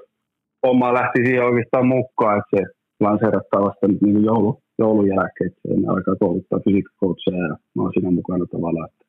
[0.67, 2.63] homma lähti siihen oikeastaan mukaan, että se
[3.01, 7.93] lanseerattaa vasta nyt niin joulu, joulun jälkeen, että se alkaa kouluttaa fysiikkakoutseja ja mä oon
[7.95, 8.89] siinä mukana tavallaan.
[8.89, 9.05] Että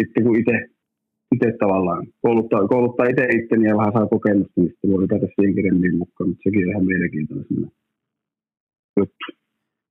[0.00, 0.74] sitten kun itse
[1.34, 5.54] itse tavallaan kouluttaa, kouluttaa itse itteni ja vähän saa kokemusta, niin sitten voi lisätä siihen
[5.54, 7.46] kirjamiin mukaan, mutta sekin on ihan mielenkiintoinen
[8.96, 9.24] juttu.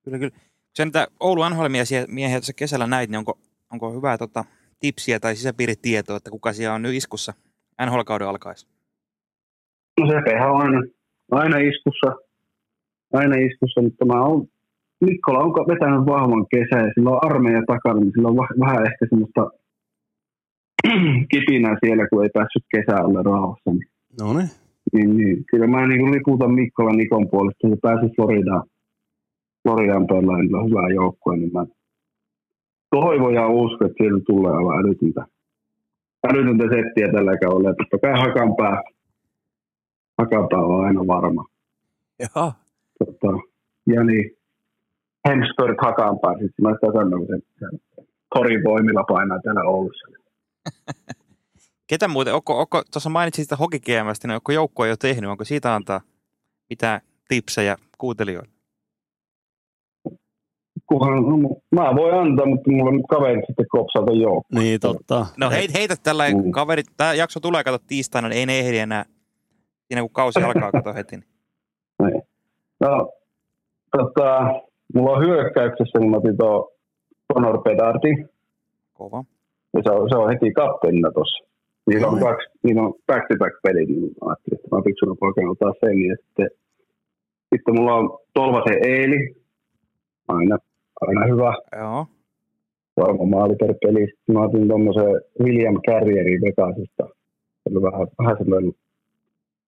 [0.04, 0.36] Kyllä, kyllä.
[0.74, 3.40] Sen, että Oulun NHL-miehiä tässä kesällä näit, niin onko,
[3.74, 4.46] onko hyvää tota,
[4.80, 7.34] tipsiä tai sisäpiiritietoa, että kuka siellä on nyt iskussa
[7.86, 8.68] NHL-kauden alkaessa?
[10.00, 10.82] No se on aina,
[11.32, 12.10] aina iskussa,
[13.14, 14.48] aina iskussa, mutta mä oon,
[15.02, 19.06] Mikkola on vetänyt vahvan kesä ja sillä on armeija takana, niin sillä on vähän ehkä
[19.10, 19.42] semmoista
[21.32, 23.70] kipinää siellä, kun ei päässyt kesällä rauhassa.
[23.72, 23.88] Niin,
[24.22, 24.50] no niin.
[24.94, 25.44] Niin, niin.
[25.52, 28.64] Kyllä mä niin liputan Mikkola Nikon puolesta, se pääsi Floridaan,
[29.64, 31.66] Floridaan pelaa, niin on hyvä joukkue, niin mä
[32.96, 35.26] toivon ja uskon, että siellä tulee aivan älytöntä,
[36.30, 37.76] älytöntä settiä tällä kaudella.
[37.76, 38.82] Totta kai hakan pää,
[40.18, 41.46] Hakata on aina varma.
[42.20, 42.54] Jaha.
[43.00, 43.38] Tota,
[43.88, 44.32] ja niin,
[45.28, 47.66] Hemsford Hakanpää, sitten mä sitä sanoin, että
[48.36, 50.08] Torin voimilla painaa täällä Oulussa.
[51.88, 55.76] Ketä muuten, onko, onko tuossa mainitsit sitä hokikeemästä, niin onko joukkoa jo tehnyt, onko siitä
[55.76, 56.02] antaa
[56.70, 58.54] mitä tipsejä kuuntelijoille?
[60.86, 61.38] Kuhan, no,
[61.72, 64.60] mä voin antaa, mutta mulla on nyt kaverit sitten kopsata joukkoa.
[64.60, 65.26] Niin, totta.
[65.38, 66.52] No heit, heitä tällä mm.
[66.52, 69.06] kaverit, tämä jakso tulee kato tiistaina, niin ei ne ehdi enää
[69.88, 71.16] siinä kun kausi alkaa kato heti.
[71.16, 72.22] Niin.
[72.80, 73.12] No,
[73.98, 74.40] tota,
[74.94, 76.72] mulla on hyökkäyksessä, niin mä otin tuo
[77.34, 78.26] Conor Pedardi.
[78.94, 79.24] Kova.
[79.74, 81.46] Ja se on, se on heti kapteenina tuossa.
[81.90, 85.74] Niillä on, kaksi, niillä on back-to-back pelit, niin mä ajattelin, että mä fiksuna poikana ottaa
[85.80, 86.02] sen.
[86.10, 86.50] Ja sitten,
[87.56, 89.36] Sitten mulla on Tolvasen Eeli.
[90.28, 90.58] Aina,
[91.02, 91.54] aina hyvä.
[91.78, 92.08] Joo.
[92.98, 94.08] Varma maali per peli.
[94.08, 97.04] Sitten mä otin tuommoisen William Carrierin Vegasista.
[97.62, 98.72] Se oli vähän, vähän semmoinen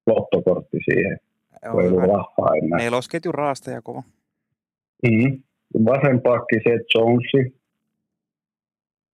[0.08, 1.18] lottokortti siihen.
[1.66, 2.78] Joo, Ei ollut rahaa enää.
[2.80, 4.04] Nelosketju raastaja kova.
[5.04, 5.44] Mm.
[5.86, 7.65] Vasen pakki Seth Jonesi.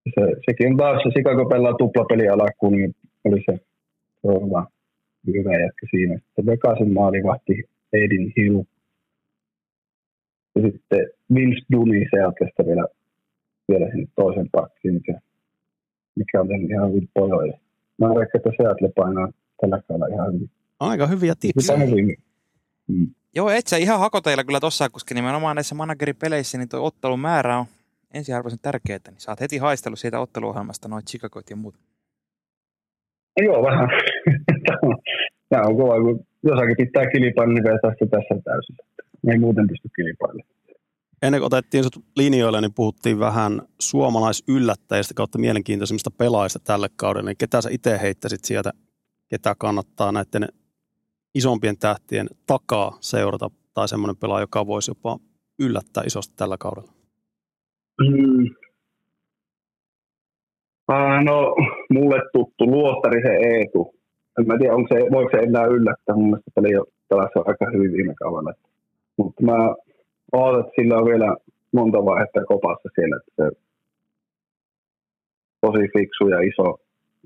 [0.04, 3.58] Se, sekin on taas se Chicago pelaa tuplapeli alkuun, niin oli se,
[4.22, 4.66] se on hyvä,
[5.28, 6.16] hyvä jätkä siinä.
[6.18, 7.64] Sitten Vegasin maalivahti
[7.94, 8.64] Aiden Hill.
[10.56, 11.00] Ja sitten
[11.34, 12.86] Vince Dunny Seatlesta vielä,
[13.70, 15.20] vielä sinne toisen pakkiin, mikä,
[16.16, 17.54] mikä on tehnyt ihan hyvin pojoja.
[17.98, 19.30] Mä reikkaan, että Seattle painaa
[19.62, 20.50] tällä kaudella ihan hyvin.
[20.80, 21.80] Aika hyviä tipsejä.
[22.88, 23.08] Mm.
[23.36, 27.58] Joo, et sä ihan hakoteilla kyllä tossa, koska nimenomaan näissä manageripeleissä niin tuo ottelun määrä
[27.58, 27.66] on
[28.14, 31.76] ensiarvoisen tärkeää, niin saat heti haistellut siitä otteluohjelmasta noin Chicagoit ja muut.
[33.38, 33.90] Joo, vähän.
[35.50, 38.76] Tämä on kova, kun jossakin pitää kilpailla, niin sitä tässä täysin.
[39.32, 40.52] Ei muuten pysty kilpailemaan.
[41.22, 47.30] Ennen kuin otettiin sut linjoille, niin puhuttiin vähän suomalaisyllättäjistä kautta mielenkiintoisimmista pelaajista tälle kaudelle.
[47.30, 48.72] Niin ketä sä itse heittäisit sieltä,
[49.30, 50.48] ketä kannattaa näiden
[51.36, 55.20] isompien tähtien takaa seurata, tai semmoinen pelaaja, joka voisi jopa
[55.60, 57.01] yllättää isosti tällä kaudella?
[58.02, 58.56] Mm.
[60.88, 61.56] Ah, no,
[61.90, 63.96] mulle tuttu luostari se Eetu.
[64.40, 66.16] En mä tiedä, onko se, voiko se enää yllättää.
[66.16, 66.70] Mun mielestä peli
[67.10, 68.54] pelasi aika hyvin viime kaudella.
[69.18, 69.76] Mutta mä
[70.32, 71.36] ootan, että sillä on vielä
[71.72, 73.16] monta vaihetta kopassa siellä.
[73.18, 73.58] Että se
[75.62, 76.78] tosi fiksu ja iso,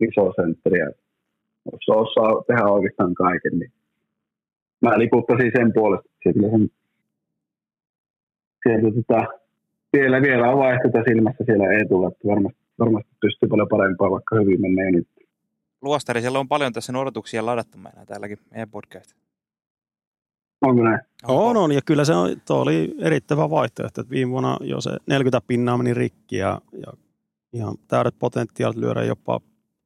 [0.01, 0.79] iso sentteri.
[0.79, 0.89] ja
[1.85, 3.59] Se osaa tehdä oikeastaan kaiken.
[3.59, 3.71] Niin
[4.81, 6.09] mä liputtaisin sen puolesta.
[6.23, 6.69] Sillä sen,
[8.63, 9.44] sieltä tota,
[9.99, 14.61] vielä, vielä on vaihtoehto silmässä siellä Eetulla, että varmasti, varmasti pystyy paljon parempaa, vaikka hyvin
[14.61, 15.07] menee nyt.
[15.81, 19.13] Luostari, siellä on paljon tässä odotuksia ladattu meillä täälläkin meidän podcast.
[20.61, 20.99] Onko näin?
[21.27, 24.89] On, on, ja kyllä se on, tuo oli erittäin vaihtoehto, että viime vuonna jo se
[25.07, 26.93] 40 pinnaa meni rikki ja, ja
[27.53, 29.39] ihan täydet potentiaalit lyödä jopa,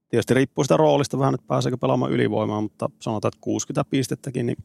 [0.10, 4.57] tietysti riippuu sitä roolista vähän, että pääseekö pelaamaan ylivoimaa, mutta sanotaan, että 60 pistettäkin, niin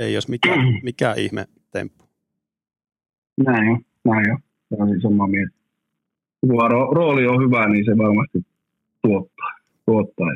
[0.00, 2.04] ei olisi mikään, mikään ihme temppu.
[3.46, 4.38] Näin on, näin on.
[4.76, 5.54] Se on siis samaa mieltä.
[6.40, 8.38] Kun ro- rooli on hyvä, niin se varmasti
[9.02, 9.52] tuottaa.
[9.86, 10.32] tuottaa.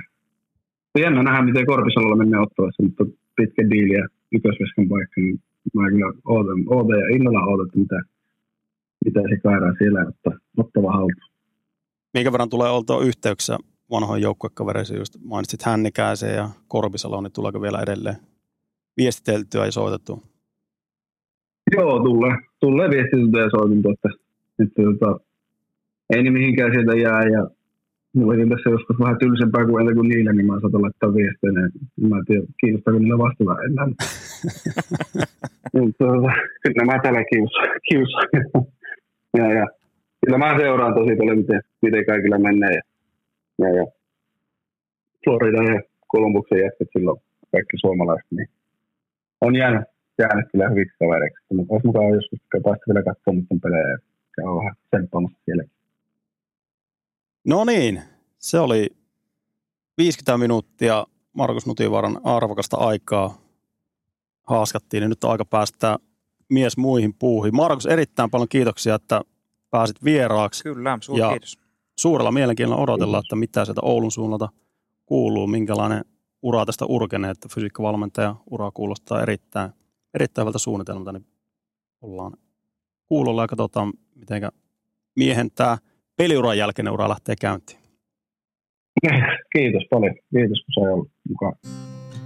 [0.99, 3.05] Jännä nähdä, miten Korpisalolla menee ottavassa, mutta
[3.37, 5.41] pitkä diili ja ykkösveskan paikka, niin
[5.75, 8.03] mä kyllä ootan, ootan ja innolla ootan, että mitä,
[9.05, 11.31] mitä se kairaa siellä ottaa, ottava haltuun.
[12.15, 13.59] Minkä verran tulee oltua yhteyksissä
[13.91, 18.17] vanhoihin joukkuekavereisiin, just mainitsit Hännikäisen ja Korpisalo, niin tuleeko vielä edelleen
[18.97, 20.19] viestiteltyä ja soitettua?
[21.77, 24.09] Joo, tulee, tulee viestityltä ja soitinta, että,
[24.63, 25.21] että tota,
[26.11, 27.51] ei niin mihinkään sieltä jää ja
[28.17, 31.53] mullakin tässä joskus vähän tylsempää kuin entä kuin niillä, niin mä saatan laittaa viestejä.
[32.11, 33.87] Mä en tiedä, kiinnostaako niillä vastata enää.
[35.75, 36.33] Mutta tota,
[36.63, 37.67] kyllä mä täällä kiusaa.
[37.89, 38.27] kiusaa.
[39.39, 39.67] ja, ja,
[40.21, 42.75] kyllä mä seuraan tosi paljon, miten, miten kaikilla menee.
[42.75, 42.83] Ja,
[43.63, 43.85] ja, ja
[45.25, 47.21] Florida ja Kolumbuksen jätkät silloin
[47.53, 48.49] kaikki suomalaiset, niin
[49.41, 49.85] on jäänyt,
[50.19, 51.55] jäänyt kyllä hyviksi kavereiksi.
[51.55, 53.99] Mutta olisi mukaan joskus päästä vielä katsoa niiden pelejä
[54.39, 55.73] ja käydä vähän tsemppaamassa sielläkin.
[57.45, 58.03] No niin,
[58.39, 58.91] se oli
[59.99, 63.39] 50 minuuttia Markus Nutivaaran arvokasta aikaa
[64.43, 65.99] haaskattiin, niin nyt on aika päästä
[66.49, 67.57] mies muihin puuhin.
[67.57, 69.21] Markus, erittäin paljon kiitoksia, että
[69.71, 70.63] pääsit vieraaksi.
[70.63, 71.59] Kyllä, suuri Ja- kiitos.
[71.99, 74.49] Suurella mielenkiinnolla odotellaan, että mitä sieltä Oulun suunnalta
[75.07, 76.05] kuuluu, minkälainen
[76.43, 79.71] ura tästä urkenee, että fysiikkavalmentaja ura kuulostaa erittäin,
[80.15, 81.27] erittäin hyvältä suunnitelmalta, niin
[82.01, 82.33] ollaan
[83.09, 84.43] kuulolla ja katsotaan, miten
[85.17, 85.79] miehen tämä
[86.17, 87.81] peliuran jälkeinen ura lähtee käyntiin.
[89.53, 90.15] Kiitos paljon.
[90.15, 91.55] Kiitos, kun sai olla mukaan.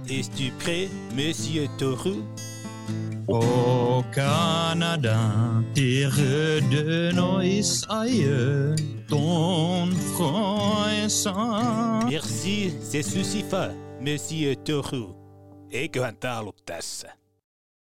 [0.09, 2.15] Es-tu prêt, Monsieur Toru
[3.29, 5.17] Au Canada,
[5.73, 8.75] terre de nos aïeux,
[9.07, 12.09] ton front est sang.
[12.09, 15.15] Merci, c'est suffisant, Monsieur Toru.
[15.71, 17.22] Eiköhän tää ollut tässä.